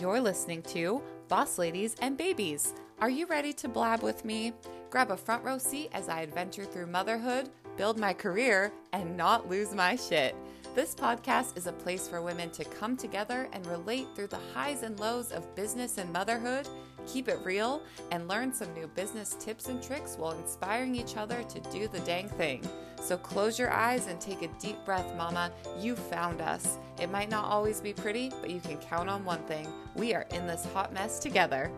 You're 0.00 0.20
listening 0.20 0.62
to 0.62 1.02
Boss 1.26 1.58
Ladies 1.58 1.96
and 2.00 2.16
Babies. 2.16 2.72
Are 3.00 3.10
you 3.10 3.26
ready 3.26 3.52
to 3.54 3.68
blab 3.68 4.00
with 4.00 4.24
me? 4.24 4.52
Grab 4.90 5.10
a 5.10 5.16
front 5.16 5.42
row 5.42 5.58
seat 5.58 5.90
as 5.92 6.08
I 6.08 6.20
adventure 6.20 6.64
through 6.64 6.86
motherhood, 6.86 7.48
build 7.76 7.98
my 7.98 8.12
career, 8.12 8.70
and 8.92 9.16
not 9.16 9.48
lose 9.50 9.74
my 9.74 9.96
shit. 9.96 10.36
This 10.76 10.94
podcast 10.94 11.56
is 11.56 11.66
a 11.66 11.72
place 11.72 12.06
for 12.06 12.22
women 12.22 12.50
to 12.50 12.64
come 12.64 12.96
together 12.96 13.48
and 13.52 13.66
relate 13.66 14.06
through 14.14 14.28
the 14.28 14.38
highs 14.54 14.84
and 14.84 15.00
lows 15.00 15.32
of 15.32 15.52
business 15.56 15.98
and 15.98 16.12
motherhood, 16.12 16.68
keep 17.08 17.28
it 17.28 17.40
real, 17.42 17.82
and 18.10 18.28
learn 18.28 18.52
some 18.52 18.72
new 18.74 18.86
business 18.88 19.36
tips 19.40 19.68
and 19.68 19.82
tricks 19.82 20.16
while 20.18 20.38
inspiring 20.38 20.94
each 20.94 21.16
other 21.16 21.42
to 21.42 21.60
do 21.72 21.88
the 21.88 22.00
dang 22.00 22.28
thing. 22.28 22.62
So 23.00 23.16
close 23.16 23.58
your 23.58 23.70
eyes 23.70 24.06
and 24.06 24.20
take 24.20 24.42
a 24.42 24.48
deep 24.60 24.76
breath, 24.84 25.16
Mama. 25.16 25.50
You 25.80 25.96
found 25.96 26.40
us. 26.40 26.78
It 27.00 27.10
might 27.10 27.30
not 27.30 27.44
always 27.44 27.80
be 27.80 27.92
pretty, 27.92 28.30
but 28.40 28.50
you 28.50 28.60
can 28.60 28.76
count 28.78 29.08
on 29.08 29.24
one 29.24 29.42
thing 29.44 29.66
we 29.94 30.14
are 30.14 30.26
in 30.32 30.46
this 30.46 30.64
hot 30.72 30.92
mess 30.92 31.18
together. 31.18 31.70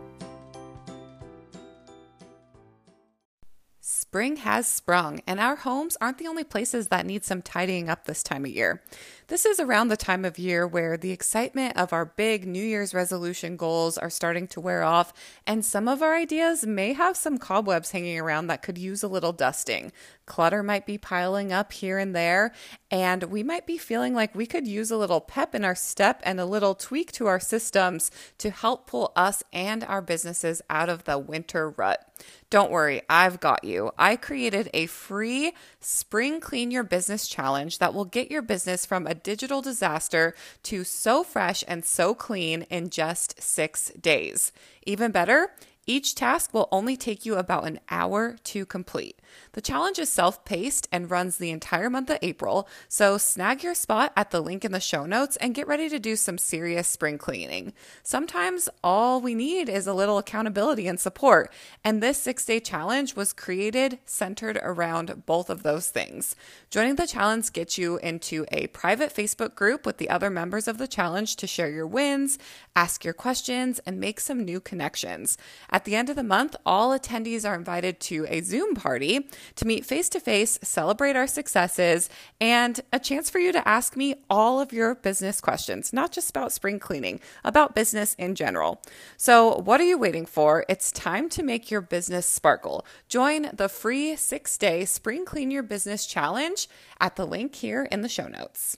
Spring 4.11 4.35
has 4.37 4.67
sprung, 4.67 5.21
and 5.25 5.39
our 5.39 5.55
homes 5.55 5.95
aren't 6.01 6.17
the 6.17 6.27
only 6.27 6.43
places 6.43 6.89
that 6.89 7.05
need 7.05 7.23
some 7.23 7.41
tidying 7.41 7.87
up 7.87 8.03
this 8.03 8.23
time 8.23 8.43
of 8.43 8.51
year. 8.51 8.83
This 9.31 9.45
is 9.45 9.61
around 9.61 9.87
the 9.87 9.95
time 9.95 10.25
of 10.25 10.37
year 10.37 10.67
where 10.67 10.97
the 10.97 11.11
excitement 11.11 11.77
of 11.77 11.93
our 11.93 12.03
big 12.03 12.45
New 12.45 12.61
Year's 12.61 12.93
resolution 12.93 13.55
goals 13.55 13.97
are 13.97 14.09
starting 14.09 14.45
to 14.47 14.59
wear 14.59 14.83
off, 14.83 15.13
and 15.47 15.63
some 15.63 15.87
of 15.87 16.01
our 16.01 16.17
ideas 16.17 16.65
may 16.65 16.91
have 16.91 17.15
some 17.15 17.37
cobwebs 17.37 17.91
hanging 17.91 18.19
around 18.19 18.47
that 18.47 18.61
could 18.61 18.77
use 18.77 19.03
a 19.03 19.07
little 19.07 19.31
dusting. 19.31 19.93
Clutter 20.25 20.61
might 20.61 20.85
be 20.85 20.97
piling 20.97 21.53
up 21.53 21.71
here 21.71 21.97
and 21.97 22.13
there, 22.13 22.51
and 22.89 23.23
we 23.23 23.41
might 23.41 23.65
be 23.65 23.77
feeling 23.77 24.13
like 24.13 24.35
we 24.35 24.45
could 24.45 24.67
use 24.67 24.91
a 24.91 24.97
little 24.97 25.21
pep 25.21 25.55
in 25.55 25.63
our 25.63 25.75
step 25.75 26.19
and 26.23 26.37
a 26.37 26.45
little 26.45 26.75
tweak 26.75 27.13
to 27.13 27.27
our 27.27 27.39
systems 27.39 28.11
to 28.37 28.49
help 28.49 28.85
pull 28.85 29.13
us 29.15 29.43
and 29.53 29.85
our 29.85 30.01
businesses 30.01 30.61
out 30.69 30.89
of 30.89 31.05
the 31.05 31.17
winter 31.17 31.69
rut. 31.69 32.05
Don't 32.49 32.69
worry, 32.69 33.01
I've 33.09 33.39
got 33.39 33.63
you. 33.63 33.91
I 33.97 34.15
created 34.15 34.69
a 34.73 34.85
free 34.87 35.53
Spring 35.79 36.39
Clean 36.39 36.69
Your 36.69 36.83
Business 36.83 37.27
challenge 37.27 37.79
that 37.79 37.93
will 37.93 38.05
get 38.05 38.29
your 38.29 38.41
business 38.41 38.85
from 38.85 39.07
a 39.07 39.15
digital 39.23 39.61
disaster 39.61 40.33
to 40.63 40.83
so 40.83 41.23
fresh 41.23 41.63
and 41.67 41.85
so 41.85 42.13
clean 42.13 42.63
in 42.63 42.89
just 42.89 43.41
six 43.41 43.91
days. 43.91 44.51
Even 44.85 45.11
better, 45.11 45.51
each 45.87 46.13
task 46.13 46.53
will 46.53 46.69
only 46.71 46.95
take 46.95 47.25
you 47.25 47.35
about 47.35 47.65
an 47.65 47.79
hour 47.89 48.37
to 48.43 48.65
complete. 48.65 49.19
The 49.53 49.61
challenge 49.61 49.99
is 49.99 50.07
self 50.07 50.45
paced 50.45 50.87
and 50.93 51.11
runs 51.11 51.35
the 51.35 51.51
entire 51.51 51.89
month 51.89 52.09
of 52.09 52.19
April, 52.21 52.69
so 52.87 53.17
snag 53.17 53.63
your 53.63 53.75
spot 53.75 54.13
at 54.15 54.31
the 54.31 54.39
link 54.39 54.63
in 54.63 54.71
the 54.71 54.79
show 54.79 55.05
notes 55.05 55.35
and 55.37 55.53
get 55.53 55.67
ready 55.67 55.89
to 55.89 55.99
do 55.99 56.15
some 56.15 56.37
serious 56.37 56.87
spring 56.87 57.17
cleaning. 57.17 57.73
Sometimes 58.01 58.69
all 58.81 59.19
we 59.19 59.35
need 59.35 59.67
is 59.67 59.87
a 59.87 59.93
little 59.93 60.17
accountability 60.17 60.87
and 60.87 61.01
support, 61.01 61.51
and 61.83 62.01
this 62.01 62.17
six 62.17 62.45
day 62.45 62.61
challenge 62.61 63.17
was 63.17 63.33
created 63.33 63.99
centered 64.05 64.57
around 64.63 65.25
both 65.25 65.49
of 65.49 65.63
those 65.63 65.89
things. 65.89 66.33
Joining 66.69 66.95
the 66.95 67.05
challenge 67.05 67.51
gets 67.51 67.77
you 67.77 67.97
into 67.97 68.45
a 68.53 68.67
private 68.67 69.13
Facebook 69.13 69.53
group 69.53 69.85
with 69.85 69.97
the 69.97 70.09
other 70.09 70.29
members 70.29 70.65
of 70.65 70.77
the 70.77 70.87
challenge 70.87 71.35
to 71.35 71.45
share 71.45 71.69
your 71.69 71.87
wins, 71.87 72.39
ask 72.73 73.03
your 73.03 73.13
questions, 73.13 73.81
and 73.85 73.99
make 73.99 74.21
some 74.21 74.45
new 74.45 74.61
connections. 74.61 75.37
At 75.69 75.83
the 75.83 75.97
end 75.97 76.09
of 76.09 76.15
the 76.15 76.23
month, 76.23 76.55
all 76.65 76.97
attendees 76.97 77.45
are 77.45 77.55
invited 77.55 77.99
to 78.01 78.25
a 78.29 78.39
Zoom 78.39 78.75
party 78.75 79.27
to 79.55 79.65
meet 79.65 79.85
face 79.85 80.09
to 80.09 80.19
face, 80.19 80.59
celebrate 80.61 81.15
our 81.15 81.27
successes, 81.27 82.09
and 82.39 82.81
a 82.91 82.99
chance 82.99 83.29
for 83.29 83.39
you 83.39 83.51
to 83.51 83.67
ask 83.67 83.95
me 83.95 84.15
all 84.29 84.59
of 84.59 84.73
your 84.73 84.95
business 84.95 85.41
questions, 85.41 85.93
not 85.93 86.11
just 86.11 86.29
about 86.29 86.51
spring 86.51 86.79
cleaning, 86.79 87.19
about 87.43 87.75
business 87.75 88.13
in 88.15 88.35
general. 88.35 88.81
So, 89.17 89.57
what 89.57 89.79
are 89.79 89.85
you 89.85 89.97
waiting 89.97 90.25
for? 90.25 90.65
It's 90.67 90.91
time 90.91 91.29
to 91.29 91.43
make 91.43 91.71
your 91.71 91.81
business 91.81 92.25
sparkle. 92.25 92.85
Join 93.07 93.49
the 93.53 93.69
free 93.69 94.15
six 94.15 94.57
day 94.57 94.85
Spring 94.85 95.25
Clean 95.25 95.51
Your 95.51 95.63
Business 95.63 96.05
Challenge 96.05 96.67
at 96.99 97.15
the 97.15 97.25
link 97.25 97.55
here 97.55 97.87
in 97.91 98.01
the 98.01 98.09
show 98.09 98.27
notes. 98.27 98.77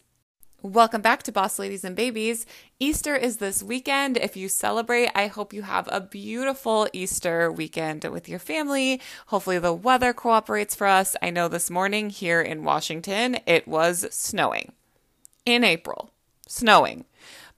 Welcome 0.64 1.02
back 1.02 1.24
to 1.24 1.32
Boss 1.34 1.60
Ladies 1.60 1.84
and 1.84 1.94
Babies. 1.94 2.46
Easter 2.80 3.18
is 3.18 3.36
this 3.36 3.62
weekend. 3.62 4.16
If 4.16 4.38
you 4.38 4.48
celebrate, 4.48 5.10
I 5.14 5.28
hope 5.28 5.52
you 5.52 5.64
have 5.64 5.90
a 5.92 6.00
beautiful 6.00 6.88
Easter 6.94 7.52
weekend 7.52 8.06
with 8.06 8.30
your 8.30 8.40
family. 8.40 9.02
Hopefully, 9.26 9.60
the 9.60 9.74
weather 9.74 10.14
cooperates 10.14 10.74
for 10.74 10.88
us. 10.88 11.18
I 11.22 11.32
know 11.32 11.50
this 11.50 11.70
morning 11.70 12.10
here 12.10 12.40
in 12.40 12.64
Washington, 12.64 13.40
it 13.46 13.68
was 13.68 14.08
snowing 14.10 14.72
in 15.46 15.66
April. 15.66 16.12
Snowing 16.48 17.04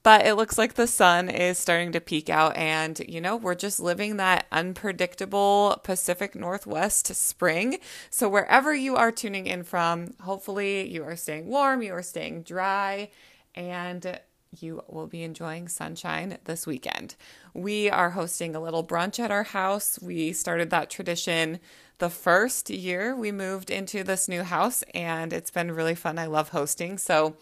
but 0.05 0.23
it 0.23 0.35
looks 0.35 0.55
like 0.55 0.75
the 0.75 0.85
sun 0.85 1.29
is 1.29 1.57
starting 1.57 1.91
to 1.91 1.99
peek 1.99 2.29
out 2.29 2.55
and 2.55 3.01
you 3.09 3.19
know 3.19 3.35
we're 3.35 3.55
just 3.55 3.79
living 3.79 4.17
that 4.17 4.45
unpredictable 4.51 5.81
pacific 5.83 6.35
northwest 6.35 7.07
spring 7.15 7.79
so 8.11 8.29
wherever 8.29 8.73
you 8.73 8.95
are 8.95 9.11
tuning 9.11 9.47
in 9.47 9.63
from 9.63 10.13
hopefully 10.21 10.87
you 10.87 11.03
are 11.03 11.15
staying 11.15 11.47
warm 11.47 11.81
you 11.81 11.91
are 11.91 12.03
staying 12.03 12.43
dry 12.43 13.09
and 13.55 14.19
you 14.61 14.83
will 14.87 15.07
be 15.07 15.23
enjoying 15.23 15.67
sunshine 15.67 16.37
this 16.45 16.65
weekend. 16.65 17.15
We 17.53 17.89
are 17.89 18.11
hosting 18.11 18.55
a 18.55 18.61
little 18.61 18.85
brunch 18.85 19.19
at 19.19 19.29
our 19.29 19.43
house. 19.43 19.99
We 20.01 20.31
started 20.31 20.69
that 20.69 20.89
tradition 20.89 21.59
the 21.97 22.09
first 22.09 22.69
year 22.69 23.15
we 23.15 23.31
moved 23.31 23.69
into 23.69 24.03
this 24.03 24.27
new 24.27 24.43
house, 24.43 24.83
and 24.93 25.31
it's 25.31 25.51
been 25.51 25.71
really 25.71 25.95
fun. 25.95 26.19
I 26.19 26.25
love 26.25 26.49
hosting. 26.49 26.97
So, 26.97 27.37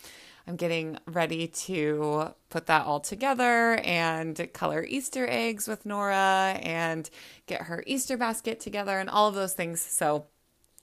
I'm 0.46 0.58
getting 0.58 0.98
ready 1.06 1.48
to 1.48 2.34
put 2.50 2.66
that 2.66 2.86
all 2.86 3.00
together 3.00 3.76
and 3.84 4.52
color 4.54 4.84
Easter 4.84 5.26
eggs 5.30 5.68
with 5.68 5.86
Nora 5.86 6.60
and 6.62 7.10
get 7.46 7.64
her 7.64 7.84
Easter 7.88 8.18
basket 8.18 8.60
together 8.60 9.00
and 9.00 9.10
all 9.10 9.30
of 9.30 9.36
those 9.36 9.54
things. 9.54 9.80
So 9.80 10.26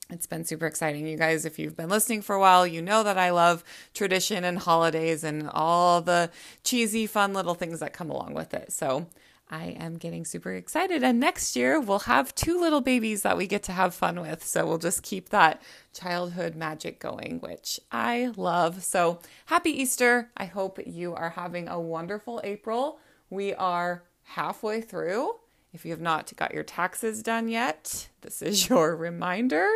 it's 0.09 0.27
been 0.27 0.45
super 0.45 0.65
exciting. 0.65 1.07
You 1.07 1.17
guys, 1.17 1.45
if 1.45 1.59
you've 1.59 1.77
been 1.77 1.89
listening 1.89 2.21
for 2.21 2.35
a 2.35 2.39
while, 2.39 2.65
you 2.65 2.81
know 2.81 3.03
that 3.03 3.17
I 3.17 3.29
love 3.29 3.63
tradition 3.93 4.43
and 4.43 4.57
holidays 4.57 5.23
and 5.23 5.49
all 5.49 6.01
the 6.01 6.31
cheesy, 6.63 7.05
fun 7.05 7.33
little 7.33 7.55
things 7.55 7.79
that 7.79 7.93
come 7.93 8.09
along 8.09 8.33
with 8.33 8.53
it. 8.53 8.71
So 8.71 9.07
I 9.51 9.75
am 9.77 9.97
getting 9.97 10.23
super 10.23 10.53
excited. 10.53 11.03
And 11.03 11.19
next 11.19 11.57
year, 11.57 11.77
we'll 11.77 11.99
have 11.99 12.33
two 12.33 12.59
little 12.59 12.79
babies 12.79 13.21
that 13.23 13.37
we 13.37 13.47
get 13.47 13.63
to 13.63 13.73
have 13.73 13.93
fun 13.93 14.21
with. 14.21 14.45
So 14.45 14.65
we'll 14.65 14.77
just 14.77 15.03
keep 15.03 15.29
that 15.29 15.61
childhood 15.93 16.55
magic 16.55 16.99
going, 16.99 17.39
which 17.41 17.77
I 17.91 18.31
love. 18.37 18.81
So 18.83 19.19
happy 19.47 19.81
Easter. 19.81 20.31
I 20.37 20.45
hope 20.45 20.79
you 20.85 21.13
are 21.13 21.31
having 21.31 21.67
a 21.67 21.79
wonderful 21.79 22.39
April. 22.45 22.99
We 23.29 23.53
are 23.53 24.03
halfway 24.23 24.79
through. 24.79 25.35
If 25.73 25.83
you 25.85 25.91
have 25.91 26.01
not 26.01 26.31
got 26.37 26.53
your 26.53 26.63
taxes 26.63 27.21
done 27.21 27.49
yet, 27.49 28.07
this 28.21 28.41
is 28.41 28.69
your 28.69 28.95
reminder 28.95 29.67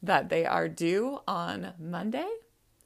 that 0.00 0.28
they 0.28 0.46
are 0.46 0.68
due 0.68 1.20
on 1.26 1.72
Monday. 1.78 2.28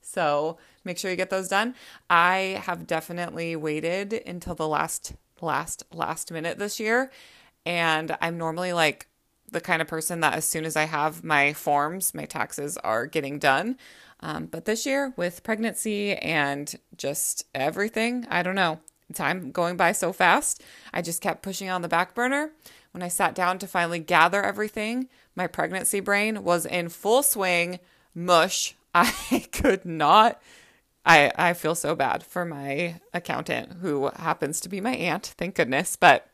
So 0.00 0.56
make 0.84 0.96
sure 0.96 1.10
you 1.10 1.16
get 1.18 1.28
those 1.28 1.48
done. 1.48 1.74
I 2.08 2.62
have 2.64 2.86
definitely 2.86 3.54
waited 3.56 4.14
until 4.14 4.54
the 4.54 4.68
last 4.68 5.12
last 5.42 5.84
last 5.92 6.30
minute 6.32 6.58
this 6.58 6.78
year 6.80 7.10
and 7.68 8.16
I'm 8.20 8.38
normally 8.38 8.72
like 8.72 9.08
the 9.50 9.60
kind 9.60 9.82
of 9.82 9.88
person 9.88 10.20
that 10.20 10.34
as 10.34 10.44
soon 10.44 10.64
as 10.64 10.76
I 10.76 10.84
have 10.84 11.24
my 11.24 11.52
forms, 11.52 12.14
my 12.14 12.24
taxes 12.24 12.76
are 12.78 13.06
getting 13.06 13.38
done. 13.38 13.76
Um, 14.20 14.46
but 14.46 14.64
this 14.64 14.84
year, 14.84 15.12
with 15.16 15.42
pregnancy 15.42 16.14
and 16.16 16.74
just 16.96 17.44
everything, 17.54 18.26
I 18.30 18.42
don't 18.42 18.54
know, 18.54 18.80
time 19.14 19.52
going 19.52 19.76
by 19.76 19.92
so 19.92 20.12
fast, 20.12 20.62
I 20.92 21.02
just 21.02 21.20
kept 21.22 21.42
pushing 21.42 21.70
on 21.70 21.82
the 21.82 21.88
back 21.88 22.14
burner. 22.14 22.50
When 22.92 23.02
I 23.02 23.08
sat 23.08 23.34
down 23.34 23.58
to 23.58 23.66
finally 23.66 24.00
gather 24.00 24.42
everything, 24.42 25.08
my 25.36 25.46
pregnancy 25.46 26.00
brain 26.00 26.42
was 26.42 26.66
in 26.66 26.88
full 26.88 27.22
swing, 27.22 27.78
mush. 28.14 28.74
I 28.94 29.46
could 29.52 29.84
not 29.84 30.40
I, 31.08 31.32
I 31.36 31.52
feel 31.54 31.74
so 31.74 31.94
bad 31.94 32.22
for 32.22 32.44
my 32.44 33.00
accountant 33.14 33.78
who 33.80 34.10
happens 34.14 34.60
to 34.60 34.68
be 34.68 34.82
my 34.82 34.94
aunt, 34.94 35.34
thank 35.38 35.54
goodness. 35.54 35.96
But 35.96 36.28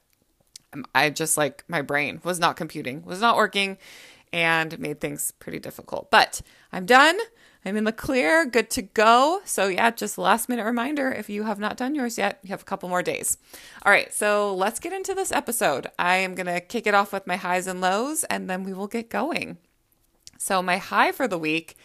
um, 0.72 0.84
I 0.92 1.10
just 1.10 1.36
like 1.36 1.62
my 1.68 1.80
brain 1.80 2.20
was 2.24 2.40
not 2.40 2.56
computing, 2.56 3.04
was 3.04 3.20
not 3.20 3.36
working, 3.36 3.78
and 4.32 4.76
made 4.80 5.00
things 5.00 5.30
pretty 5.38 5.60
difficult. 5.60 6.10
But 6.10 6.42
I'm 6.72 6.86
done. 6.86 7.16
I'm 7.64 7.76
in 7.76 7.84
the 7.84 7.92
clear, 7.92 8.44
good 8.44 8.68
to 8.70 8.82
go. 8.82 9.40
So, 9.44 9.68
yeah, 9.68 9.90
just 9.92 10.18
last 10.18 10.48
minute 10.48 10.64
reminder 10.64 11.10
if 11.10 11.30
you 11.30 11.44
have 11.44 11.58
not 11.58 11.78
done 11.78 11.94
yours 11.94 12.18
yet, 12.18 12.40
you 12.42 12.50
have 12.50 12.60
a 12.60 12.66
couple 12.66 12.90
more 12.90 13.02
days. 13.02 13.38
All 13.86 13.92
right, 13.92 14.12
so 14.12 14.54
let's 14.54 14.80
get 14.80 14.92
into 14.92 15.14
this 15.14 15.32
episode. 15.32 15.86
I 15.98 16.16
am 16.16 16.34
going 16.34 16.46
to 16.46 16.60
kick 16.60 16.86
it 16.86 16.94
off 16.94 17.12
with 17.12 17.26
my 17.26 17.36
highs 17.36 17.66
and 17.66 17.80
lows, 17.80 18.24
and 18.24 18.50
then 18.50 18.64
we 18.64 18.74
will 18.74 18.88
get 18.88 19.08
going. 19.08 19.56
So, 20.36 20.60
my 20.60 20.76
high 20.76 21.12
for 21.12 21.26
the 21.26 21.38
week 21.38 21.76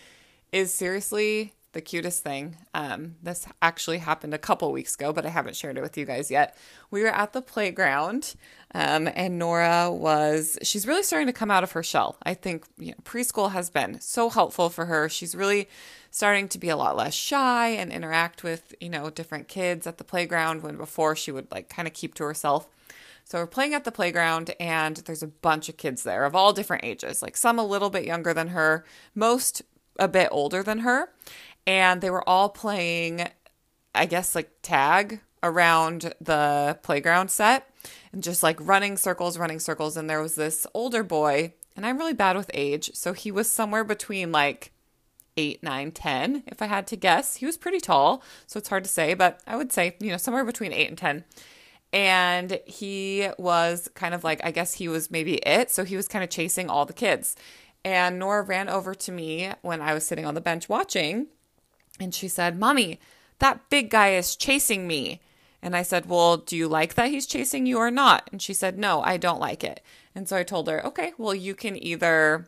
is 0.52 0.74
seriously 0.74 1.54
the 1.74 1.82
cutest 1.82 2.24
thing. 2.24 2.58
Um, 2.74 3.16
this 3.22 3.46
actually 3.62 4.00
happened 4.00 4.34
a 4.34 4.40
couple 4.40 4.72
weeks 4.72 4.96
ago, 4.96 5.14
but 5.14 5.26
I 5.26 5.30
haven't 5.30 5.56
shared 5.56 5.78
it 5.78 5.82
with 5.82 5.98
you 5.98 6.06
guys 6.06 6.32
yet. 6.32 6.58
We 6.90 7.02
were 7.04 7.10
at 7.10 7.34
the 7.34 7.42
playground, 7.42 8.36
um, 8.74 9.08
and 9.14 9.38
Nora 9.38 9.92
was, 9.92 10.58
she's 10.64 10.88
really 10.88 11.04
starting 11.04 11.28
to 11.28 11.34
come 11.34 11.52
out 11.52 11.64
of 11.64 11.74
her 11.74 11.84
shell. 11.84 12.18
I 12.24 12.34
think 12.34 12.66
you 12.78 12.92
know, 12.92 12.98
preschool 13.04 13.52
has 13.52 13.70
been 13.70 14.02
so 14.02 14.30
helpful 14.30 14.70
for 14.70 14.86
her. 14.86 15.10
She's 15.10 15.36
really 15.36 15.70
starting 16.10 16.48
to 16.50 16.58
be 16.58 16.70
a 16.70 16.78
lot 16.78 16.98
less 16.98 17.14
shy 17.14 17.70
and 17.70 17.92
interact 17.92 18.44
with, 18.44 18.74
you 18.82 18.90
know, 18.90 19.12
different 19.12 19.48
kids 19.48 19.86
at 19.86 20.00
the 20.00 20.04
playground 20.04 20.64
when 20.64 20.76
before 20.76 21.16
she 21.16 21.32
would 21.32 21.52
like 21.52 21.70
kind 21.70 21.88
of 21.88 21.94
keep 21.94 22.16
to 22.16 22.24
herself. 22.24 22.68
So 23.26 23.38
we're 23.38 23.46
playing 23.46 23.76
at 23.76 23.84
the 23.84 23.92
playground, 23.92 24.56
and 24.60 24.98
there's 24.98 25.22
a 25.22 25.28
bunch 25.28 25.70
of 25.70 25.78
kids 25.78 26.02
there 26.02 26.26
of 26.26 26.36
all 26.36 26.52
different 26.52 26.84
ages, 26.84 27.22
like 27.22 27.38
some 27.38 27.60
a 27.60 27.64
little 27.64 27.92
bit 27.92 28.06
younger 28.06 28.34
than 28.34 28.48
her, 28.48 28.84
most 29.14 29.62
a 30.00 30.08
bit 30.08 30.30
older 30.32 30.64
than 30.64 30.80
her 30.80 31.10
and 31.66 32.02
they 32.02 32.10
were 32.10 32.28
all 32.28 32.50
playing, 32.50 33.28
I 33.94 34.06
guess, 34.06 34.36
like 34.36 34.52
tag 34.62 35.22
around 35.42 36.14
the 36.20 36.78
playground 36.84 37.32
set 37.32 37.70
and 38.12 38.24
just 38.24 38.44
like 38.44 38.58
running 38.60 38.98
circles, 38.98 39.38
running 39.38 39.60
circles. 39.60 39.98
And 39.98 40.10
there 40.10 40.22
was 40.22 40.36
this 40.36 40.66
older 40.74 41.04
boy, 41.04 41.54
and 41.76 41.86
I'm 41.86 41.98
really 41.98 42.14
bad 42.14 42.36
with 42.36 42.52
age. 42.54 42.92
So 42.94 43.14
he 43.14 43.32
was 43.32 43.50
somewhere 43.50 43.84
between 43.84 44.32
like 44.32 44.72
eight, 45.38 45.64
nine, 45.64 45.92
10, 45.92 46.44
if 46.48 46.62
I 46.62 46.66
had 46.66 46.88
to 46.88 46.96
guess. 46.96 47.38
He 47.38 47.46
was 47.46 47.58
pretty 47.58 47.80
tall, 47.80 48.22
so 48.46 48.58
it's 48.58 48.70
hard 48.70 48.84
to 48.84 48.90
say, 48.90 49.14
but 49.14 49.42
I 49.48 49.56
would 49.56 49.72
say, 49.72 49.96
you 50.00 50.12
know, 50.12 50.18
somewhere 50.18 50.44
between 50.44 50.74
eight 50.74 50.90
and 50.90 50.98
10. 50.98 51.24
And 51.92 52.60
he 52.66 53.30
was 53.38 53.90
kind 53.96 54.14
of 54.14 54.24
like, 54.24 54.42
I 54.44 54.52
guess 54.52 54.74
he 54.74 54.88
was 54.88 55.10
maybe 55.10 55.36
it. 55.36 55.72
So 55.72 55.84
he 55.84 55.96
was 55.96 56.08
kind 56.08 56.24
of 56.24 56.30
chasing 56.30 56.70
all 56.70 56.86
the 56.86 56.94
kids. 56.94 57.36
And 57.84 58.20
Nora 58.20 58.44
ran 58.44 58.70
over 58.70 58.94
to 58.94 59.12
me 59.12 59.52
when 59.62 59.82
I 59.82 59.94
was 59.94 60.06
sitting 60.06 60.26
on 60.26 60.36
the 60.36 60.42
bench 60.42 60.70
watching 60.70 61.28
and 62.00 62.14
she 62.14 62.28
said, 62.28 62.58
Mommy, 62.58 63.00
that 63.40 63.70
big 63.70 63.90
guy 63.90 64.10
is 64.14 64.36
chasing 64.36 64.88
me. 64.88 65.22
And 65.62 65.76
I 65.76 65.82
said, 65.82 66.08
Well, 66.08 66.38
do 66.38 66.56
you 66.56 66.68
like 66.68 66.94
that 66.96 67.10
he's 67.10 67.26
chasing 67.26 67.66
you 67.66 67.78
or 67.78 67.92
not? 67.92 68.30
And 68.32 68.42
she 68.42 68.54
said, 68.54 68.78
No, 68.78 69.02
I 69.02 69.18
don't 69.18 69.40
like 69.40 69.64
it. 69.64 69.82
And 70.16 70.28
so 70.28 70.38
I 70.38 70.44
told 70.44 70.68
her, 70.68 70.86
Okay, 70.86 71.14
well, 71.18 71.36
you 71.36 71.56
can 71.56 71.82
either 71.82 72.48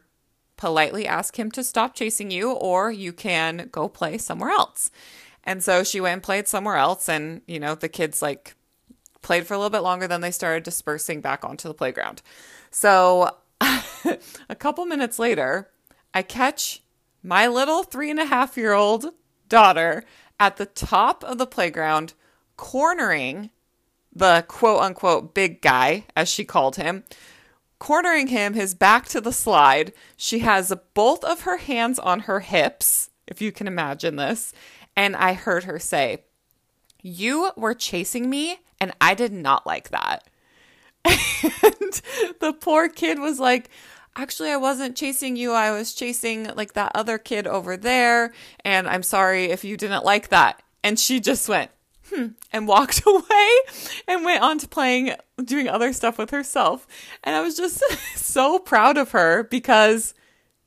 politely 0.57 1.07
ask 1.07 1.37
him 1.37 1.51
to 1.51 1.63
stop 1.63 1.95
chasing 1.95 2.31
you 2.31 2.51
or 2.51 2.91
you 2.91 3.11
can 3.11 3.67
go 3.71 3.89
play 3.89 4.17
somewhere 4.17 4.51
else. 4.51 4.91
And 5.43 5.63
so 5.63 5.83
she 5.83 5.99
went 5.99 6.13
and 6.13 6.23
played 6.23 6.47
somewhere 6.47 6.77
else. 6.77 7.09
And, 7.09 7.41
you 7.47 7.59
know, 7.59 7.75
the 7.75 7.89
kids 7.89 8.21
like 8.21 8.55
played 9.21 9.47
for 9.47 9.53
a 9.53 9.57
little 9.57 9.71
bit 9.71 9.79
longer, 9.79 10.07
then 10.07 10.21
they 10.21 10.31
started 10.31 10.63
dispersing 10.63 11.21
back 11.21 11.43
onto 11.43 11.67
the 11.67 11.73
playground. 11.73 12.21
So 12.69 13.37
a 13.61 14.55
couple 14.55 14.85
minutes 14.85 15.19
later, 15.19 15.69
I 16.13 16.21
catch 16.21 16.81
my 17.23 17.47
little 17.47 17.83
three 17.83 18.09
and 18.09 18.19
a 18.19 18.25
half 18.25 18.57
year 18.57 18.73
old 18.73 19.13
daughter 19.51 20.03
at 20.39 20.57
the 20.57 20.65
top 20.65 21.23
of 21.23 21.37
the 21.37 21.45
playground, 21.45 22.13
cornering 22.57 23.51
the 24.11 24.43
quote 24.47 24.81
unquote 24.81 25.35
big 25.35 25.61
guy, 25.61 26.05
as 26.15 26.27
she 26.27 26.43
called 26.43 26.77
him, 26.77 27.03
cornering 27.77 28.27
him, 28.27 28.53
his 28.55 28.73
back 28.73 29.07
to 29.09 29.21
the 29.21 29.33
slide. 29.33 29.93
She 30.17 30.39
has 30.39 30.73
both 30.93 31.23
of 31.23 31.41
her 31.41 31.57
hands 31.57 31.99
on 31.99 32.21
her 32.21 32.39
hips, 32.39 33.09
if 33.27 33.41
you 33.41 33.51
can 33.51 33.67
imagine 33.67 34.15
this. 34.15 34.53
And 34.95 35.15
I 35.15 35.33
heard 35.33 35.65
her 35.65 35.79
say, 35.79 36.23
You 37.01 37.51
were 37.55 37.75
chasing 37.75 38.29
me, 38.29 38.59
and 38.79 38.93
I 38.99 39.13
did 39.13 39.33
not 39.33 39.67
like 39.67 39.89
that. 39.89 40.27
And 41.63 42.01
the 42.39 42.53
poor 42.53 42.87
kid 42.87 43.19
was 43.19 43.37
like, 43.39 43.69
actually 44.15 44.51
I 44.51 44.57
wasn't 44.57 44.97
chasing 44.97 45.35
you. 45.35 45.53
I 45.53 45.71
was 45.71 45.93
chasing 45.93 46.53
like 46.55 46.73
that 46.73 46.91
other 46.95 47.17
kid 47.17 47.47
over 47.47 47.77
there. 47.77 48.33
And 48.63 48.87
I'm 48.87 49.03
sorry 49.03 49.45
if 49.45 49.63
you 49.63 49.77
didn't 49.77 50.05
like 50.05 50.29
that. 50.29 50.61
And 50.83 50.99
she 50.99 51.19
just 51.19 51.47
went, 51.47 51.71
hmm, 52.09 52.27
and 52.51 52.67
walked 52.67 53.03
away 53.07 53.49
and 54.07 54.25
went 54.25 54.43
on 54.43 54.57
to 54.59 54.67
playing, 54.67 55.13
doing 55.43 55.67
other 55.67 55.93
stuff 55.93 56.17
with 56.17 56.31
herself. 56.31 56.87
And 57.23 57.35
I 57.35 57.41
was 57.41 57.55
just 57.55 57.81
so 58.15 58.59
proud 58.59 58.97
of 58.97 59.11
her 59.11 59.43
because 59.43 60.13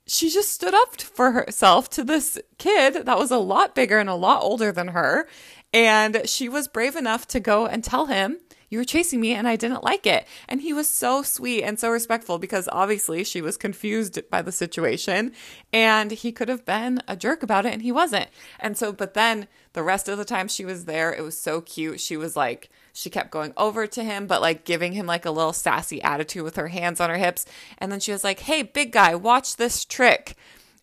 she 0.07 0.31
just 0.31 0.53
stood 0.53 0.75
up 0.75 1.01
for 1.01 1.33
herself 1.33 1.89
to 1.91 2.05
this 2.05 2.39
kid 2.59 3.07
that 3.07 3.19
was 3.19 3.31
a 3.31 3.39
lot 3.39 3.75
bigger 3.75 3.99
and 3.99 4.11
a 4.11 4.15
lot 4.15 4.43
older 4.43 4.71
than 4.71 4.89
her. 4.89 5.27
And 5.73 6.29
she 6.29 6.49
was 6.49 6.69
brave 6.69 6.95
enough 6.95 7.27
to 7.29 7.41
go 7.41 7.67
and 7.67 7.83
tell 7.83 8.07
him 8.07 8.39
you 8.69 8.79
were 8.79 8.85
chasing 8.85 9.21
me 9.21 9.35
and 9.35 9.47
I 9.47 9.57
didn't 9.57 9.85
like 9.85 10.07
it. 10.07 10.27
And 10.49 10.61
he 10.61 10.73
was 10.73 10.89
so 10.89 11.23
sweet 11.23 11.63
and 11.63 11.79
so 11.79 11.91
respectful 11.91 12.39
because 12.39 12.69
obviously 12.73 13.25
she 13.25 13.41
was 13.41 13.57
confused 13.57 14.19
by 14.31 14.43
the 14.43 14.53
situation 14.53 15.33
and 15.73 16.11
he 16.11 16.33
could 16.33 16.49
have 16.49 16.65
been 16.65 17.03
a 17.07 17.17
jerk 17.17 17.43
about 17.43 17.67
it 17.67 17.73
and 17.73 17.83
he 17.83 17.93
wasn't. 17.93 18.29
And 18.59 18.77
so, 18.77 18.93
but 18.93 19.15
then 19.15 19.49
the 19.73 19.83
rest 19.83 20.09
of 20.09 20.19
the 20.19 20.25
time 20.25 20.49
she 20.49 20.65
was 20.65 20.85
there, 20.85 21.13
it 21.13 21.23
was 21.23 21.37
so 21.37 21.61
cute. 21.61 22.01
She 22.01 22.17
was 22.17 22.37
like, 22.37 22.71
she 22.93 23.11
kept 23.11 23.33
going 23.33 23.53
over 23.57 23.87
to 23.89 24.05
him, 24.05 24.27
but 24.27 24.41
like 24.41 24.65
giving 24.65 24.93
him 24.93 25.07
like 25.07 25.27
a 25.27 25.31
little 25.31 25.53
sassy 25.53 26.01
attitude 26.03 26.45
with 26.45 26.57
her 26.57 26.69
hands 26.69 27.01
on 27.01 27.11
her 27.11 27.17
hips. 27.17 27.45
And 27.79 27.91
then 27.91 28.01
she 28.01 28.13
was 28.13 28.23
like, 28.23 28.41
hey, 28.41 28.63
big 28.63 28.93
guy, 28.93 29.15
watch 29.15 29.57
this 29.57 29.85
trick. 29.85 30.37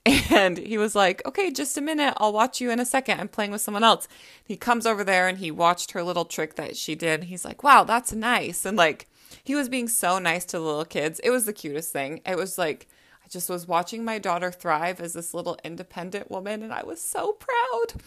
And 0.32 0.58
he 0.58 0.78
was 0.78 0.96
like, 0.96 1.22
okay, 1.26 1.52
just 1.52 1.78
a 1.78 1.82
minute. 1.82 2.14
I'll 2.18 2.34
watch 2.34 2.62
you 2.62 2.72
in 2.72 2.80
a 2.80 2.86
second. 2.86 3.20
I'm 3.20 3.28
playing 3.28 3.52
with 3.52 3.62
someone 3.62 3.84
else. 3.84 4.08
He 4.44 4.58
comes 4.58 4.86
over 4.86 5.04
there 5.04 5.28
and 5.28 5.38
he 5.38 5.52
watched 5.52 5.92
her 5.92 6.04
little 6.04 6.26
trick 6.26 6.56
that 6.56 6.76
she 6.78 6.96
did. 6.96 7.26
He's 7.26 7.46
like, 7.46 7.64
wow, 7.64 7.84
that's 7.84 8.14
nice. 8.14 8.66
And 8.66 8.78
like, 8.78 9.08
he 9.44 9.56
was 9.56 9.70
being 9.70 9.88
so 9.88 10.18
nice 10.18 10.46
to 10.46 10.58
the 10.58 10.64
little 10.64 10.86
kids. 10.86 11.20
It 11.24 11.30
was 11.30 11.46
the 11.46 11.54
cutest 11.54 11.92
thing. 11.92 12.22
It 12.26 12.38
was 12.38 12.58
like, 12.58 12.88
I 13.24 13.28
just 13.30 13.50
was 13.50 13.68
watching 13.68 14.04
my 14.04 14.18
daughter 14.18 14.52
thrive 14.52 15.00
as 15.00 15.14
this 15.14 15.34
little 15.34 15.58
independent 15.64 16.32
woman 16.32 16.64
and 16.64 16.74
I 16.74 16.84
was 16.84 17.02
so 17.02 17.34
proud. 17.34 18.02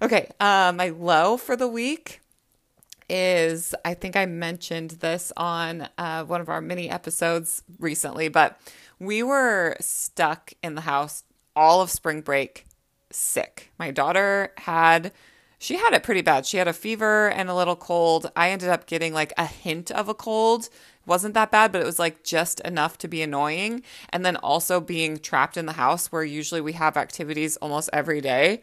Okay, 0.00 0.30
uh, 0.40 0.72
my 0.74 0.90
low 0.90 1.36
for 1.36 1.56
the 1.56 1.68
week 1.68 2.20
is 3.08 3.74
I 3.84 3.94
think 3.94 4.16
I 4.16 4.24
mentioned 4.26 4.92
this 4.92 5.32
on 5.36 5.88
uh, 5.98 6.24
one 6.24 6.40
of 6.40 6.48
our 6.48 6.62
mini 6.62 6.88
episodes 6.88 7.62
recently, 7.78 8.28
but 8.28 8.58
we 8.98 9.22
were 9.22 9.76
stuck 9.80 10.54
in 10.62 10.74
the 10.74 10.82
house 10.82 11.24
all 11.56 11.80
of 11.80 11.90
spring 11.90 12.20
break 12.20 12.66
sick. 13.10 13.70
My 13.78 13.90
daughter 13.90 14.52
had 14.58 15.12
she 15.58 15.76
had 15.76 15.94
it 15.94 16.02
pretty 16.02 16.20
bad. 16.20 16.44
She 16.44 16.58
had 16.58 16.68
a 16.68 16.74
fever 16.74 17.30
and 17.30 17.48
a 17.48 17.54
little 17.54 17.76
cold. 17.76 18.30
I 18.36 18.50
ended 18.50 18.68
up 18.68 18.86
getting 18.86 19.14
like 19.14 19.32
a 19.38 19.46
hint 19.46 19.90
of 19.90 20.10
a 20.10 20.14
cold. 20.14 20.64
It 20.64 21.06
wasn't 21.06 21.32
that 21.34 21.50
bad, 21.50 21.72
but 21.72 21.80
it 21.80 21.86
was 21.86 21.98
like 21.98 22.22
just 22.22 22.60
enough 22.60 22.98
to 22.98 23.08
be 23.08 23.22
annoying. 23.22 23.82
And 24.10 24.26
then 24.26 24.36
also 24.36 24.78
being 24.78 25.16
trapped 25.18 25.56
in 25.56 25.64
the 25.64 25.72
house 25.72 26.12
where 26.12 26.22
usually 26.22 26.60
we 26.60 26.74
have 26.74 26.98
activities 26.98 27.56
almost 27.58 27.88
every 27.94 28.20
day. 28.20 28.60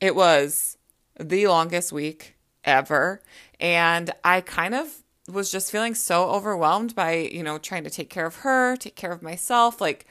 It 0.00 0.14
was 0.14 0.78
the 1.20 1.48
longest 1.48 1.92
week 1.92 2.36
ever. 2.64 3.20
And 3.60 4.10
I 4.24 4.40
kind 4.40 4.74
of 4.74 5.02
was 5.30 5.50
just 5.50 5.70
feeling 5.70 5.94
so 5.94 6.30
overwhelmed 6.30 6.94
by, 6.94 7.14
you 7.16 7.42
know, 7.42 7.58
trying 7.58 7.84
to 7.84 7.90
take 7.90 8.08
care 8.08 8.24
of 8.24 8.36
her, 8.36 8.74
take 8.76 8.96
care 8.96 9.12
of 9.12 9.20
myself. 9.20 9.82
Like, 9.82 10.06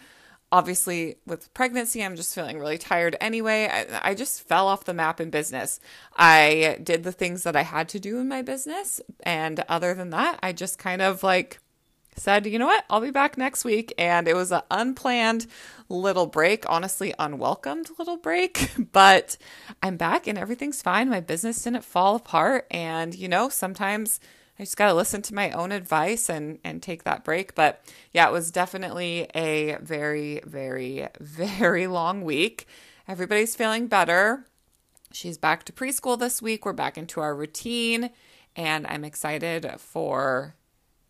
obviously 0.52 1.18
with 1.26 1.54
pregnancy 1.54 2.04
i'm 2.04 2.16
just 2.16 2.34
feeling 2.34 2.60
really 2.60 2.78
tired 2.78 3.16
anyway. 3.20 3.68
I, 3.72 4.12
I, 4.12 4.14
just 4.14 4.48
fell 4.48 4.68
off 4.68 4.86
the 4.86 4.94
map 4.94 5.20
in 5.20 5.30
business. 5.30 5.80
I 6.16 6.80
did 6.82 7.04
the 7.04 7.12
things 7.12 7.44
that 7.44 7.56
i 7.56 7.64
had 7.64 7.90
to 7.90 8.00
do 8.00 8.20
in 8.20 8.28
my 8.28 8.42
business 8.42 9.02
and 9.24 9.64
other 9.68 9.94
than 9.94 10.10
that 10.12 10.40
i 10.42 10.54
just 10.54 10.80
kind 10.80 11.02
of 11.02 11.24
like 11.24 11.60
said 12.16 12.46
you 12.46 12.58
know 12.60 12.66
what? 12.66 12.86
I'll 12.90 13.02
be 13.02 13.12
back 13.12 13.38
next 13.38 13.64
week. 13.64 13.94
And 13.98 14.28
it 14.28 14.36
was 14.36 14.52
an 14.52 14.62
unplanned 14.72 15.48
little 15.90 16.26
break 16.26 16.66
honestly 16.70 17.14
unwelcomed 17.20 17.90
little 17.98 18.18
break 18.18 18.72
but 18.92 19.38
i'm 19.82 19.96
back 19.96 20.28
and 20.28 20.38
everything's 20.38 20.82
fine. 20.82 21.10
My 21.10 21.20
business 21.22 21.62
didn't 21.62 21.84
fall 21.84 22.16
apart. 22.16 22.68
And 22.72 23.14
you 23.14 23.28
know 23.28 23.50
sometimes 23.50 24.20
I 24.60 24.64
just 24.64 24.78
got 24.78 24.88
to 24.88 24.94
listen 24.94 25.22
to 25.24 25.36
my 25.36 25.52
own 25.52 25.72
advice 25.72 26.30
and 26.30 26.60
and 26.64 26.82
take 26.82 27.04
that 27.04 27.24
break. 27.24 27.56
But 27.56 27.84
yeah, 28.12 28.28
it 28.28 28.32
was 28.32 28.52
definitely 28.52 29.28
a 29.36 29.78
very 29.82 30.42
very 30.46 31.08
very 31.20 31.88
long 31.88 32.24
week. 32.24 32.68
Everybody's 33.08 33.56
feeling 33.56 33.88
better. 33.88 34.46
She's 35.12 35.38
back 35.38 35.64
to 35.66 35.74
preschool 35.74 36.20
this 36.20 36.42
week. 36.42 36.66
We're 36.66 36.74
back 36.74 36.98
into 36.98 37.22
our 37.22 37.34
routine 37.34 38.10
and 38.56 38.86
I'm 38.88 39.06
excited 39.06 39.70
for 39.78 40.56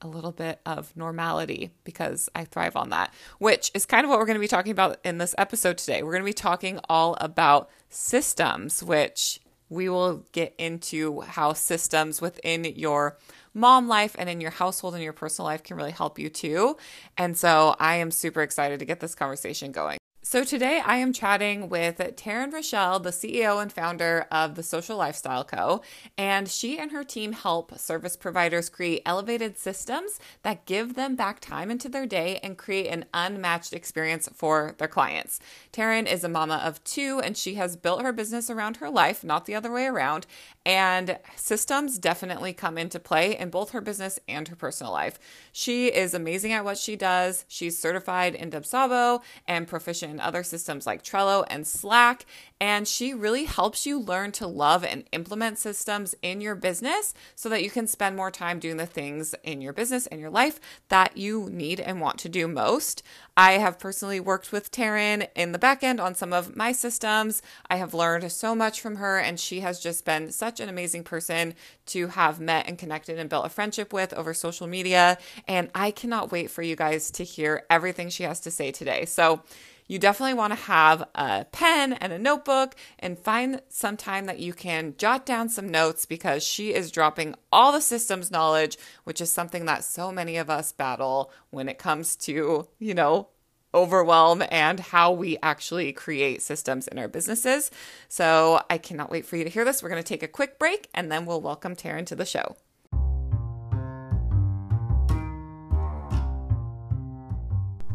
a 0.01 0.07
little 0.07 0.31
bit 0.31 0.59
of 0.65 0.95
normality 0.95 1.71
because 1.83 2.29
I 2.35 2.45
thrive 2.45 2.75
on 2.75 2.89
that, 2.91 3.11
which 3.39 3.71
is 3.73 3.85
kind 3.85 4.03
of 4.03 4.09
what 4.09 4.19
we're 4.19 4.25
going 4.25 4.35
to 4.35 4.41
be 4.41 4.47
talking 4.47 4.71
about 4.71 4.99
in 5.03 5.17
this 5.17 5.33
episode 5.37 5.77
today. 5.79 6.03
We're 6.03 6.11
going 6.11 6.23
to 6.23 6.29
be 6.29 6.33
talking 6.33 6.79
all 6.87 7.17
about 7.19 7.69
systems, 7.89 8.83
which 8.83 9.39
we 9.69 9.89
will 9.89 10.25
get 10.31 10.53
into 10.57 11.21
how 11.21 11.53
systems 11.53 12.21
within 12.21 12.65
your 12.65 13.17
mom 13.53 13.87
life 13.87 14.15
and 14.17 14.29
in 14.29 14.39
your 14.39 14.51
household 14.51 14.93
and 14.93 15.03
your 15.03 15.13
personal 15.13 15.47
life 15.47 15.63
can 15.63 15.75
really 15.75 15.91
help 15.91 16.19
you 16.19 16.29
too. 16.29 16.77
And 17.17 17.37
so 17.37 17.75
I 17.79 17.95
am 17.95 18.11
super 18.11 18.41
excited 18.41 18.79
to 18.79 18.85
get 18.85 18.99
this 18.99 19.15
conversation 19.15 19.71
going. 19.71 19.97
So 20.29 20.43
today 20.43 20.81
I 20.85 20.97
am 20.97 21.13
chatting 21.13 21.69
with 21.69 21.99
Taryn 21.99 22.51
Rochelle, 22.51 22.99
the 22.99 23.11
CEO 23.11 23.61
and 23.61 23.71
founder 23.71 24.25
of 24.29 24.55
the 24.55 24.61
Social 24.61 24.97
Lifestyle 24.97 25.45
Co. 25.45 25.81
And 26.17 26.49
she 26.49 26.77
and 26.77 26.91
her 26.91 27.05
team 27.05 27.31
help 27.31 27.79
service 27.79 28.17
providers 28.17 28.67
create 28.67 29.03
elevated 29.05 29.57
systems 29.57 30.19
that 30.43 30.65
give 30.65 30.95
them 30.95 31.15
back 31.15 31.39
time 31.39 31.71
into 31.71 31.87
their 31.87 32.05
day 32.05 32.41
and 32.43 32.57
create 32.57 32.87
an 32.87 33.05
unmatched 33.13 33.71
experience 33.71 34.27
for 34.33 34.75
their 34.79 34.89
clients. 34.89 35.39
Taryn 35.71 36.05
is 36.05 36.25
a 36.25 36.29
mama 36.29 36.61
of 36.61 36.83
two 36.83 37.21
and 37.23 37.37
she 37.37 37.55
has 37.55 37.77
built 37.77 38.01
her 38.01 38.11
business 38.11 38.49
around 38.49 38.75
her 38.77 38.89
life, 38.89 39.23
not 39.23 39.45
the 39.45 39.55
other 39.55 39.71
way 39.71 39.85
around. 39.85 40.27
And 40.67 41.17
systems 41.37 41.97
definitely 41.97 42.51
come 42.51 42.77
into 42.77 42.99
play 42.99 43.37
in 43.37 43.49
both 43.49 43.71
her 43.71 43.79
business 43.79 44.19
and 44.27 44.45
her 44.49 44.55
personal 44.57 44.91
life. 44.91 45.17
She 45.53 45.87
is 45.87 46.13
amazing 46.13 46.51
at 46.51 46.65
what 46.65 46.77
she 46.77 46.97
does. 46.97 47.45
She's 47.47 47.79
certified 47.79 48.35
in 48.35 48.51
Dubsado 48.51 49.21
and 49.47 49.65
proficient 49.65 50.11
in 50.11 50.19
other 50.19 50.43
systems 50.43 50.85
like 50.85 51.03
Trello 51.03 51.45
and 51.49 51.65
Slack. 51.65 52.25
And 52.59 52.87
she 52.87 53.13
really 53.13 53.45
helps 53.45 53.85
you 53.85 53.99
learn 53.99 54.31
to 54.33 54.47
love 54.47 54.83
and 54.83 55.03
implement 55.11 55.59
systems 55.59 56.15
in 56.21 56.41
your 56.41 56.55
business 56.55 57.13
so 57.35 57.49
that 57.49 57.63
you 57.63 57.69
can 57.69 57.85
spend 57.85 58.15
more 58.15 58.31
time 58.31 58.59
doing 58.59 58.77
the 58.77 58.85
things 58.85 59.35
in 59.43 59.61
your 59.61 59.73
business 59.73 60.07
and 60.07 60.19
your 60.19 60.31
life 60.31 60.59
that 60.89 61.15
you 61.17 61.49
need 61.51 61.79
and 61.79 62.01
want 62.01 62.17
to 62.19 62.29
do 62.29 62.47
most. 62.47 63.03
I 63.35 63.53
have 63.53 63.77
personally 63.77 64.19
worked 64.19 64.51
with 64.51 64.71
Taryn 64.71 65.27
in 65.35 65.51
the 65.51 65.59
back 65.59 65.83
end 65.83 65.99
on 65.99 66.15
some 66.15 66.33
of 66.33 66.55
my 66.55 66.71
systems. 66.71 67.43
I 67.69 67.75
have 67.75 67.93
learned 67.93 68.31
so 68.31 68.55
much 68.55 68.81
from 68.81 68.95
her, 68.95 69.19
and 69.19 69.39
she 69.39 69.59
has 69.59 69.79
just 69.79 70.05
been 70.05 70.31
such 70.31 70.59
an 70.59 70.69
amazing 70.69 71.03
person 71.03 71.53
to 71.87 72.07
have 72.07 72.39
met 72.39 72.67
and 72.67 72.79
connected 72.79 73.19
and 73.19 73.29
built 73.29 73.45
a 73.45 73.49
friendship 73.49 73.93
with 73.93 74.11
over 74.13 74.33
social 74.33 74.65
media. 74.65 75.19
And 75.47 75.69
I 75.75 75.91
cannot 75.91 76.31
wait 76.31 76.49
for 76.49 76.63
you 76.63 76.75
guys 76.75 77.11
to 77.11 77.23
hear 77.23 77.63
everything 77.69 78.09
she 78.09 78.23
has 78.23 78.39
to 78.41 78.51
say 78.51 78.71
today. 78.71 79.05
So, 79.05 79.43
you 79.87 79.99
definitely 79.99 80.33
want 80.33 80.51
to 80.51 80.59
have 80.59 81.07
a 81.15 81.45
pen 81.45 81.93
and 81.93 82.13
a 82.13 82.19
notebook 82.19 82.75
and 82.99 83.17
find 83.17 83.61
some 83.69 83.97
time 83.97 84.25
that 84.25 84.39
you 84.39 84.53
can 84.53 84.95
jot 84.97 85.25
down 85.25 85.49
some 85.49 85.69
notes 85.69 86.05
because 86.05 86.43
she 86.43 86.73
is 86.73 86.91
dropping 86.91 87.35
all 87.51 87.71
the 87.71 87.81
systems 87.81 88.31
knowledge, 88.31 88.77
which 89.03 89.21
is 89.21 89.31
something 89.31 89.65
that 89.65 89.83
so 89.83 90.11
many 90.11 90.37
of 90.37 90.49
us 90.49 90.71
battle 90.71 91.31
when 91.49 91.69
it 91.69 91.77
comes 91.77 92.15
to, 92.15 92.67
you 92.79 92.93
know, 92.93 93.29
overwhelm 93.73 94.43
and 94.49 94.79
how 94.79 95.11
we 95.11 95.37
actually 95.43 95.91
create 95.93 96.41
systems 96.41 96.87
in 96.87 96.97
our 96.97 97.07
businesses. 97.07 97.69
So 98.07 98.61
I 98.69 98.77
cannot 98.77 99.11
wait 99.11 99.25
for 99.25 99.37
you 99.37 99.43
to 99.43 99.49
hear 99.49 99.65
this. 99.65 99.83
We're 99.83 99.89
going 99.89 100.03
to 100.03 100.07
take 100.07 100.23
a 100.23 100.27
quick 100.27 100.57
break 100.57 100.89
and 100.93 101.11
then 101.11 101.25
we'll 101.25 101.41
welcome 101.41 101.75
Taryn 101.75 102.05
to 102.07 102.15
the 102.15 102.25
show. 102.25 102.55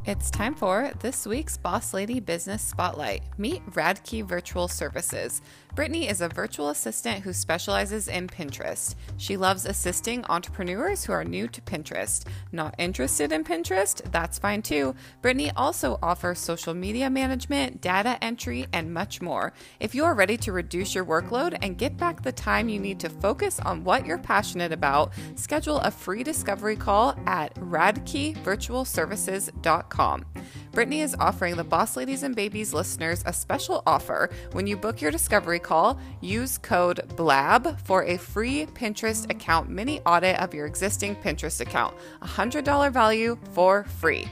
It's 0.05 0.33
time 0.33 0.57
for 0.57 0.91
this 0.99 1.29
week's 1.29 1.57
Boss 1.57 1.95
Lady 1.95 2.19
Business 2.19 2.61
Spotlight. 2.61 3.23
Meet 3.39 3.65
Radkey 3.71 4.25
Virtual 4.25 4.67
Services. 4.67 5.43
Brittany 5.75 6.07
is 6.07 6.21
a 6.21 6.29
virtual 6.29 6.69
assistant 6.69 7.23
who 7.23 7.33
specializes 7.33 8.07
in 8.07 8.29
Pinterest. 8.29 8.95
She 9.17 9.39
loves 9.39 9.65
assisting 9.65 10.23
entrepreneurs 10.27 11.03
who 11.03 11.15
are 11.15 11.25
new 11.25 11.49
to 11.49 11.63
Pinterest. 11.63 12.27
Not 12.53 12.75
interested 12.77 13.33
in 13.33 13.43
Pinterest? 13.43 14.03
That's 14.13 14.39
fine 14.39 14.61
too. 14.61 14.95
Brittany 15.23 15.51
also 15.57 15.99
offers 16.03 16.41
social 16.41 16.75
media 16.75 17.09
management, 17.09 17.81
data 17.81 18.23
entry, 18.23 18.67
and 18.75 18.93
much 18.93 19.23
more. 19.23 19.55
If 19.81 19.95
you 19.95 20.05
are 20.05 20.13
ready 20.13 20.37
to 20.39 20.51
reduce 20.53 20.95
your 20.95 21.07
workload 21.07 21.57
and 21.63 21.79
get 21.79 21.97
back 21.97 22.21
the 22.21 22.33
time 22.33 22.69
you 22.69 22.79
need 22.79 23.01
to 23.01 23.09
focus 23.09 23.59
on 23.61 23.83
what 23.83 24.05
you're 24.05 24.19
passionate 24.19 24.73
about, 24.73 25.15
schedule 25.37 25.79
a 25.79 25.91
free 25.91 26.23
discovery 26.23 26.77
call 26.77 27.19
at 27.27 27.55
radkeyvirtualservices.com. 27.55 30.27
Brittany 30.73 31.03
is 31.03 31.15
offering 31.21 31.57
the 31.57 31.65
Boss 31.65 31.99
Ladies 31.99 32.23
and 32.23 32.35
Babies 32.35 32.73
listeners 32.73 33.23
a 33.27 33.33
special 33.33 33.83
offer. 33.87 34.31
When 34.53 34.67
you 34.67 34.75
book 34.75 35.03
your 35.03 35.11
discovery 35.11 35.59
call, 35.59 36.01
use 36.23 36.57
code 36.57 37.03
BLAB 37.15 37.79
for 37.83 38.05
a 38.05 38.17
free 38.17 38.65
Pinterest 38.65 39.31
account 39.31 39.69
mini 39.69 40.01
audit 40.07 40.41
of 40.41 40.55
your 40.55 40.65
existing 40.65 41.15
Pinterest 41.17 41.61
account. 41.61 41.95
$100 42.23 42.91
value 42.91 43.37
for 43.53 43.85
free. 43.85 44.27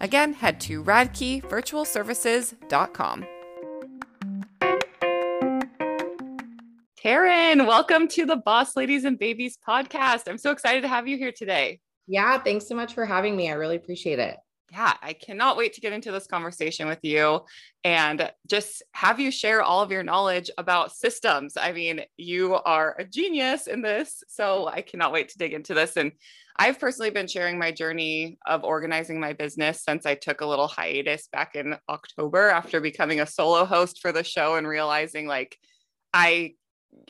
Again, 0.00 0.32
head 0.32 0.58
to 0.62 0.82
radkeyvirtualservices.com. 0.82 3.26
Taryn, 7.04 7.66
welcome 7.66 8.08
to 8.08 8.24
the 8.24 8.36
Boss 8.36 8.76
Ladies 8.76 9.04
and 9.04 9.18
Babies 9.18 9.58
podcast. 9.68 10.22
I'm 10.26 10.38
so 10.38 10.52
excited 10.52 10.80
to 10.82 10.88
have 10.88 11.06
you 11.06 11.18
here 11.18 11.32
today. 11.36 11.80
Yeah, 12.06 12.38
thanks 12.38 12.66
so 12.66 12.74
much 12.74 12.94
for 12.94 13.04
having 13.04 13.36
me. 13.36 13.50
I 13.50 13.54
really 13.54 13.76
appreciate 13.76 14.18
it 14.18 14.38
yeah, 14.72 14.94
I 15.02 15.12
cannot 15.12 15.58
wait 15.58 15.74
to 15.74 15.82
get 15.82 15.92
into 15.92 16.10
this 16.10 16.26
conversation 16.26 16.88
with 16.88 17.00
you 17.02 17.40
and 17.84 18.32
just 18.46 18.82
have 18.92 19.20
you 19.20 19.30
share 19.30 19.62
all 19.62 19.82
of 19.82 19.90
your 19.90 20.02
knowledge 20.02 20.50
about 20.56 20.92
systems. 20.92 21.58
I 21.58 21.72
mean, 21.72 22.00
you 22.16 22.54
are 22.54 22.96
a 22.98 23.04
genius 23.04 23.66
in 23.66 23.82
this. 23.82 24.24
So 24.28 24.68
I 24.68 24.80
cannot 24.80 25.12
wait 25.12 25.28
to 25.28 25.38
dig 25.38 25.52
into 25.52 25.74
this. 25.74 25.98
And 25.98 26.12
I've 26.56 26.80
personally 26.80 27.10
been 27.10 27.26
sharing 27.26 27.58
my 27.58 27.70
journey 27.70 28.38
of 28.46 28.64
organizing 28.64 29.20
my 29.20 29.34
business 29.34 29.82
since 29.84 30.06
I 30.06 30.14
took 30.14 30.40
a 30.40 30.46
little 30.46 30.68
hiatus 30.68 31.28
back 31.30 31.54
in 31.54 31.76
October 31.90 32.48
after 32.48 32.80
becoming 32.80 33.20
a 33.20 33.26
solo 33.26 33.66
host 33.66 34.00
for 34.00 34.10
the 34.10 34.24
show 34.24 34.56
and 34.56 34.66
realizing 34.66 35.26
like 35.26 35.58
I 36.14 36.54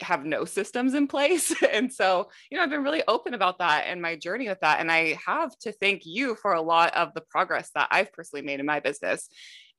have 0.00 0.24
no 0.24 0.44
systems 0.44 0.94
in 0.94 1.06
place. 1.06 1.54
and 1.72 1.92
so, 1.92 2.28
you 2.50 2.56
know, 2.56 2.64
I've 2.64 2.70
been 2.70 2.84
really 2.84 3.02
open 3.08 3.34
about 3.34 3.58
that 3.58 3.84
and 3.86 4.00
my 4.00 4.16
journey 4.16 4.48
with 4.48 4.60
that. 4.60 4.80
And 4.80 4.90
I 4.90 5.18
have 5.26 5.56
to 5.60 5.72
thank 5.72 6.02
you 6.04 6.34
for 6.36 6.52
a 6.52 6.62
lot 6.62 6.94
of 6.94 7.14
the 7.14 7.20
progress 7.20 7.70
that 7.74 7.88
I've 7.90 8.12
personally 8.12 8.44
made 8.44 8.60
in 8.60 8.66
my 8.66 8.80
business. 8.80 9.28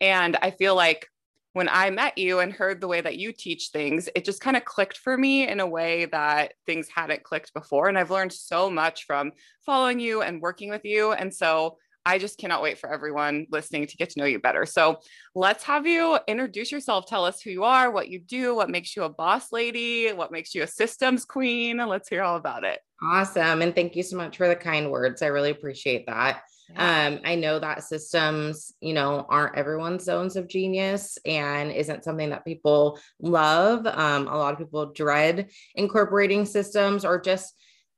And 0.01 0.37
I 0.41 0.51
feel 0.51 0.75
like 0.75 1.07
when 1.53 1.69
I 1.69 1.91
met 1.91 2.17
you 2.17 2.39
and 2.39 2.51
heard 2.51 2.81
the 2.81 2.87
way 2.87 2.99
that 2.99 3.17
you 3.17 3.31
teach 3.31 3.69
things, 3.69 4.09
it 4.15 4.25
just 4.25 4.41
kind 4.41 4.57
of 4.57 4.65
clicked 4.65 4.97
for 4.97 5.15
me 5.15 5.47
in 5.47 5.59
a 5.59 5.67
way 5.67 6.05
that 6.05 6.53
things 6.65 6.89
hadn't 6.93 7.23
clicked 7.23 7.53
before. 7.53 7.87
And 7.87 7.97
I've 7.97 8.09
learned 8.09 8.33
so 8.33 8.71
much 8.71 9.05
from 9.05 9.31
following 9.63 9.99
you 9.99 10.23
and 10.23 10.41
working 10.41 10.71
with 10.71 10.83
you. 10.83 11.11
And 11.11 11.33
so 11.33 11.77
I 12.05 12.17
just 12.17 12.37
cannot 12.37 12.61
wait 12.61 12.77
for 12.77 12.91
everyone 12.91 13.47
listening 13.49 13.87
to 13.87 13.97
get 13.97 14.09
to 14.11 14.19
know 14.19 14.25
you 14.25 14.39
better. 14.39 14.65
So 14.65 14.99
let's 15.35 15.63
have 15.63 15.87
you 15.87 16.17
introduce 16.27 16.71
yourself. 16.71 17.05
Tell 17.05 17.25
us 17.25 17.41
who 17.41 17.49
you 17.49 17.63
are, 17.63 17.91
what 17.91 18.09
you 18.09 18.19
do, 18.19 18.55
what 18.55 18.69
makes 18.69 18.95
you 18.95 19.03
a 19.03 19.09
boss 19.09 19.51
lady, 19.51 20.11
what 20.11 20.31
makes 20.31 20.53
you 20.53 20.63
a 20.63 20.67
systems 20.67 21.25
queen. 21.25 21.77
Let's 21.77 22.09
hear 22.09 22.23
all 22.23 22.35
about 22.35 22.63
it. 22.63 22.79
Awesome. 23.01 23.61
And 23.61 23.75
thank 23.75 23.95
you 23.95 24.03
so 24.03 24.17
much 24.17 24.37
for 24.37 24.47
the 24.47 24.55
kind 24.55 24.91
words. 24.91 25.21
I 25.21 25.27
really 25.27 25.51
appreciate 25.51 26.05
that. 26.07 26.43
Um, 26.75 27.19
I 27.23 27.35
know 27.35 27.59
that 27.59 27.83
systems, 27.83 28.73
you 28.81 28.93
know, 28.93 29.25
aren't 29.29 29.57
everyone's 29.57 30.05
zones 30.05 30.35
of 30.35 30.47
genius 30.47 31.17
and 31.25 31.71
isn't 31.71 32.03
something 32.03 32.29
that 32.29 32.45
people 32.45 32.99
love. 33.21 33.85
Um, 33.85 34.27
a 34.27 34.37
lot 34.37 34.53
of 34.53 34.59
people 34.59 34.91
dread 34.93 35.49
incorporating 35.75 36.45
systems 36.45 37.05
or 37.05 37.19
just 37.19 37.53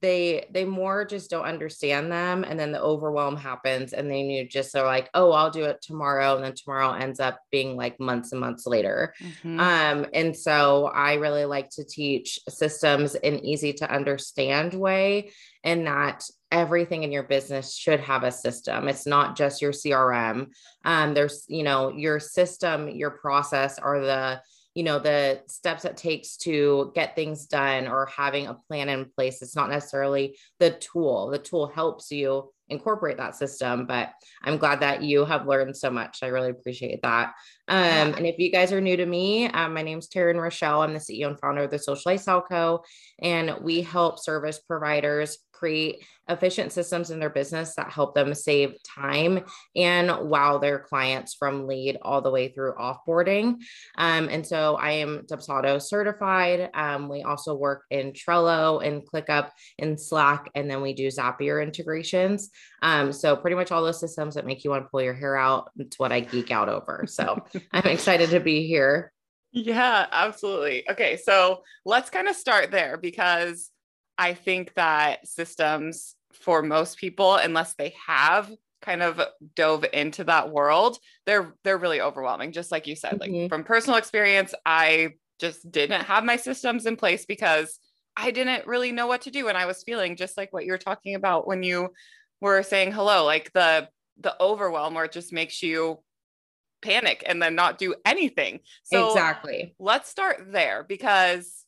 they 0.05 0.45
they 0.51 0.63
more 0.63 1.03
just 1.03 1.31
don't 1.31 1.45
understand 1.45 2.11
them 2.11 2.43
and 2.43 2.59
then 2.59 2.71
the 2.71 2.79
overwhelm 2.79 3.35
happens 3.35 3.91
and 3.91 4.07
then 4.07 4.29
you 4.29 4.47
just 4.47 4.75
are 4.75 4.85
like 4.85 5.09
oh 5.15 5.31
i'll 5.31 5.49
do 5.49 5.63
it 5.63 5.81
tomorrow 5.81 6.35
and 6.35 6.43
then 6.43 6.53
tomorrow 6.53 6.91
ends 6.91 7.19
up 7.19 7.39
being 7.51 7.75
like 7.75 7.99
months 7.99 8.31
and 8.31 8.39
months 8.39 8.67
later. 8.67 9.15
Mm-hmm. 9.19 9.59
um 9.59 10.05
and 10.13 10.35
so 10.35 10.85
i 10.93 11.15
really 11.15 11.45
like 11.45 11.69
to 11.71 11.83
teach 11.83 12.39
systems 12.47 13.15
in 13.15 13.43
easy 13.43 13.73
to 13.73 13.91
understand 13.91 14.75
way 14.75 15.31
and 15.63 15.87
that 15.87 16.23
everything 16.51 17.01
in 17.01 17.11
your 17.11 17.23
business 17.23 17.75
should 17.75 17.99
have 17.99 18.23
a 18.23 18.31
system. 18.31 18.87
It's 18.87 19.07
not 19.07 19.35
just 19.35 19.61
your 19.61 19.71
crm 19.71 20.47
um 20.83 21.13
there's 21.15 21.45
you 21.47 21.63
know 21.63 21.89
your 21.89 22.19
system 22.19 22.89
your 22.89 23.11
process 23.11 23.79
are 23.79 23.99
the 24.01 24.41
you 24.75 24.83
know 24.83 24.99
the 24.99 25.41
steps 25.47 25.85
it 25.85 25.97
takes 25.97 26.37
to 26.37 26.91
get 26.93 27.15
things 27.15 27.47
done 27.47 27.87
or 27.87 28.07
having 28.15 28.47
a 28.47 28.57
plan 28.67 28.89
in 28.89 29.09
place 29.15 29.41
it's 29.41 29.55
not 29.55 29.69
necessarily 29.69 30.37
the 30.59 30.71
tool. 30.71 31.29
The 31.29 31.39
tool 31.39 31.67
helps 31.67 32.11
you 32.11 32.51
incorporate 32.67 33.17
that 33.17 33.35
system 33.35 33.85
but 33.85 34.11
i'm 34.43 34.57
glad 34.57 34.79
that 34.79 35.03
you 35.03 35.23
have 35.23 35.47
learned 35.47 35.77
so 35.77 35.89
much. 35.91 36.19
I 36.23 36.27
really 36.27 36.49
appreciate 36.49 36.99
that. 37.03 37.33
Um, 37.67 38.15
and 38.15 38.25
if 38.25 38.39
you 38.39 38.51
guys 38.51 38.71
are 38.71 38.81
new 38.81 38.97
to 38.97 39.05
me 39.05 39.47
um, 39.49 39.73
my 39.73 39.83
name 39.83 39.99
is 39.99 40.09
taryn 40.09 40.41
rochelle. 40.41 40.81
I'm 40.81 40.93
the 40.93 40.99
ceo 40.99 41.27
and 41.27 41.39
founder 41.39 41.63
of 41.63 41.71
the 41.71 41.79
social 41.79 42.11
lifestyle 42.11 42.41
co. 42.41 42.83
And 43.21 43.55
we 43.61 43.81
help 43.81 44.19
service 44.19 44.59
providers 44.59 45.37
create 45.51 46.03
efficient 46.29 46.71
systems 46.71 47.11
in 47.11 47.19
their 47.19 47.29
business 47.29 47.75
that 47.75 47.91
help 47.91 48.15
them 48.15 48.33
save 48.33 48.75
time 48.83 49.43
and 49.75 50.29
wow 50.29 50.57
their 50.57 50.79
clients 50.79 51.33
from 51.33 51.67
lead 51.67 51.97
all 52.01 52.21
the 52.21 52.31
way 52.31 52.47
through 52.47 52.73
offboarding. 52.73 53.61
Um, 53.97 54.29
and 54.29 54.45
so 54.45 54.75
I 54.75 54.91
am 54.91 55.25
Dubsado 55.29 55.81
certified. 55.81 56.69
Um, 56.73 57.09
we 57.09 57.23
also 57.23 57.53
work 57.53 57.83
in 57.89 58.13
Trello 58.13 58.85
and 58.85 59.03
ClickUp 59.05 59.49
and 59.79 59.99
Slack, 59.99 60.49
and 60.55 60.69
then 60.69 60.81
we 60.81 60.93
do 60.93 61.07
Zapier 61.07 61.61
integrations. 61.61 62.49
Um, 62.81 63.11
so 63.11 63.35
pretty 63.35 63.55
much 63.55 63.71
all 63.71 63.83
those 63.83 63.99
systems 63.99 64.35
that 64.35 64.45
make 64.45 64.63
you 64.63 64.69
want 64.69 64.85
to 64.85 64.89
pull 64.89 65.01
your 65.01 65.13
hair 65.13 65.35
out. 65.35 65.71
It's 65.77 65.99
what 65.99 66.11
I 66.11 66.21
geek 66.21 66.51
out 66.51 66.69
over. 66.69 67.05
So 67.07 67.43
I'm 67.71 67.87
excited 67.87 68.29
to 68.31 68.39
be 68.39 68.67
here. 68.67 69.11
Yeah, 69.51 70.07
absolutely. 70.11 70.89
Okay, 70.89 71.15
so 71.15 71.63
let's 71.85 72.09
kind 72.09 72.27
of 72.27 72.35
start 72.35 72.71
there 72.71 72.97
because 72.97 73.71
I 74.17 74.33
think 74.33 74.73
that 74.75 75.27
systems 75.27 76.15
for 76.33 76.61
most 76.61 76.97
people, 76.97 77.35
unless 77.35 77.73
they 77.75 77.93
have 78.07 78.51
kind 78.81 79.01
of 79.01 79.19
dove 79.55 79.85
into 79.93 80.23
that 80.25 80.51
world, 80.51 80.97
they're 81.25 81.55
they're 81.63 81.77
really 81.77 82.01
overwhelming. 82.01 82.51
Just 82.51 82.71
like 82.71 82.87
you 82.87 82.95
said, 82.95 83.19
mm-hmm. 83.19 83.33
like 83.33 83.49
from 83.49 83.63
personal 83.63 83.97
experience, 83.97 84.53
I 84.65 85.13
just 85.39 85.69
didn't 85.69 86.03
have 86.03 86.23
my 86.23 86.37
systems 86.37 86.85
in 86.85 86.95
place 86.95 87.25
because 87.25 87.79
I 88.15 88.31
didn't 88.31 88.67
really 88.67 88.91
know 88.91 89.07
what 89.07 89.21
to 89.23 89.31
do 89.31 89.49
and 89.49 89.57
I 89.57 89.65
was 89.65 89.83
feeling 89.83 90.15
just 90.15 90.37
like 90.37 90.53
what 90.53 90.65
you 90.65 90.71
were 90.71 90.77
talking 90.77 91.15
about 91.15 91.47
when 91.47 91.63
you 91.63 91.89
were 92.39 92.63
saying 92.63 92.91
hello, 92.91 93.25
like 93.25 93.51
the 93.53 93.89
the 94.21 94.35
overwhelm 94.41 94.93
where 94.93 95.05
it 95.05 95.11
just 95.11 95.33
makes 95.33 95.61
you 95.61 95.99
panic 96.81 97.23
and 97.25 97.41
then 97.41 97.55
not 97.55 97.77
do 97.77 97.95
anything. 98.05 98.59
So 98.83 99.09
exactly. 99.09 99.75
Let's 99.79 100.09
start 100.09 100.51
there 100.51 100.85
because 100.87 101.65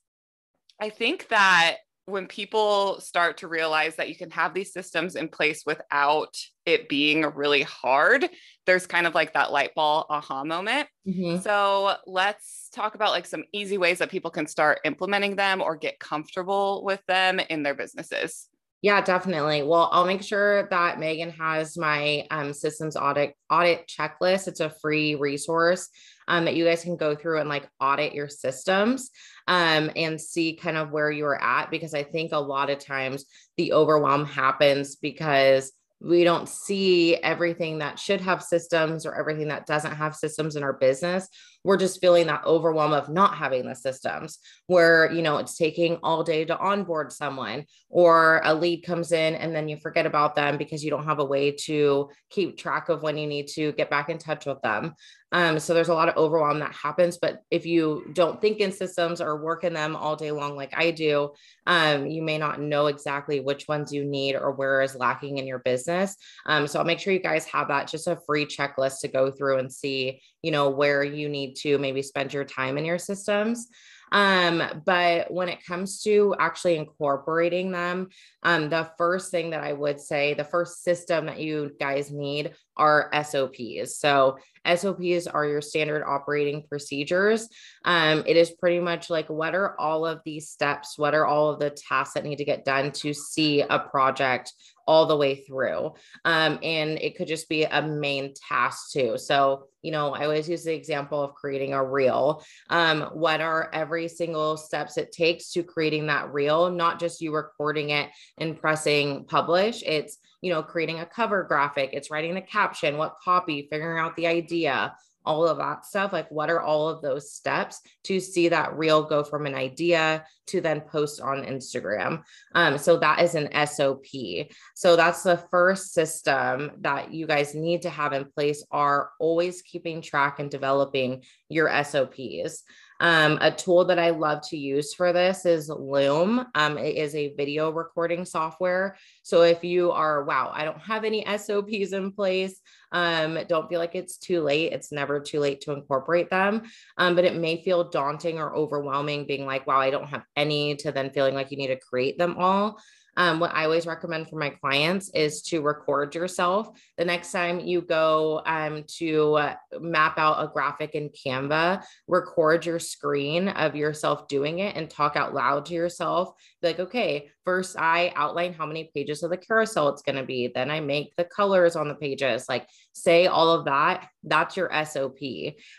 I 0.79 0.89
think 0.89 1.27
that 1.29 1.77
when 2.07 2.25
people 2.25 3.01
start 3.01 3.37
to 3.37 3.49
realize 3.49 3.97
that 3.97 4.07
you 4.07 4.15
can 4.15 4.31
have 4.31 4.53
these 4.53 4.71
systems 4.71 5.17
in 5.17 5.27
place 5.27 5.63
without 5.65 6.37
it 6.65 6.87
being 6.87 7.23
really 7.35 7.63
hard, 7.63 8.29
there's 8.65 8.87
kind 8.87 9.05
of 9.05 9.13
like 9.13 9.33
that 9.33 9.51
light 9.51 9.75
bulb 9.75 10.05
aha 10.09 10.45
moment. 10.45 10.87
Mm-hmm. 11.05 11.41
So 11.41 11.95
let's 12.05 12.69
talk 12.73 12.95
about 12.95 13.11
like 13.11 13.25
some 13.25 13.43
easy 13.51 13.77
ways 13.77 13.99
that 13.99 14.09
people 14.09 14.31
can 14.31 14.47
start 14.47 14.79
implementing 14.85 15.35
them 15.35 15.61
or 15.61 15.75
get 15.75 15.99
comfortable 15.99 16.81
with 16.85 17.05
them 17.07 17.41
in 17.41 17.61
their 17.61 17.75
businesses. 17.75 18.47
Yeah, 18.83 19.01
definitely. 19.01 19.63
Well, 19.63 19.89
I'll 19.91 20.05
make 20.05 20.21
sure 20.21 20.67
that 20.69 20.99
Megan 20.99 21.31
has 21.31 21.77
my 21.77 22.27
um, 22.29 22.53
systems 22.53 22.95
audit 22.95 23.33
audit 23.49 23.87
checklist. 23.87 24.47
It's 24.47 24.59
a 24.59 24.69
free 24.69 25.15
resource 25.15 25.89
um, 26.27 26.45
that 26.45 26.55
you 26.55 26.63
guys 26.63 26.83
can 26.83 26.95
go 26.95 27.15
through 27.15 27.39
and 27.39 27.49
like 27.49 27.67
audit 27.79 28.13
your 28.13 28.29
systems 28.29 29.09
um, 29.47 29.89
and 29.95 30.21
see 30.21 30.55
kind 30.55 30.77
of 30.77 30.91
where 30.91 31.09
you're 31.09 31.41
at. 31.41 31.71
Because 31.71 31.95
I 31.95 32.03
think 32.03 32.33
a 32.33 32.37
lot 32.39 32.69
of 32.69 32.77
times 32.77 33.25
the 33.57 33.73
overwhelm 33.73 34.25
happens 34.25 34.95
because 34.95 35.71
we 35.99 36.23
don't 36.23 36.47
see 36.47 37.15
everything 37.15 37.79
that 37.79 37.97
should 37.97 38.21
have 38.21 38.43
systems 38.43 39.07
or 39.07 39.15
everything 39.15 39.47
that 39.47 39.65
doesn't 39.65 39.95
have 39.95 40.15
systems 40.15 40.55
in 40.55 40.61
our 40.61 40.73
business 40.73 41.27
we're 41.67 41.75
just 41.75 41.99
feeling 41.99 42.27
that 42.27 42.45
overwhelm 42.45 42.93
of 42.93 43.09
not 43.09 43.35
having 43.35 43.65
the 43.65 43.75
systems 43.75 44.39
where 44.67 45.11
you 45.11 45.21
know 45.21 45.35
it's 45.35 45.57
taking 45.57 45.97
all 46.01 46.23
day 46.23 46.45
to 46.45 46.57
onboard 46.57 47.11
someone 47.11 47.65
or 47.89 48.39
a 48.45 48.55
lead 48.55 48.81
comes 48.83 49.11
in 49.11 49.35
and 49.35 49.53
then 49.53 49.67
you 49.67 49.75
forget 49.75 50.05
about 50.05 50.33
them 50.33 50.57
because 50.57 50.81
you 50.81 50.89
don't 50.89 51.03
have 51.03 51.19
a 51.19 51.25
way 51.25 51.51
to 51.51 52.09
keep 52.29 52.57
track 52.57 52.87
of 52.87 53.03
when 53.03 53.17
you 53.17 53.27
need 53.27 53.47
to 53.47 53.73
get 53.73 53.89
back 53.89 54.09
in 54.09 54.17
touch 54.17 54.45
with 54.45 54.61
them. 54.61 54.93
Um, 55.33 55.59
so 55.59 55.73
there's 55.73 55.89
a 55.89 55.93
lot 55.93 56.07
of 56.07 56.15
overwhelm 56.15 56.59
that 56.59 56.73
happens 56.73 57.17
but 57.17 57.41
if 57.51 57.65
you 57.65 58.11
don't 58.13 58.39
think 58.39 58.59
in 58.59 58.71
systems 58.71 59.19
or 59.19 59.43
work 59.43 59.65
in 59.65 59.73
them 59.73 59.93
all 59.93 60.15
day 60.15 60.31
long 60.31 60.55
like 60.55 60.73
i 60.73 60.89
do 60.89 61.31
um, 61.65 62.07
you 62.07 62.21
may 62.21 62.37
not 62.37 62.61
know 62.61 62.87
exactly 62.87 63.41
which 63.41 63.67
ones 63.67 63.91
you 63.91 64.05
need 64.05 64.35
or 64.35 64.53
where 64.53 64.81
is 64.81 64.95
lacking 64.95 65.37
in 65.37 65.45
your 65.45 65.59
business. 65.59 66.15
Um, 66.45 66.65
so 66.65 66.79
i'll 66.79 66.85
make 66.85 66.99
sure 66.99 67.11
you 67.11 67.19
guys 67.19 67.43
have 67.47 67.67
that 67.67 67.89
just 67.89 68.07
a 68.07 68.17
free 68.25 68.45
checklist 68.45 69.01
to 69.01 69.09
go 69.09 69.29
through 69.29 69.59
and 69.59 69.69
see 69.69 70.21
you 70.41 70.51
know 70.51 70.69
where 70.69 71.03
you 71.03 71.27
need 71.27 71.56
to 71.57 71.77
maybe 71.77 72.01
spend 72.01 72.33
your 72.33 72.45
time 72.45 72.77
in 72.77 72.85
your 72.85 72.99
systems 72.99 73.67
um, 74.11 74.63
but 74.85 75.31
when 75.31 75.49
it 75.49 75.65
comes 75.65 76.01
to 76.03 76.35
actually 76.39 76.77
incorporating 76.77 77.71
them, 77.71 78.09
um, 78.43 78.69
the 78.69 78.89
first 78.97 79.31
thing 79.31 79.49
that 79.51 79.63
I 79.63 79.73
would 79.73 79.99
say, 79.99 80.33
the 80.33 80.43
first 80.43 80.83
system 80.83 81.25
that 81.25 81.39
you 81.39 81.71
guys 81.79 82.11
need 82.11 82.53
are 82.75 83.11
SOPs. 83.23 83.97
So 83.97 84.37
SOPs 84.65 85.27
are 85.27 85.45
your 85.45 85.61
standard 85.61 86.03
operating 86.05 86.63
procedures. 86.67 87.49
Um, 87.83 88.23
it 88.25 88.37
is 88.37 88.51
pretty 88.51 88.79
much 88.79 89.09
like 89.09 89.29
what 89.29 89.55
are 89.55 89.79
all 89.79 90.05
of 90.05 90.21
these 90.23 90.49
steps? 90.49 90.97
What 90.97 91.13
are 91.13 91.25
all 91.25 91.49
of 91.49 91.59
the 91.59 91.71
tasks 91.71 92.13
that 92.13 92.23
need 92.23 92.37
to 92.37 92.45
get 92.45 92.65
done 92.65 92.91
to 92.91 93.13
see 93.13 93.61
a 93.61 93.79
project 93.79 94.53
all 94.87 95.05
the 95.05 95.17
way 95.17 95.35
through. 95.35 95.93
Um, 96.25 96.59
and 96.63 96.97
it 96.99 97.17
could 97.17 97.27
just 97.27 97.49
be 97.49 97.65
a 97.65 97.81
main 97.81 98.33
task 98.33 98.91
too. 98.91 99.17
So, 99.17 99.67
you 99.81 99.91
know, 99.91 100.13
I 100.13 100.23
always 100.23 100.49
use 100.49 100.63
the 100.63 100.73
example 100.73 101.21
of 101.21 101.33
creating 101.33 101.73
a 101.73 101.83
reel. 101.83 102.43
Um, 102.69 103.01
what 103.13 103.41
are 103.41 103.69
every 103.73 104.07
single 104.07 104.57
steps 104.57 104.97
it 104.97 105.11
takes 105.11 105.51
to 105.51 105.63
creating 105.63 106.07
that 106.07 106.33
reel, 106.33 106.71
not 106.71 106.99
just 106.99 107.21
you 107.21 107.35
recording 107.35 107.89
it 107.91 108.09
and 108.37 108.59
pressing 108.59 109.25
publish. 109.25 109.83
It's, 109.85 110.17
you 110.41 110.53
know, 110.53 110.63
creating 110.63 110.99
a 110.99 111.05
cover 111.05 111.43
graphic, 111.43 111.91
it's 111.93 112.11
writing 112.11 112.35
the 112.35 112.41
caption, 112.41 112.97
what 112.97 113.15
copy, 113.23 113.67
figuring 113.69 113.99
out 113.99 114.15
the 114.15 114.27
idea, 114.27 114.93
all 115.27 115.45
of 115.45 115.57
that 115.57 115.85
stuff. 115.85 116.13
Like, 116.13 116.31
what 116.31 116.49
are 116.49 116.61
all 116.61 116.87
of 116.87 117.01
those 117.01 117.33
steps 117.33 117.81
to 118.05 118.19
see 118.19 118.47
that 118.47 118.77
reel 118.77 119.03
go 119.03 119.23
from 119.23 119.45
an 119.45 119.53
idea 119.53 120.25
to 120.47 120.61
then 120.61 120.81
post 120.81 121.19
on 121.19 121.43
Instagram? 121.43 122.23
Um, 122.55 122.77
so, 122.77 122.97
that 122.97 123.21
is 123.21 123.35
an 123.35 123.49
SOP. 123.67 124.47
So, 124.75 124.95
that's 124.95 125.23
the 125.23 125.43
first 125.51 125.93
system 125.93 126.71
that 126.79 127.11
you 127.13 127.27
guys 127.27 127.53
need 127.53 127.81
to 127.81 127.89
have 127.89 128.13
in 128.13 128.25
place 128.25 128.65
are 128.71 129.11
always 129.19 129.61
keeping 129.61 130.01
track 130.01 130.39
and 130.39 130.49
developing 130.49 131.23
your 131.49 131.69
SOPs. 131.83 132.63
Um, 132.99 133.37
a 133.41 133.51
tool 133.51 133.85
that 133.85 133.99
I 133.99 134.09
love 134.09 134.41
to 134.49 134.57
use 134.57 134.93
for 134.93 135.13
this 135.13 135.45
is 135.45 135.69
Loom. 135.69 136.45
Um, 136.55 136.77
it 136.77 136.95
is 136.95 137.15
a 137.15 137.33
video 137.35 137.71
recording 137.71 138.25
software. 138.25 138.97
So 139.23 139.43
if 139.43 139.63
you 139.63 139.91
are, 139.91 140.23
wow, 140.23 140.51
I 140.53 140.63
don't 140.65 140.79
have 140.79 141.03
any 141.03 141.25
SOPs 141.37 141.93
in 141.93 142.11
place, 142.11 142.59
um, 142.91 143.37
don't 143.47 143.69
feel 143.69 143.79
like 143.79 143.95
it's 143.95 144.17
too 144.17 144.41
late. 144.41 144.73
It's 144.73 144.91
never 144.91 145.19
too 145.19 145.39
late 145.39 145.61
to 145.61 145.73
incorporate 145.73 146.29
them. 146.29 146.63
Um, 146.97 147.15
but 147.15 147.25
it 147.25 147.35
may 147.35 147.61
feel 147.63 147.89
daunting 147.89 148.39
or 148.39 148.55
overwhelming 148.55 149.25
being 149.25 149.45
like, 149.45 149.67
wow, 149.67 149.79
I 149.79 149.89
don't 149.89 150.07
have 150.07 150.23
any 150.35 150.75
to 150.77 150.91
then 150.91 151.11
feeling 151.11 151.35
like 151.35 151.51
you 151.51 151.57
need 151.57 151.67
to 151.67 151.79
create 151.79 152.17
them 152.17 152.35
all. 152.37 152.79
Um, 153.17 153.39
what 153.39 153.53
I 153.53 153.65
always 153.65 153.87
recommend 153.87 154.29
for 154.29 154.37
my 154.37 154.51
clients 154.51 155.09
is 155.09 155.41
to 155.43 155.61
record 155.61 156.15
yourself. 156.15 156.69
The 156.97 157.05
next 157.05 157.31
time 157.31 157.59
you 157.59 157.81
go 157.81 158.41
um, 158.45 158.85
to 158.97 159.49
map 159.79 160.17
out 160.17 160.43
a 160.43 160.47
graphic 160.47 160.93
in 160.93 161.09
Canva, 161.09 161.83
record 162.07 162.65
your 162.65 162.79
screen 162.79 163.49
of 163.49 163.75
yourself 163.75 164.27
doing 164.27 164.59
it 164.59 164.75
and 164.75 164.89
talk 164.89 165.15
out 165.15 165.33
loud 165.33 165.65
to 165.65 165.73
yourself. 165.73 166.33
Be 166.61 166.69
like, 166.69 166.79
okay, 166.79 167.29
first 167.47 167.77
I 167.79 168.11
outline 168.17 168.51
how 168.51 168.65
many 168.65 168.91
pages 168.93 169.23
of 169.23 169.29
the 169.29 169.37
carousel 169.37 169.87
it's 169.87 170.01
going 170.01 170.17
to 170.17 170.25
be. 170.25 170.51
Then 170.53 170.69
I 170.69 170.81
make 170.81 171.15
the 171.15 171.23
colors 171.23 171.77
on 171.77 171.87
the 171.87 171.95
pages. 171.95 172.49
Like, 172.49 172.67
say 172.91 173.27
all 173.27 173.51
of 173.51 173.63
that. 173.63 174.09
That's 174.21 174.57
your 174.57 174.69
SOP. 174.83 175.19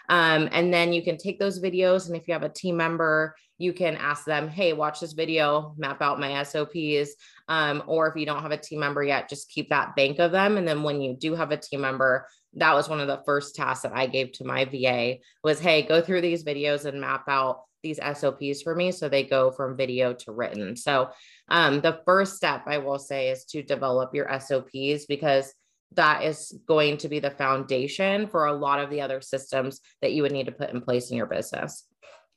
Um, 0.08 0.48
and 0.50 0.72
then 0.72 0.94
you 0.94 1.02
can 1.02 1.18
take 1.18 1.38
those 1.38 1.60
videos. 1.60 2.06
And 2.06 2.16
if 2.16 2.26
you 2.26 2.32
have 2.32 2.42
a 2.42 2.48
team 2.48 2.78
member, 2.78 3.34
you 3.58 3.74
can 3.74 3.96
ask 3.96 4.24
them, 4.24 4.48
hey, 4.48 4.72
watch 4.72 5.00
this 5.00 5.12
video, 5.12 5.74
map 5.76 6.00
out 6.00 6.18
my 6.18 6.42
SOPs. 6.42 7.14
Um, 7.48 7.82
or 7.86 8.08
if 8.08 8.16
you 8.16 8.24
don't 8.24 8.40
have 8.40 8.52
a 8.52 8.56
team 8.56 8.80
member 8.80 9.04
yet, 9.04 9.28
just 9.28 9.50
keep 9.50 9.68
that 9.68 9.94
bank 9.94 10.20
of 10.20 10.32
them. 10.32 10.56
And 10.56 10.66
then 10.66 10.82
when 10.82 11.02
you 11.02 11.18
do 11.18 11.34
have 11.34 11.50
a 11.50 11.58
team 11.58 11.82
member, 11.82 12.26
that 12.54 12.72
was 12.72 12.88
one 12.88 13.00
of 13.00 13.08
the 13.08 13.22
first 13.26 13.54
tasks 13.54 13.82
that 13.82 13.92
I 13.92 14.06
gave 14.06 14.32
to 14.32 14.44
my 14.44 14.64
VA 14.64 15.16
was, 15.44 15.60
hey, 15.60 15.82
go 15.82 16.00
through 16.00 16.22
these 16.22 16.44
videos 16.44 16.86
and 16.86 16.98
map 16.98 17.24
out 17.28 17.64
these 17.82 17.98
SOPs 17.98 18.62
for 18.62 18.74
me. 18.74 18.92
So 18.92 19.08
they 19.08 19.24
go 19.24 19.50
from 19.50 19.76
video 19.76 20.12
to 20.14 20.32
written. 20.32 20.76
So 20.76 21.10
um, 21.48 21.80
the 21.80 22.00
first 22.04 22.36
step 22.36 22.62
I 22.66 22.78
will 22.78 22.98
say 22.98 23.30
is 23.30 23.44
to 23.46 23.62
develop 23.62 24.14
your 24.14 24.28
SOPs 24.40 25.06
because 25.06 25.52
that 25.92 26.22
is 26.22 26.58
going 26.66 26.98
to 26.98 27.08
be 27.08 27.18
the 27.18 27.30
foundation 27.30 28.26
for 28.26 28.46
a 28.46 28.52
lot 28.52 28.80
of 28.80 28.90
the 28.90 29.00
other 29.00 29.20
systems 29.20 29.80
that 30.02 30.12
you 30.12 30.22
would 30.22 30.32
need 30.32 30.46
to 30.46 30.52
put 30.52 30.70
in 30.70 30.80
place 30.80 31.10
in 31.10 31.16
your 31.16 31.26
business. 31.26 31.86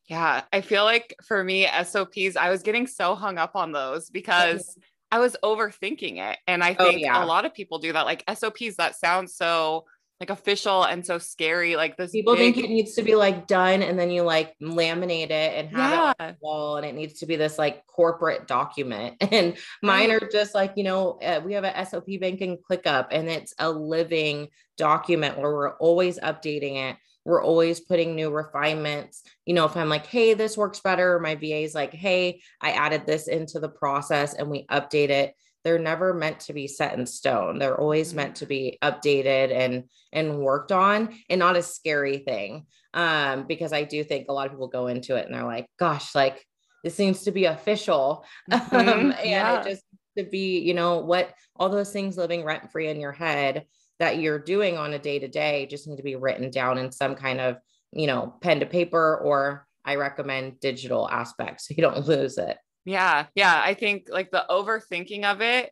Yeah, 0.08 0.42
I 0.52 0.62
feel 0.62 0.84
like 0.84 1.16
for 1.26 1.44
me, 1.44 1.68
SOPs, 1.84 2.36
I 2.36 2.50
was 2.50 2.64
getting 2.64 2.88
so 2.88 3.16
hung 3.16 3.38
up 3.38 3.56
on 3.56 3.72
those 3.72 4.10
because 4.10 4.78
I 5.12 5.20
was 5.20 5.36
overthinking 5.44 6.18
it. 6.18 6.38
And 6.48 6.64
I 6.64 6.76
oh, 6.80 6.86
think 6.86 6.96
oh, 6.96 7.00
yeah. 7.00 7.24
a 7.24 7.26
lot 7.26 7.46
of 7.46 7.54
people 7.54 7.80
do 7.80 7.94
that. 7.94 8.06
Like 8.06 8.24
SOPs, 8.34 8.78
that 8.78 8.96
sounds 8.96 9.36
so 9.36 9.86
like 10.22 10.30
official 10.30 10.84
and 10.84 11.04
so 11.04 11.18
scary. 11.18 11.76
Like 11.76 11.98
this 11.98 12.12
people 12.12 12.36
big... 12.36 12.54
think 12.54 12.66
it 12.66 12.70
needs 12.70 12.94
to 12.94 13.02
be 13.02 13.16
like 13.16 13.48
done 13.48 13.82
and 13.82 13.98
then 14.00 14.12
you 14.12 14.22
like 14.22 14.56
laminate 14.62 15.32
it 15.32 15.54
and 15.56 15.70
have 15.76 15.92
yeah. 15.92 16.12
it 16.12 16.16
on 16.20 16.28
the 16.30 16.38
wall 16.42 16.78
and 16.78 16.86
it 16.86 16.94
needs 16.94 17.20
to 17.20 17.26
be 17.26 17.36
this 17.36 17.58
like 17.58 17.86
corporate 17.88 18.48
document. 18.48 19.18
And 19.32 19.58
mine 19.82 20.12
are 20.12 20.30
just 20.32 20.54
like, 20.54 20.74
you 20.76 20.84
know, 20.84 21.18
uh, 21.24 21.40
we 21.44 21.54
have 21.54 21.64
a 21.64 21.86
SOP 21.86 22.06
banking 22.20 22.58
ClickUp 22.58 23.08
and 23.12 23.30
it's 23.30 23.56
a 23.58 23.72
living 23.72 24.50
document 24.78 25.40
where 25.40 25.52
we're 25.52 25.78
always 25.78 26.20
updating 26.20 26.76
it 26.76 26.98
we're 27.24 27.44
always 27.44 27.80
putting 27.80 28.16
new 28.16 28.32
refinements. 28.32 29.22
You 29.46 29.54
know, 29.54 29.66
if 29.66 29.78
I'm 29.78 29.90
like, 29.90 30.08
hey, 30.08 30.34
this 30.34 30.58
works 30.58 30.80
better, 30.80 31.20
my 31.20 31.36
VA 31.36 31.58
is 31.58 31.76
like, 31.76 31.94
hey, 31.94 32.42
I 32.60 32.72
added 32.72 33.06
this 33.06 33.28
into 33.28 33.60
the 33.60 33.70
process 33.70 34.34
and 34.34 34.50
we 34.50 34.66
update 34.66 35.10
it. 35.10 35.36
They're 35.64 35.80
never 35.80 36.14
meant 36.14 36.42
to 36.42 36.54
be 36.54 36.68
set 36.68 36.98
in 36.98 37.06
stone. 37.06 37.60
They're 37.60 37.80
always 37.80 38.10
mm-hmm. 38.10 38.18
meant 38.18 38.36
to 38.38 38.46
be 38.46 38.78
updated 38.82 39.54
and 39.54 39.84
and 40.12 40.40
worked 40.40 40.72
on 40.72 41.16
and 41.30 41.40
not 41.40 41.58
a 41.58 41.64
scary 41.64 42.18
thing. 42.18 42.66
Um, 42.94 43.46
because 43.48 43.72
I 43.72 43.84
do 43.84 44.04
think 44.04 44.28
a 44.28 44.34
lot 44.34 44.48
of 44.48 44.52
people 44.52 44.68
go 44.68 44.88
into 44.88 45.16
it 45.16 45.26
and 45.26 45.34
they're 45.34 45.46
like, 45.46 45.68
gosh, 45.80 46.14
like 46.14 46.46
this 46.84 46.96
seems 46.96 47.24
to 47.24 47.32
be 47.32 47.46
official. 47.46 48.26
Mm-hmm. 48.52 48.76
Um, 48.76 49.12
and 49.12 49.30
yeah. 49.30 49.62
it 49.62 49.70
just 49.70 49.84
to 50.18 50.24
be, 50.26 50.60
you 50.60 50.74
know, 50.74 51.00
what 51.00 51.34
all 51.56 51.70
those 51.70 51.92
things 51.92 52.18
living 52.18 52.44
rent 52.44 52.72
free 52.72 52.90
in 52.90 53.00
your 53.00 53.12
head 53.12 53.66
that 54.00 54.18
you're 54.18 54.40
doing 54.40 54.78
on 54.78 54.94
a 54.94 55.00
day 55.00 55.20
to 55.20 55.28
day 55.28 55.68
just 55.68 55.88
need 55.88 55.98
to 55.98 56.04
be 56.04 56.16
written 56.16 56.50
down 56.50 56.78
in 56.78 56.92
some 56.92 57.16
kind 57.16 57.40
of, 57.40 57.58
you 57.94 58.08
know, 58.08 58.34
pen 58.42 58.60
to 58.60 58.66
paper, 58.66 59.18
or 59.18 59.66
I 59.86 59.96
recommend 59.96 60.60
digital 60.60 61.10
aspects 61.10 61.68
so 61.68 61.76
you 61.78 61.84
don't 61.84 62.08
lose 62.08 62.38
it. 62.38 62.58
Yeah. 62.86 63.28
Yeah. 63.36 63.62
I 63.64 63.74
think 63.74 64.08
like 64.10 64.32
the 64.32 64.46
overthinking 64.50 65.24
of 65.24 65.42
it 65.42 65.72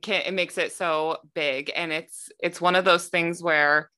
can 0.00 0.22
it 0.22 0.32
makes 0.32 0.56
it 0.56 0.72
so 0.72 1.18
big 1.34 1.70
and 1.76 1.92
it's 1.92 2.30
it's 2.40 2.60
one 2.60 2.76
of 2.76 2.84
those 2.84 3.08
things 3.08 3.42
where 3.42 3.90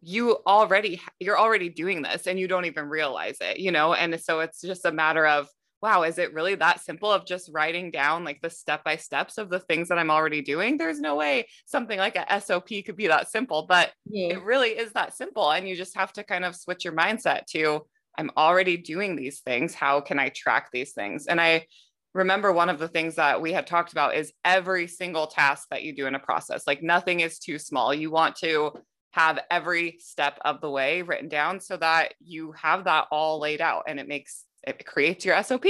you 0.00 0.38
already 0.46 1.00
you're 1.20 1.38
already 1.38 1.68
doing 1.68 2.02
this 2.02 2.26
and 2.26 2.38
you 2.38 2.48
don't 2.48 2.64
even 2.64 2.88
realize 2.88 3.36
it 3.40 3.58
you 3.58 3.70
know 3.70 3.92
and 3.92 4.18
so 4.20 4.40
it's 4.40 4.62
just 4.62 4.86
a 4.86 4.92
matter 4.92 5.26
of 5.26 5.48
wow 5.82 6.04
is 6.04 6.18
it 6.18 6.32
really 6.32 6.54
that 6.54 6.80
simple 6.80 7.12
of 7.12 7.26
just 7.26 7.50
writing 7.52 7.90
down 7.90 8.24
like 8.24 8.40
the 8.40 8.48
step 8.48 8.82
by 8.82 8.96
steps 8.96 9.36
of 9.36 9.50
the 9.50 9.60
things 9.60 9.88
that 9.88 9.98
i'm 9.98 10.10
already 10.10 10.40
doing 10.40 10.78
there's 10.78 11.00
no 11.00 11.16
way 11.16 11.46
something 11.66 11.98
like 11.98 12.16
a 12.16 12.40
sop 12.40 12.66
could 12.66 12.96
be 12.96 13.08
that 13.08 13.30
simple 13.30 13.66
but 13.68 13.92
yeah. 14.06 14.28
it 14.28 14.42
really 14.42 14.70
is 14.70 14.92
that 14.92 15.14
simple 15.14 15.50
and 15.50 15.68
you 15.68 15.76
just 15.76 15.96
have 15.96 16.12
to 16.12 16.24
kind 16.24 16.44
of 16.44 16.56
switch 16.56 16.84
your 16.84 16.94
mindset 16.94 17.44
to 17.46 17.82
i'm 18.18 18.30
already 18.36 18.76
doing 18.76 19.16
these 19.16 19.40
things 19.40 19.74
how 19.74 20.00
can 20.00 20.18
i 20.18 20.30
track 20.30 20.70
these 20.72 20.92
things 20.92 21.26
and 21.26 21.40
i 21.40 21.64
remember 22.14 22.52
one 22.52 22.68
of 22.68 22.78
the 22.78 22.88
things 22.88 23.14
that 23.16 23.40
we 23.40 23.52
had 23.52 23.66
talked 23.66 23.92
about 23.92 24.14
is 24.14 24.32
every 24.44 24.86
single 24.86 25.26
task 25.26 25.68
that 25.70 25.82
you 25.82 25.94
do 25.94 26.06
in 26.06 26.14
a 26.14 26.18
process 26.18 26.66
like 26.66 26.82
nothing 26.82 27.20
is 27.20 27.38
too 27.38 27.58
small 27.58 27.94
you 27.94 28.10
want 28.10 28.36
to 28.36 28.72
have 29.12 29.38
every 29.50 29.98
step 30.00 30.38
of 30.44 30.60
the 30.60 30.70
way 30.70 31.02
written 31.02 31.28
down 31.28 31.60
so 31.60 31.76
that 31.76 32.14
you 32.20 32.52
have 32.52 32.84
that 32.84 33.06
all 33.10 33.38
laid 33.38 33.60
out 33.60 33.84
and 33.86 34.00
it 34.00 34.08
makes 34.08 34.44
it 34.66 34.86
creates 34.86 35.24
your 35.24 35.40
SOP. 35.42 35.64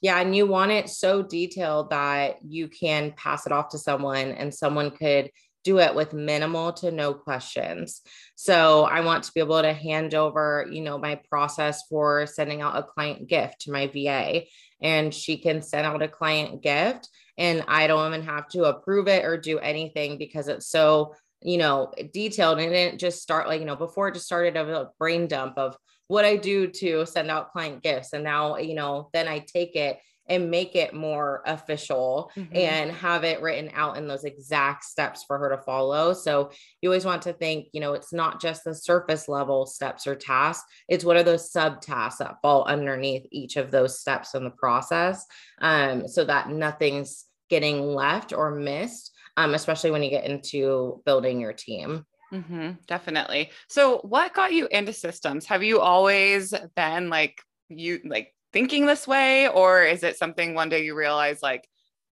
Yeah, 0.00 0.20
and 0.20 0.34
you 0.34 0.46
want 0.46 0.72
it 0.72 0.88
so 0.88 1.22
detailed 1.22 1.90
that 1.90 2.36
you 2.42 2.68
can 2.68 3.12
pass 3.16 3.46
it 3.46 3.52
off 3.52 3.68
to 3.70 3.78
someone 3.78 4.32
and 4.32 4.52
someone 4.52 4.90
could 4.90 5.30
do 5.64 5.78
it 5.78 5.94
with 5.94 6.12
minimal 6.12 6.72
to 6.72 6.90
no 6.90 7.14
questions. 7.14 8.00
So 8.34 8.82
I 8.82 9.00
want 9.02 9.22
to 9.24 9.32
be 9.32 9.40
able 9.40 9.62
to 9.62 9.72
hand 9.72 10.12
over, 10.12 10.66
you 10.68 10.80
know, 10.80 10.98
my 10.98 11.20
process 11.30 11.84
for 11.88 12.26
sending 12.26 12.62
out 12.62 12.76
a 12.76 12.82
client 12.82 13.28
gift 13.28 13.60
to 13.60 13.70
my 13.70 13.86
VA 13.86 14.42
and 14.82 15.14
she 15.14 15.38
can 15.38 15.62
send 15.62 15.86
out 15.86 16.02
a 16.02 16.08
client 16.08 16.62
gift 16.62 17.08
and 17.38 17.64
I 17.68 17.86
don't 17.86 18.12
even 18.12 18.26
have 18.26 18.48
to 18.48 18.64
approve 18.64 19.08
it 19.08 19.24
or 19.24 19.36
do 19.36 19.58
anything 19.58 20.18
because 20.18 20.48
it's 20.48 20.68
so, 20.68 21.14
you 21.40 21.58
know, 21.58 21.92
detailed 22.12 22.58
and 22.58 22.72
it 22.72 22.76
didn't 22.76 23.00
just 23.00 23.22
start 23.22 23.48
like, 23.48 23.60
you 23.60 23.66
know, 23.66 23.76
before 23.76 24.08
it 24.08 24.14
just 24.14 24.26
started 24.26 24.56
a 24.56 24.90
brain 24.98 25.26
dump 25.28 25.56
of 25.56 25.76
what 26.08 26.24
I 26.24 26.36
do 26.36 26.66
to 26.66 27.06
send 27.06 27.30
out 27.30 27.52
client 27.52 27.82
gifts 27.82 28.12
and 28.12 28.24
now, 28.24 28.58
you 28.58 28.74
know, 28.74 29.08
then 29.12 29.28
I 29.28 29.38
take 29.38 29.76
it 29.76 29.98
and 30.28 30.50
make 30.50 30.76
it 30.76 30.94
more 30.94 31.42
official 31.46 32.30
mm-hmm. 32.36 32.54
and 32.54 32.90
have 32.92 33.24
it 33.24 33.40
written 33.40 33.70
out 33.74 33.96
in 33.96 34.06
those 34.06 34.24
exact 34.24 34.84
steps 34.84 35.24
for 35.24 35.38
her 35.38 35.50
to 35.50 35.62
follow. 35.62 36.12
So 36.12 36.50
you 36.80 36.88
always 36.88 37.04
want 37.04 37.22
to 37.22 37.32
think, 37.32 37.68
you 37.72 37.80
know, 37.80 37.94
it's 37.94 38.12
not 38.12 38.40
just 38.40 38.64
the 38.64 38.74
surface 38.74 39.28
level 39.28 39.66
steps 39.66 40.06
or 40.06 40.14
tasks, 40.14 40.64
it's 40.88 41.04
what 41.04 41.16
are 41.16 41.22
those 41.22 41.50
sub 41.50 41.80
tasks 41.80 42.18
that 42.18 42.36
fall 42.40 42.64
underneath 42.64 43.26
each 43.30 43.56
of 43.56 43.70
those 43.70 43.98
steps 43.98 44.34
in 44.34 44.44
the 44.44 44.50
process 44.50 45.24
um, 45.60 46.06
so 46.06 46.24
that 46.24 46.50
nothing's 46.50 47.24
getting 47.50 47.94
left 47.94 48.32
or 48.32 48.50
missed, 48.50 49.12
um, 49.36 49.54
especially 49.54 49.90
when 49.90 50.02
you 50.02 50.10
get 50.10 50.24
into 50.24 51.02
building 51.04 51.40
your 51.40 51.52
team. 51.52 52.06
Mm-hmm, 52.32 52.70
definitely. 52.86 53.50
So, 53.68 53.98
what 53.98 54.32
got 54.32 54.54
you 54.54 54.66
into 54.70 54.94
systems? 54.94 55.44
Have 55.46 55.62
you 55.62 55.80
always 55.80 56.54
been 56.74 57.10
like 57.10 57.38
you 57.68 58.00
like 58.06 58.32
thinking 58.52 58.86
this 58.86 59.06
way 59.06 59.48
or 59.48 59.82
is 59.82 60.02
it 60.02 60.16
something 60.16 60.54
one 60.54 60.68
day 60.68 60.84
you 60.84 60.94
realize 60.94 61.42
like 61.42 61.66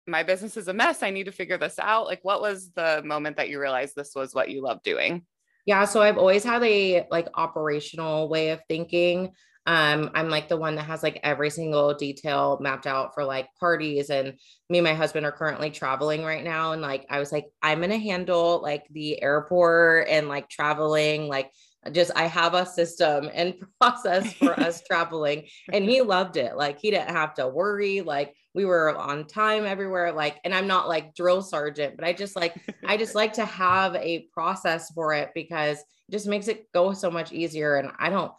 my 0.08 0.24
business 0.24 0.58
is 0.58 0.68
a 0.68 0.74
mess 0.74 1.04
i 1.04 1.10
need 1.10 1.26
to 1.26 1.32
figure 1.32 1.58
this 1.58 1.80
out 1.80 2.06
like 2.06 2.20
what 2.24 2.42
was 2.42 2.72
the 2.76 3.02
moment 3.06 3.38
that 3.38 3.50
you 3.50 3.60
realized 3.60 3.96
this 3.96 4.14
was 4.16 4.34
what 4.34 4.50
you 4.50 4.62
love 4.62 4.82
doing 4.84 5.24
yeah 5.66 5.86
so 5.86 6.02
i've 6.02 6.18
always 6.18 6.44
had 6.44 6.64
a 6.64 7.06
like 7.12 7.28
operational 7.36 8.30
way 8.30 8.50
of 8.50 8.60
thinking 8.68 9.32
um, 9.70 10.10
I'm 10.16 10.30
like 10.30 10.50
the 10.50 10.58
one 10.58 10.76
that 10.78 10.86
has 10.86 11.04
like 11.04 11.20
every 11.22 11.52
single 11.52 11.94
detail 11.94 12.58
mapped 12.60 12.88
out 12.88 13.14
for 13.14 13.24
like 13.24 13.48
parties. 13.60 14.10
And 14.10 14.34
me 14.68 14.80
and 14.80 14.86
my 14.86 14.96
husband 14.96 15.28
are 15.28 15.32
currently 15.32 15.70
traveling 15.70 16.24
right 16.24 16.44
now. 16.44 16.72
And 16.72 16.82
like, 16.82 17.06
I 17.08 17.20
was 17.20 17.32
like, 17.32 17.46
I'm 17.62 17.78
going 17.78 17.92
to 17.92 18.00
handle 18.00 18.64
like 18.64 18.86
the 18.90 19.22
airport 19.22 20.08
and 20.10 20.28
like 20.28 20.50
traveling, 20.50 21.28
like 21.28 21.52
just 21.92 22.12
I 22.16 22.28
have 22.28 22.54
a 22.54 22.66
system 22.66 23.30
and 23.34 23.56
process 23.82 24.34
for 24.34 24.60
us 24.60 24.82
traveling 24.88 25.48
and 25.72 25.86
he 25.86 26.02
loved 26.02 26.38
it 26.38 26.56
like 26.56 26.80
he 26.80 26.92
didn't 26.92 27.16
have 27.16 27.34
to 27.36 27.48
worry 27.48 28.02
like 28.02 28.36
we 28.54 28.66
were 28.66 28.98
on 28.98 29.26
time 29.26 29.66
everywhere 29.66 30.12
like 30.12 30.40
and 30.44 30.54
I'm 30.54 30.68
not 30.68 30.90
like 30.90 31.16
drill 31.16 31.42
sergeant 31.42 31.96
but 31.96 32.06
I 32.06 32.14
just 32.14 32.36
like 32.36 32.56
I 32.86 32.98
just 32.98 33.16
like 33.16 33.34
to 33.34 33.46
have 33.46 33.96
a 33.96 34.28
process 34.34 34.92
for 34.92 35.14
it 35.14 35.32
because 35.34 35.80
it 35.80 36.12
just 36.12 36.28
makes 36.28 36.48
it 36.48 36.72
go 36.74 36.94
so 36.94 37.10
much 37.10 37.32
easier 37.32 37.76
and 37.76 37.92
I 37.98 38.10
don't 38.10 38.32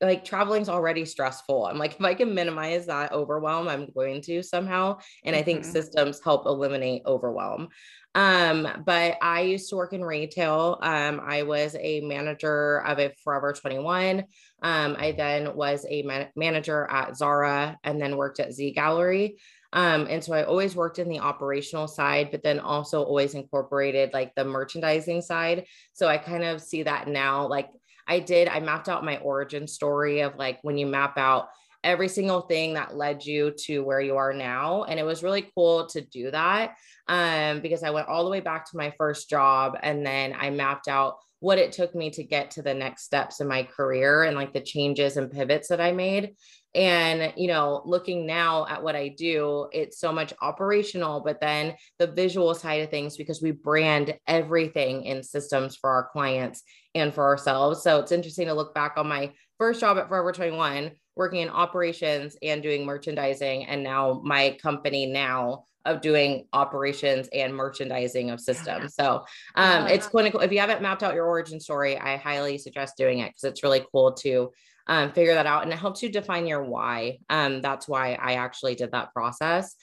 like 0.00 0.24
traveling's 0.24 0.68
already 0.68 1.04
stressful. 1.04 1.66
I'm 1.66 1.78
like, 1.78 1.94
if 1.94 2.02
I 2.02 2.14
can 2.14 2.34
minimize 2.34 2.86
that 2.86 3.12
overwhelm, 3.12 3.68
I'm 3.68 3.90
going 3.94 4.20
to 4.22 4.42
somehow. 4.42 4.98
And 5.24 5.34
I 5.34 5.42
think 5.42 5.60
mm-hmm. 5.60 5.70
systems 5.70 6.20
help 6.22 6.46
eliminate 6.46 7.02
overwhelm. 7.06 7.68
Um, 8.14 8.66
but 8.84 9.16
I 9.22 9.42
used 9.42 9.68
to 9.70 9.76
work 9.76 9.92
in 9.92 10.04
retail. 10.04 10.78
Um, 10.82 11.20
I 11.22 11.42
was 11.42 11.76
a 11.78 12.00
manager 12.00 12.82
of 12.84 12.98
a 12.98 13.12
Forever 13.22 13.52
21. 13.52 14.24
Um, 14.62 14.96
I 14.98 15.12
then 15.12 15.54
was 15.54 15.86
a 15.88 16.02
man- 16.02 16.30
manager 16.34 16.88
at 16.90 17.16
Zara 17.16 17.78
and 17.84 18.00
then 18.00 18.16
worked 18.16 18.40
at 18.40 18.52
Z 18.52 18.74
Gallerie. 18.76 19.36
Um, 19.72 20.06
and 20.08 20.24
so 20.24 20.32
I 20.32 20.44
always 20.44 20.74
worked 20.74 20.98
in 20.98 21.08
the 21.08 21.20
operational 21.20 21.86
side, 21.86 22.30
but 22.30 22.42
then 22.42 22.58
also 22.58 23.02
always 23.02 23.34
incorporated 23.34 24.12
like 24.14 24.34
the 24.34 24.44
merchandising 24.44 25.22
side. 25.22 25.66
So 25.92 26.08
I 26.08 26.16
kind 26.16 26.42
of 26.42 26.62
see 26.62 26.84
that 26.84 27.06
now. 27.06 27.46
Like 27.46 27.68
I 28.06 28.20
did, 28.20 28.48
I 28.48 28.60
mapped 28.60 28.88
out 28.88 29.04
my 29.04 29.18
origin 29.18 29.68
story 29.68 30.20
of 30.20 30.36
like 30.36 30.58
when 30.62 30.78
you 30.78 30.86
map 30.86 31.18
out 31.18 31.48
every 31.84 32.08
single 32.08 32.40
thing 32.40 32.74
that 32.74 32.96
led 32.96 33.24
you 33.24 33.52
to 33.66 33.80
where 33.80 34.00
you 34.00 34.16
are 34.16 34.32
now. 34.32 34.84
And 34.84 34.98
it 34.98 35.04
was 35.04 35.22
really 35.22 35.48
cool 35.54 35.86
to 35.88 36.00
do 36.00 36.30
that 36.30 36.74
um, 37.08 37.60
because 37.60 37.82
I 37.82 37.90
went 37.90 38.08
all 38.08 38.24
the 38.24 38.30
way 38.30 38.40
back 38.40 38.70
to 38.70 38.76
my 38.76 38.92
first 38.98 39.30
job 39.30 39.76
and 39.82 40.04
then 40.04 40.34
I 40.38 40.50
mapped 40.50 40.88
out 40.88 41.16
what 41.40 41.58
it 41.58 41.72
took 41.72 41.94
me 41.94 42.10
to 42.10 42.24
get 42.24 42.50
to 42.52 42.62
the 42.62 42.74
next 42.74 43.04
steps 43.04 43.40
in 43.40 43.46
my 43.46 43.62
career 43.62 44.24
and 44.24 44.36
like 44.36 44.52
the 44.52 44.60
changes 44.60 45.16
and 45.16 45.30
pivots 45.30 45.68
that 45.68 45.80
I 45.80 45.92
made. 45.92 46.34
And, 46.74 47.32
you 47.36 47.48
know, 47.48 47.82
looking 47.84 48.26
now 48.26 48.66
at 48.68 48.82
what 48.82 48.96
I 48.96 49.08
do, 49.08 49.68
it's 49.72 49.98
so 49.98 50.12
much 50.12 50.34
operational, 50.42 51.20
but 51.20 51.40
then 51.40 51.74
the 51.98 52.08
visual 52.08 52.54
side 52.54 52.82
of 52.82 52.90
things 52.90 53.16
because 53.16 53.40
we 53.40 53.52
brand 53.52 54.14
everything 54.26 55.04
in 55.04 55.22
systems 55.22 55.76
for 55.76 55.90
our 55.90 56.08
clients 56.12 56.62
and 56.94 57.14
for 57.14 57.24
ourselves. 57.24 57.82
So 57.82 58.00
it's 58.00 58.12
interesting 58.12 58.48
to 58.48 58.54
look 58.54 58.74
back 58.74 58.94
on 58.96 59.08
my 59.08 59.32
first 59.58 59.80
job 59.80 59.96
at 59.96 60.08
Forever 60.08 60.32
21 60.32 60.90
working 61.18 61.40
in 61.40 61.50
operations 61.50 62.36
and 62.42 62.62
doing 62.62 62.86
merchandising 62.86 63.66
and 63.66 63.82
now 63.82 64.22
my 64.24 64.56
company 64.62 65.04
now 65.04 65.64
of 65.84 66.00
doing 66.00 66.46
operations 66.52 67.28
and 67.32 67.54
merchandising 67.54 68.30
of 68.30 68.40
systems. 68.40 68.94
So 68.94 69.24
um, 69.56 69.88
it's 69.88 70.06
clinical. 70.06 70.40
If 70.40 70.52
you 70.52 70.60
haven't 70.60 70.80
mapped 70.80 71.02
out 71.02 71.14
your 71.14 71.26
origin 71.26 71.58
story, 71.58 71.98
I 71.98 72.16
highly 72.16 72.56
suggest 72.56 72.96
doing 72.96 73.18
it 73.18 73.30
because 73.30 73.44
it's 73.44 73.62
really 73.62 73.84
cool 73.90 74.12
to 74.12 74.52
um, 74.86 75.12
figure 75.12 75.34
that 75.34 75.46
out 75.46 75.64
and 75.64 75.72
it 75.72 75.78
helps 75.78 76.02
you 76.02 76.08
define 76.08 76.46
your 76.46 76.62
why. 76.62 77.18
Um, 77.28 77.60
that's 77.60 77.88
why 77.88 78.14
I 78.14 78.34
actually 78.34 78.76
did 78.76 78.92
that 78.92 79.12
process. 79.12 79.74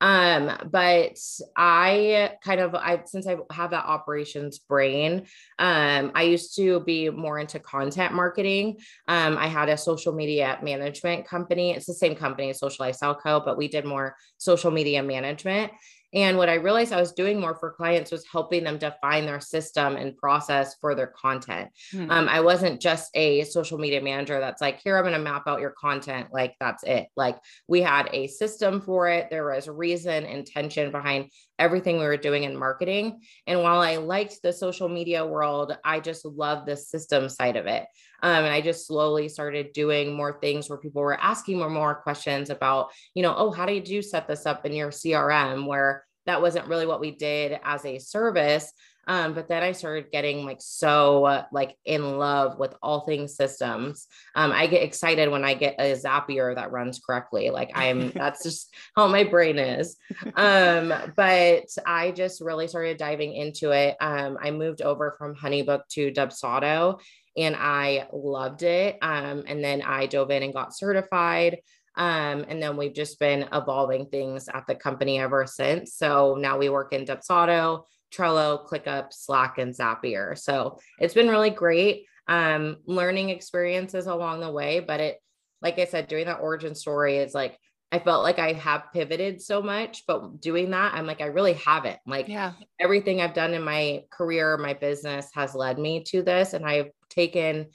Um, 0.00 0.56
but 0.70 1.18
I 1.56 2.32
kind 2.44 2.60
of 2.60 2.74
I 2.74 3.02
since 3.04 3.26
I 3.26 3.36
have 3.50 3.70
that 3.70 3.84
operations 3.84 4.58
brain, 4.58 5.26
um, 5.58 6.12
I 6.14 6.22
used 6.22 6.54
to 6.56 6.80
be 6.80 7.10
more 7.10 7.38
into 7.38 7.58
content 7.58 8.14
marketing. 8.14 8.78
Um, 9.08 9.36
I 9.36 9.48
had 9.48 9.68
a 9.68 9.76
social 9.76 10.12
media 10.12 10.58
management 10.62 11.26
company. 11.26 11.72
It's 11.72 11.86
the 11.86 11.94
same 11.94 12.14
company 12.14 12.50
as 12.50 12.58
Social 12.58 12.86
Lifestyle 12.86 13.14
Co, 13.14 13.40
but 13.40 13.58
we 13.58 13.68
did 13.68 13.84
more 13.84 14.14
social 14.36 14.70
media 14.70 15.02
management. 15.02 15.72
And 16.14 16.38
what 16.38 16.48
I 16.48 16.54
realized 16.54 16.92
I 16.92 17.00
was 17.00 17.12
doing 17.12 17.38
more 17.38 17.54
for 17.54 17.72
clients 17.72 18.10
was 18.10 18.24
helping 18.26 18.64
them 18.64 18.78
define 18.78 19.26
their 19.26 19.40
system 19.40 19.96
and 19.96 20.16
process 20.16 20.74
for 20.80 20.94
their 20.94 21.08
content. 21.08 21.68
Hmm. 21.92 22.10
Um, 22.10 22.28
I 22.28 22.40
wasn't 22.40 22.80
just 22.80 23.10
a 23.14 23.44
social 23.44 23.76
media 23.76 24.00
manager 24.00 24.40
that's 24.40 24.62
like, 24.62 24.80
here, 24.80 24.96
I'm 24.96 25.02
going 25.02 25.12
to 25.12 25.18
map 25.18 25.42
out 25.46 25.60
your 25.60 25.74
content. 25.78 26.28
Like, 26.32 26.54
that's 26.60 26.82
it. 26.84 27.08
Like, 27.14 27.36
we 27.66 27.82
had 27.82 28.08
a 28.12 28.26
system 28.26 28.80
for 28.80 29.08
it. 29.08 29.28
There 29.30 29.52
was 29.52 29.68
reason, 29.68 30.24
intention 30.24 30.90
behind 30.90 31.30
everything 31.58 31.98
we 31.98 32.04
were 32.04 32.16
doing 32.16 32.44
in 32.44 32.56
marketing. 32.56 33.20
And 33.46 33.62
while 33.62 33.80
I 33.80 33.96
liked 33.96 34.42
the 34.42 34.52
social 34.52 34.88
media 34.88 35.26
world, 35.26 35.76
I 35.84 36.00
just 36.00 36.24
loved 36.24 36.66
the 36.66 36.76
system 36.76 37.28
side 37.28 37.56
of 37.56 37.66
it. 37.66 37.86
Um, 38.22 38.44
and 38.44 38.52
I 38.52 38.60
just 38.60 38.86
slowly 38.86 39.28
started 39.28 39.72
doing 39.72 40.14
more 40.14 40.38
things 40.40 40.68
where 40.68 40.78
people 40.78 41.02
were 41.02 41.20
asking 41.20 41.58
more 41.58 41.70
more 41.70 41.94
questions 41.94 42.50
about, 42.50 42.90
you 43.14 43.22
know, 43.22 43.34
oh, 43.36 43.50
how 43.50 43.66
did 43.66 43.88
you 43.88 44.02
set 44.02 44.26
this 44.26 44.46
up 44.46 44.66
in 44.66 44.72
your 44.72 44.90
CRM? 44.90 45.66
Where 45.66 46.04
that 46.26 46.42
wasn't 46.42 46.68
really 46.68 46.86
what 46.86 47.00
we 47.00 47.10
did 47.10 47.58
as 47.64 47.84
a 47.84 47.98
service. 47.98 48.72
Um, 49.08 49.32
but 49.32 49.48
then 49.48 49.62
I 49.62 49.72
started 49.72 50.12
getting 50.12 50.44
like 50.44 50.58
so 50.60 51.24
uh, 51.24 51.44
like 51.50 51.76
in 51.84 52.18
love 52.18 52.58
with 52.58 52.74
all 52.82 53.00
things 53.00 53.34
systems. 53.34 54.06
Um, 54.34 54.52
I 54.52 54.66
get 54.66 54.82
excited 54.82 55.30
when 55.30 55.44
I 55.44 55.54
get 55.54 55.76
a 55.78 55.94
Zapier 55.94 56.54
that 56.54 56.70
runs 56.70 57.00
correctly. 57.00 57.50
Like 57.50 57.70
I'm 57.74 58.10
that's 58.14 58.42
just 58.44 58.72
how 58.94 59.08
my 59.08 59.24
brain 59.24 59.58
is. 59.58 59.96
Um, 60.34 60.92
but 61.16 61.64
I 61.86 62.12
just 62.14 62.42
really 62.42 62.68
started 62.68 62.98
diving 62.98 63.32
into 63.32 63.70
it. 63.70 63.96
Um, 64.00 64.36
I 64.40 64.50
moved 64.50 64.82
over 64.82 65.14
from 65.18 65.34
Honeybook 65.34 65.88
to 65.92 66.12
Dubsado 66.12 67.00
and 67.36 67.56
I 67.56 68.08
loved 68.12 68.62
it. 68.62 68.98
Um, 69.00 69.44
and 69.46 69.64
then 69.64 69.80
I 69.80 70.06
dove 70.06 70.30
in 70.30 70.42
and 70.42 70.52
got 70.52 70.76
certified. 70.76 71.58
Um, 71.96 72.44
and 72.48 72.62
then 72.62 72.76
we've 72.76 72.94
just 72.94 73.18
been 73.18 73.48
evolving 73.52 74.06
things 74.06 74.48
at 74.52 74.66
the 74.68 74.74
company 74.74 75.18
ever 75.18 75.46
since. 75.46 75.94
So 75.94 76.36
now 76.38 76.58
we 76.58 76.68
work 76.68 76.92
in 76.92 77.04
Dubsado, 77.04 77.84
Trello, 78.12 78.66
ClickUp, 78.66 79.12
Slack, 79.12 79.58
and 79.58 79.74
Zapier. 79.74 80.38
So 80.38 80.78
it's 80.98 81.14
been 81.14 81.28
really 81.28 81.50
great. 81.50 82.06
Um, 82.26 82.76
learning 82.84 83.30
experiences 83.30 84.06
along 84.06 84.40
the 84.40 84.52
way, 84.52 84.80
but 84.80 85.00
it, 85.00 85.18
like 85.62 85.78
I 85.78 85.86
said, 85.86 86.08
doing 86.08 86.26
that 86.26 86.40
origin 86.40 86.74
story 86.74 87.16
is 87.16 87.34
like 87.34 87.58
I 87.90 87.98
felt 87.98 88.22
like 88.22 88.38
I 88.38 88.52
have 88.52 88.92
pivoted 88.92 89.40
so 89.40 89.62
much, 89.62 90.04
but 90.06 90.40
doing 90.40 90.70
that, 90.70 90.92
I'm 90.92 91.06
like, 91.06 91.22
I 91.22 91.26
really 91.26 91.54
haven't. 91.54 91.98
Like, 92.06 92.28
yeah. 92.28 92.52
everything 92.78 93.20
I've 93.20 93.32
done 93.32 93.54
in 93.54 93.62
my 93.62 94.04
career, 94.10 94.58
my 94.58 94.74
business 94.74 95.30
has 95.32 95.54
led 95.54 95.78
me 95.78 96.04
to 96.08 96.22
this. 96.22 96.52
And 96.52 96.66
I've 96.66 96.90
taken 97.08 97.68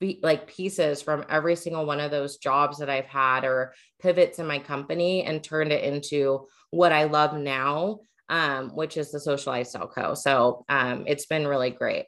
be, 0.00 0.18
like 0.22 0.48
pieces 0.48 1.02
from 1.02 1.24
every 1.28 1.54
single 1.54 1.86
one 1.86 2.00
of 2.00 2.10
those 2.10 2.38
jobs 2.38 2.78
that 2.78 2.90
I've 2.90 3.06
had 3.06 3.44
or 3.44 3.74
pivots 4.00 4.40
in 4.40 4.46
my 4.46 4.58
company 4.58 5.22
and 5.22 5.44
turned 5.44 5.70
it 5.70 5.84
into 5.84 6.48
what 6.70 6.90
I 6.90 7.04
love 7.04 7.34
now, 7.34 8.00
um, 8.30 8.70
which 8.70 8.96
is 8.96 9.10
the 9.10 9.20
social 9.20 9.52
lifestyle 9.52 9.88
co. 9.88 10.14
So 10.14 10.64
um, 10.68 11.04
it's 11.06 11.26
been 11.26 11.46
really 11.46 11.70
great. 11.70 12.06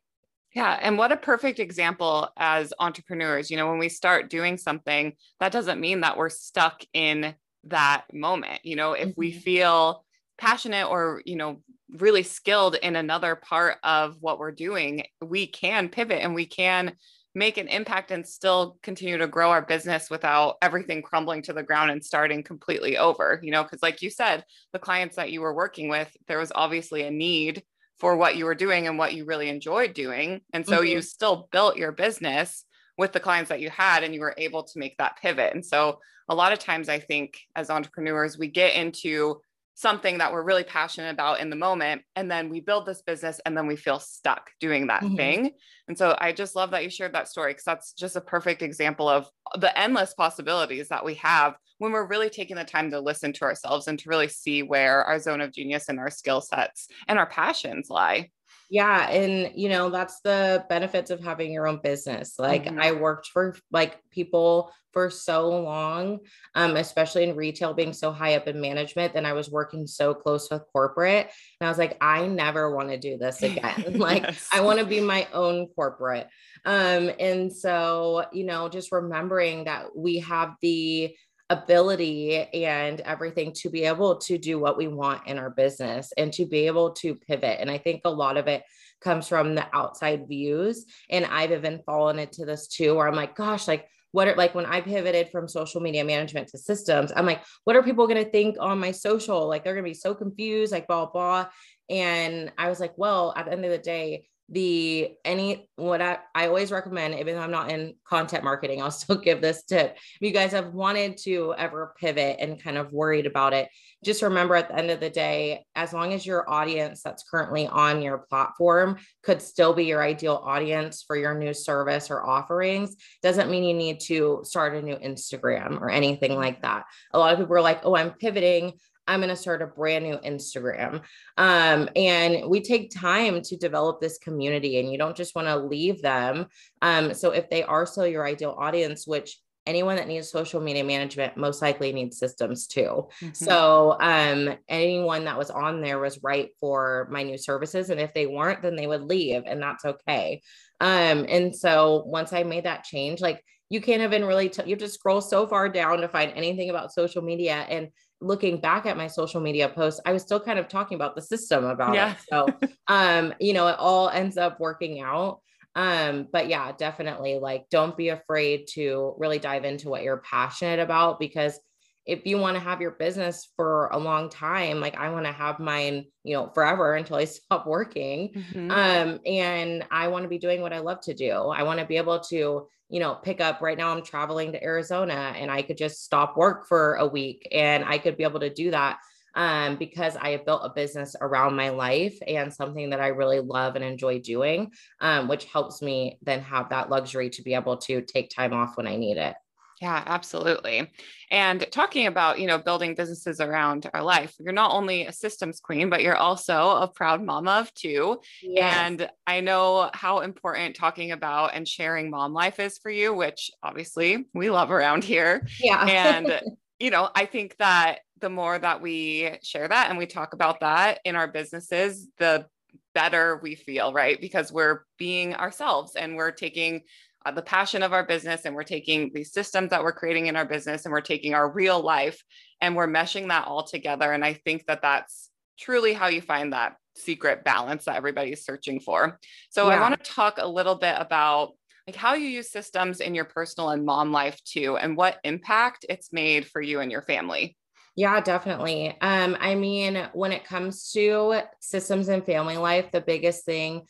Yeah. 0.54 0.78
And 0.80 0.96
what 0.96 1.12
a 1.12 1.16
perfect 1.16 1.58
example 1.58 2.28
as 2.36 2.72
entrepreneurs. 2.78 3.50
You 3.50 3.56
know, 3.56 3.68
when 3.68 3.78
we 3.78 3.88
start 3.88 4.30
doing 4.30 4.56
something, 4.56 5.14
that 5.40 5.52
doesn't 5.52 5.80
mean 5.80 6.00
that 6.00 6.16
we're 6.16 6.28
stuck 6.28 6.82
in 6.92 7.34
that 7.64 8.04
moment. 8.12 8.60
You 8.62 8.76
know, 8.76 8.92
if 8.92 9.08
mm-hmm. 9.10 9.20
we 9.20 9.32
feel 9.32 10.04
passionate 10.38 10.88
or, 10.88 11.22
you 11.24 11.36
know, 11.36 11.62
really 11.90 12.22
skilled 12.22 12.76
in 12.76 12.96
another 12.96 13.34
part 13.34 13.78
of 13.82 14.16
what 14.20 14.38
we're 14.38 14.52
doing, 14.52 15.04
we 15.20 15.46
can 15.46 15.88
pivot 15.88 16.22
and 16.22 16.34
we 16.34 16.46
can 16.46 16.92
make 17.34 17.56
an 17.56 17.68
impact 17.68 18.10
and 18.10 18.26
still 18.26 18.76
continue 18.82 19.16
to 19.18 19.26
grow 19.26 19.50
our 19.50 19.62
business 19.62 20.10
without 20.10 20.56
everything 20.60 21.02
crumbling 21.02 21.42
to 21.42 21.52
the 21.52 21.62
ground 21.62 21.90
and 21.90 22.04
starting 22.04 22.42
completely 22.42 22.96
over 22.98 23.40
you 23.42 23.50
know? 23.50 23.62
Because 23.62 23.82
like 23.82 24.02
you 24.02 24.10
said 24.10 24.44
the 24.72 24.78
clients 24.78 25.16
that 25.16 25.32
you 25.32 25.40
were 25.40 25.54
working 25.54 25.88
with 25.88 26.14
there 26.28 26.38
was 26.38 26.52
obviously 26.54 27.02
a 27.02 27.10
need 27.10 27.62
for 27.98 28.16
what 28.16 28.36
you 28.36 28.44
were 28.44 28.54
doing 28.54 28.86
and 28.86 28.98
what 28.98 29.14
you 29.14 29.24
really 29.24 29.48
enjoyed 29.48 29.94
doing. 29.94 30.40
And 30.52 30.66
so 30.66 30.78
mm-hmm. 30.78 30.86
you 30.86 31.02
still 31.02 31.48
built 31.52 31.76
your 31.76 31.92
business 31.92 32.64
with 32.98 33.12
the 33.12 33.20
clients 33.20 33.48
that 33.48 33.60
you 33.60 33.70
had 33.70 34.02
and 34.02 34.12
you 34.12 34.20
were 34.20 34.34
able 34.36 34.64
to 34.64 34.78
make 34.78 34.96
that 34.98 35.18
pivot. 35.20 35.54
And 35.54 35.64
so 35.64 36.00
a 36.28 36.34
lot 36.34 36.52
of 36.52 36.58
times 36.58 36.88
i 36.88 36.98
think 36.98 37.38
as 37.56 37.70
entrepreneurs 37.70 38.38
we 38.38 38.48
get 38.48 38.74
into 38.74 39.40
something 39.82 40.18
that 40.18 40.32
we're 40.32 40.44
really 40.44 40.62
passionate 40.62 41.10
about 41.10 41.40
in 41.40 41.50
the 41.50 41.56
moment 41.56 42.02
and 42.14 42.30
then 42.30 42.48
we 42.48 42.60
build 42.60 42.86
this 42.86 43.02
business 43.02 43.40
and 43.44 43.56
then 43.56 43.66
we 43.66 43.74
feel 43.74 43.98
stuck 43.98 44.48
doing 44.60 44.86
that 44.86 45.02
mm-hmm. 45.02 45.16
thing 45.16 45.50
and 45.88 45.98
so 45.98 46.16
i 46.20 46.30
just 46.30 46.54
love 46.54 46.70
that 46.70 46.84
you 46.84 46.88
shared 46.88 47.12
that 47.12 47.28
story 47.28 47.50
because 47.52 47.64
that's 47.64 47.92
just 47.92 48.14
a 48.14 48.20
perfect 48.20 48.62
example 48.62 49.08
of 49.08 49.28
the 49.58 49.76
endless 49.76 50.14
possibilities 50.14 50.86
that 50.88 51.04
we 51.04 51.14
have 51.14 51.56
when 51.78 51.90
we're 51.90 52.06
really 52.06 52.30
taking 52.30 52.54
the 52.54 52.64
time 52.64 52.92
to 52.92 53.00
listen 53.00 53.32
to 53.32 53.42
ourselves 53.42 53.88
and 53.88 53.98
to 53.98 54.08
really 54.08 54.28
see 54.28 54.62
where 54.62 55.02
our 55.02 55.18
zone 55.18 55.40
of 55.40 55.52
genius 55.52 55.88
and 55.88 55.98
our 55.98 56.10
skill 56.10 56.40
sets 56.40 56.86
and 57.08 57.18
our 57.18 57.26
passions 57.26 57.90
lie 57.90 58.30
yeah. 58.72 59.10
And, 59.10 59.52
you 59.54 59.68
know, 59.68 59.90
that's 59.90 60.20
the 60.22 60.64
benefits 60.70 61.10
of 61.10 61.22
having 61.22 61.52
your 61.52 61.66
own 61.66 61.80
business. 61.82 62.36
Like, 62.38 62.64
mm-hmm. 62.64 62.80
I 62.80 62.92
worked 62.92 63.26
for 63.26 63.54
like 63.70 63.98
people 64.10 64.72
for 64.94 65.10
so 65.10 65.50
long, 65.50 66.20
um, 66.54 66.76
especially 66.76 67.24
in 67.24 67.36
retail, 67.36 67.74
being 67.74 67.92
so 67.92 68.10
high 68.10 68.34
up 68.34 68.48
in 68.48 68.62
management. 68.62 69.12
Then 69.12 69.26
I 69.26 69.34
was 69.34 69.50
working 69.50 69.86
so 69.86 70.14
close 70.14 70.50
with 70.50 70.62
corporate. 70.72 71.30
And 71.60 71.68
I 71.68 71.70
was 71.70 71.76
like, 71.76 71.98
I 72.00 72.26
never 72.26 72.74
want 72.74 72.88
to 72.88 72.96
do 72.96 73.18
this 73.18 73.42
again. 73.42 73.92
like, 73.98 74.22
yes. 74.22 74.48
I 74.50 74.62
want 74.62 74.78
to 74.78 74.86
be 74.86 75.00
my 75.00 75.28
own 75.34 75.66
corporate. 75.76 76.28
Um, 76.64 77.10
and 77.20 77.52
so, 77.52 78.24
you 78.32 78.44
know, 78.44 78.70
just 78.70 78.90
remembering 78.90 79.64
that 79.64 79.94
we 79.94 80.20
have 80.20 80.54
the, 80.62 81.14
ability 81.50 82.36
and 82.36 83.00
everything 83.00 83.52
to 83.52 83.68
be 83.68 83.84
able 83.84 84.16
to 84.16 84.38
do 84.38 84.58
what 84.58 84.78
we 84.78 84.88
want 84.88 85.26
in 85.26 85.38
our 85.38 85.50
business 85.50 86.12
and 86.16 86.32
to 86.32 86.46
be 86.46 86.66
able 86.66 86.92
to 86.92 87.14
pivot. 87.14 87.58
And 87.60 87.70
I 87.70 87.78
think 87.78 88.02
a 88.04 88.10
lot 88.10 88.36
of 88.36 88.46
it 88.46 88.62
comes 89.00 89.28
from 89.28 89.54
the 89.54 89.66
outside 89.74 90.28
views. 90.28 90.86
And 91.10 91.26
I've 91.26 91.52
even 91.52 91.82
fallen 91.84 92.18
into 92.18 92.44
this 92.44 92.68
too, 92.68 92.94
where 92.94 93.08
I'm 93.08 93.14
like, 93.14 93.34
gosh, 93.36 93.68
like, 93.68 93.86
what 94.12 94.28
are 94.28 94.36
like 94.36 94.54
when 94.54 94.66
I 94.66 94.82
pivoted 94.82 95.30
from 95.30 95.48
social 95.48 95.80
media 95.80 96.04
management 96.04 96.48
to 96.48 96.58
systems, 96.58 97.12
I'm 97.16 97.26
like, 97.26 97.42
what 97.64 97.76
are 97.76 97.82
people 97.82 98.06
going 98.06 98.22
to 98.22 98.30
think 98.30 98.56
on 98.60 98.78
my 98.78 98.90
social? 98.90 99.48
Like, 99.48 99.64
they're 99.64 99.72
going 99.72 99.84
to 99.84 99.90
be 99.90 99.94
so 99.94 100.14
confused, 100.14 100.70
like, 100.70 100.86
blah, 100.86 101.06
blah. 101.06 101.46
And 101.88 102.52
I 102.58 102.68
was 102.68 102.78
like, 102.78 102.92
well, 102.96 103.32
at 103.36 103.46
the 103.46 103.52
end 103.52 103.64
of 103.64 103.70
the 103.70 103.78
day, 103.78 104.26
the 104.52 105.14
any 105.24 105.66
what 105.76 106.02
I, 106.02 106.18
I 106.34 106.46
always 106.46 106.70
recommend 106.70 107.18
even 107.18 107.34
though 107.34 107.40
i'm 107.40 107.50
not 107.50 107.70
in 107.70 107.94
content 108.04 108.44
marketing 108.44 108.82
i'll 108.82 108.90
still 108.92 109.16
give 109.16 109.40
this 109.40 109.64
tip. 109.64 109.96
If 109.96 110.18
you 110.20 110.30
guys 110.30 110.52
have 110.52 110.74
wanted 110.74 111.16
to 111.24 111.54
ever 111.56 111.94
pivot 111.98 112.36
and 112.38 112.62
kind 112.62 112.76
of 112.76 112.92
worried 112.92 113.26
about 113.26 113.54
it 113.54 113.68
just 114.04 114.22
remember 114.22 114.54
at 114.54 114.68
the 114.68 114.76
end 114.76 114.90
of 114.90 115.00
the 115.00 115.08
day 115.08 115.64
as 115.74 115.92
long 115.92 116.12
as 116.12 116.26
your 116.26 116.48
audience 116.50 117.02
that's 117.02 117.24
currently 117.24 117.66
on 117.66 118.02
your 118.02 118.18
platform 118.18 118.98
could 119.22 119.40
still 119.40 119.72
be 119.72 119.84
your 119.84 120.02
ideal 120.02 120.42
audience 120.44 121.02
for 121.06 121.16
your 121.16 121.34
new 121.34 121.54
service 121.54 122.10
or 122.10 122.24
offerings 122.24 122.96
doesn't 123.22 123.50
mean 123.50 123.64
you 123.64 123.74
need 123.74 124.00
to 124.00 124.40
start 124.44 124.74
a 124.74 124.82
new 124.82 124.96
instagram 124.96 125.80
or 125.80 125.88
anything 125.88 126.34
like 126.34 126.56
mm-hmm. 126.56 126.62
that. 126.62 126.84
A 127.14 127.18
lot 127.18 127.32
of 127.32 127.38
people 127.38 127.56
are 127.56 127.62
like 127.62 127.80
oh 127.84 127.96
i'm 127.96 128.10
pivoting 128.10 128.74
I'm 129.06 129.20
going 129.20 129.30
to 129.30 129.36
start 129.36 129.62
a 129.62 129.66
brand 129.66 130.04
new 130.04 130.16
Instagram. 130.18 131.02
Um, 131.36 131.88
and 131.96 132.48
we 132.48 132.60
take 132.60 132.94
time 132.94 133.42
to 133.42 133.56
develop 133.56 134.00
this 134.00 134.18
community, 134.18 134.78
and 134.78 134.90
you 134.90 134.98
don't 134.98 135.16
just 135.16 135.34
want 135.34 135.48
to 135.48 135.56
leave 135.56 136.02
them. 136.02 136.46
Um, 136.80 137.14
so 137.14 137.30
if 137.30 137.50
they 137.50 137.62
are 137.62 137.86
still 137.86 138.06
your 138.06 138.26
ideal 138.26 138.54
audience, 138.58 139.06
which 139.06 139.38
anyone 139.64 139.94
that 139.94 140.08
needs 140.08 140.28
social 140.28 140.60
media 140.60 140.82
management 140.82 141.36
most 141.36 141.62
likely 141.62 141.92
needs 141.92 142.18
systems 142.18 142.66
too. 142.66 143.08
Mm-hmm. 143.20 143.32
So 143.32 143.96
um, 144.00 144.56
anyone 144.68 145.24
that 145.24 145.38
was 145.38 145.50
on 145.50 145.80
there 145.80 146.00
was 146.00 146.20
right 146.22 146.50
for 146.58 147.06
my 147.12 147.22
new 147.22 147.38
services. 147.38 147.90
And 147.90 148.00
if 148.00 148.12
they 148.12 148.26
weren't, 148.26 148.60
then 148.62 148.74
they 148.74 148.88
would 148.88 149.02
leave, 149.02 149.44
and 149.46 149.62
that's 149.62 149.84
okay. 149.84 150.42
Um, 150.80 151.26
and 151.28 151.54
so 151.54 152.02
once 152.06 152.32
I 152.32 152.42
made 152.42 152.64
that 152.64 152.82
change, 152.82 153.20
like 153.20 153.40
you 153.70 153.80
can't 153.80 154.02
even 154.02 154.24
really, 154.24 154.48
t- 154.48 154.64
you 154.64 154.70
have 154.70 154.80
to 154.80 154.88
scroll 154.88 155.20
so 155.20 155.46
far 155.46 155.68
down 155.68 156.00
to 156.00 156.08
find 156.08 156.32
anything 156.34 156.68
about 156.68 156.92
social 156.92 157.22
media. 157.22 157.64
And 157.68 157.88
looking 158.22 158.60
back 158.60 158.86
at 158.86 158.96
my 158.96 159.06
social 159.06 159.40
media 159.40 159.68
posts, 159.68 160.00
I 160.06 160.12
was 160.12 160.22
still 160.22 160.40
kind 160.40 160.58
of 160.58 160.68
talking 160.68 160.94
about 160.94 161.14
the 161.14 161.22
system 161.22 161.64
about 161.64 161.94
yeah. 161.94 162.12
it. 162.12 162.18
So, 162.30 162.46
um, 162.88 163.34
you 163.40 163.52
know, 163.52 163.66
it 163.68 163.76
all 163.78 164.08
ends 164.08 164.36
up 164.36 164.60
working 164.60 165.00
out. 165.00 165.40
Um, 165.74 166.28
but 166.30 166.48
yeah, 166.48 166.72
definitely 166.72 167.38
like 167.38 167.64
don't 167.70 167.96
be 167.96 168.10
afraid 168.10 168.66
to 168.72 169.14
really 169.18 169.38
dive 169.38 169.64
into 169.64 169.88
what 169.88 170.02
you're 170.02 170.18
passionate 170.18 170.80
about 170.80 171.18
because 171.18 171.58
if 172.04 172.26
you 172.26 172.38
want 172.38 172.56
to 172.56 172.62
have 172.62 172.80
your 172.80 172.92
business 172.92 173.48
for 173.56 173.88
a 173.88 173.98
long 173.98 174.28
time, 174.28 174.80
like 174.80 174.96
I 174.96 175.10
want 175.10 175.26
to 175.26 175.32
have 175.32 175.60
mine, 175.60 176.06
you 176.24 176.34
know, 176.34 176.50
forever 176.54 176.94
until 176.94 177.16
I 177.16 177.24
stop 177.26 177.66
working. 177.66 178.32
Mm-hmm. 178.34 178.70
Um, 178.70 179.20
and 179.24 179.84
I 179.90 180.08
want 180.08 180.24
to 180.24 180.28
be 180.28 180.38
doing 180.38 180.62
what 180.62 180.72
I 180.72 180.80
love 180.80 181.00
to 181.02 181.14
do. 181.14 181.30
I 181.30 181.62
want 181.62 181.80
to 181.80 181.86
be 181.86 181.96
able 181.96 182.20
to, 182.20 182.66
you 182.88 183.00
know, 183.00 183.14
pick 183.14 183.40
up 183.40 183.60
right 183.60 183.78
now 183.78 183.94
I'm 183.94 184.02
traveling 184.02 184.52
to 184.52 184.62
Arizona 184.62 185.34
and 185.36 185.50
I 185.50 185.62
could 185.62 185.76
just 185.76 186.04
stop 186.04 186.36
work 186.36 186.66
for 186.66 186.94
a 186.96 187.06
week 187.06 187.48
and 187.52 187.84
I 187.84 187.98
could 187.98 188.16
be 188.16 188.24
able 188.24 188.40
to 188.40 188.52
do 188.52 188.70
that 188.72 188.98
um, 189.34 189.76
because 189.76 190.16
I 190.16 190.30
have 190.30 190.44
built 190.44 190.62
a 190.64 190.70
business 190.70 191.16
around 191.20 191.56
my 191.56 191.70
life 191.70 192.18
and 192.26 192.52
something 192.52 192.90
that 192.90 193.00
I 193.00 193.08
really 193.08 193.40
love 193.40 193.76
and 193.76 193.84
enjoy 193.84 194.20
doing, 194.20 194.72
um, 195.00 195.28
which 195.28 195.44
helps 195.46 195.80
me 195.80 196.18
then 196.22 196.40
have 196.42 196.68
that 196.70 196.90
luxury 196.90 197.30
to 197.30 197.42
be 197.42 197.54
able 197.54 197.78
to 197.78 198.02
take 198.02 198.30
time 198.30 198.52
off 198.52 198.76
when 198.76 198.86
I 198.86 198.96
need 198.96 199.16
it. 199.16 199.34
Yeah, 199.82 200.00
absolutely. 200.06 200.92
And 201.32 201.66
talking 201.72 202.06
about, 202.06 202.38
you 202.38 202.46
know, 202.46 202.56
building 202.56 202.94
businesses 202.94 203.40
around 203.40 203.90
our 203.92 204.04
life, 204.04 204.32
you're 204.38 204.52
not 204.52 204.70
only 204.70 205.06
a 205.06 205.12
systems 205.12 205.58
queen, 205.58 205.90
but 205.90 206.02
you're 206.02 206.14
also 206.14 206.76
a 206.76 206.86
proud 206.86 207.20
mama 207.20 207.50
of 207.50 207.74
two. 207.74 208.20
Yes. 208.44 208.76
And 208.76 209.10
I 209.26 209.40
know 209.40 209.90
how 209.92 210.20
important 210.20 210.76
talking 210.76 211.10
about 211.10 211.54
and 211.54 211.66
sharing 211.66 212.10
mom 212.10 212.32
life 212.32 212.60
is 212.60 212.78
for 212.78 212.92
you, 212.92 213.12
which 213.12 213.50
obviously 213.60 214.28
we 214.32 214.50
love 214.50 214.70
around 214.70 215.02
here. 215.02 215.48
Yeah. 215.58 215.84
and, 215.84 216.40
you 216.78 216.90
know, 216.90 217.10
I 217.12 217.26
think 217.26 217.56
that 217.56 218.02
the 218.20 218.30
more 218.30 218.56
that 218.56 218.82
we 218.82 219.36
share 219.42 219.66
that 219.66 219.90
and 219.90 219.98
we 219.98 220.06
talk 220.06 220.32
about 220.32 220.60
that 220.60 221.00
in 221.04 221.16
our 221.16 221.26
businesses, 221.26 222.06
the 222.18 222.46
better 222.94 223.40
we 223.42 223.56
feel, 223.56 223.92
right? 223.92 224.20
Because 224.20 224.52
we're 224.52 224.84
being 224.96 225.34
ourselves 225.34 225.96
and 225.96 226.14
we're 226.14 226.30
taking 226.30 226.82
uh, 227.24 227.30
the 227.30 227.42
passion 227.42 227.82
of 227.82 227.92
our 227.92 228.04
business 228.04 228.44
and 228.44 228.54
we're 228.54 228.62
taking 228.62 229.10
these 229.14 229.32
systems 229.32 229.70
that 229.70 229.82
we're 229.82 229.92
creating 229.92 230.26
in 230.26 230.36
our 230.36 230.44
business 230.44 230.84
and 230.84 230.92
we're 230.92 231.00
taking 231.00 231.34
our 231.34 231.50
real 231.50 231.80
life 231.80 232.22
and 232.60 232.76
we're 232.76 232.88
meshing 232.88 233.28
that 233.28 233.46
all 233.46 233.62
together 233.62 234.12
and 234.12 234.24
i 234.24 234.32
think 234.32 234.64
that 234.66 234.82
that's 234.82 235.30
truly 235.58 235.92
how 235.92 236.08
you 236.08 236.20
find 236.20 236.52
that 236.52 236.76
secret 236.94 237.44
balance 237.44 237.84
that 237.84 237.96
everybody's 237.96 238.44
searching 238.44 238.80
for 238.80 239.18
so 239.50 239.68
yeah. 239.68 239.76
i 239.76 239.80
want 239.80 240.02
to 240.02 240.10
talk 240.10 240.38
a 240.38 240.46
little 240.46 240.74
bit 240.74 240.94
about 240.98 241.52
like 241.86 241.96
how 241.96 242.14
you 242.14 242.28
use 242.28 242.50
systems 242.50 243.00
in 243.00 243.14
your 243.14 243.24
personal 243.24 243.70
and 243.70 243.84
mom 243.84 244.12
life 244.12 244.42
too 244.44 244.76
and 244.76 244.96
what 244.96 245.18
impact 245.24 245.86
it's 245.88 246.12
made 246.12 246.46
for 246.46 246.60
you 246.60 246.80
and 246.80 246.92
your 246.92 247.02
family 247.02 247.56
yeah, 247.94 248.20
definitely. 248.22 248.96
Um, 249.02 249.36
I 249.38 249.54
mean, 249.54 250.08
when 250.14 250.32
it 250.32 250.44
comes 250.44 250.90
to 250.92 251.42
systems 251.60 252.08
and 252.08 252.24
family 252.24 252.56
life, 252.56 252.90
the 252.90 253.02
biggest 253.02 253.44
thing 253.44 253.82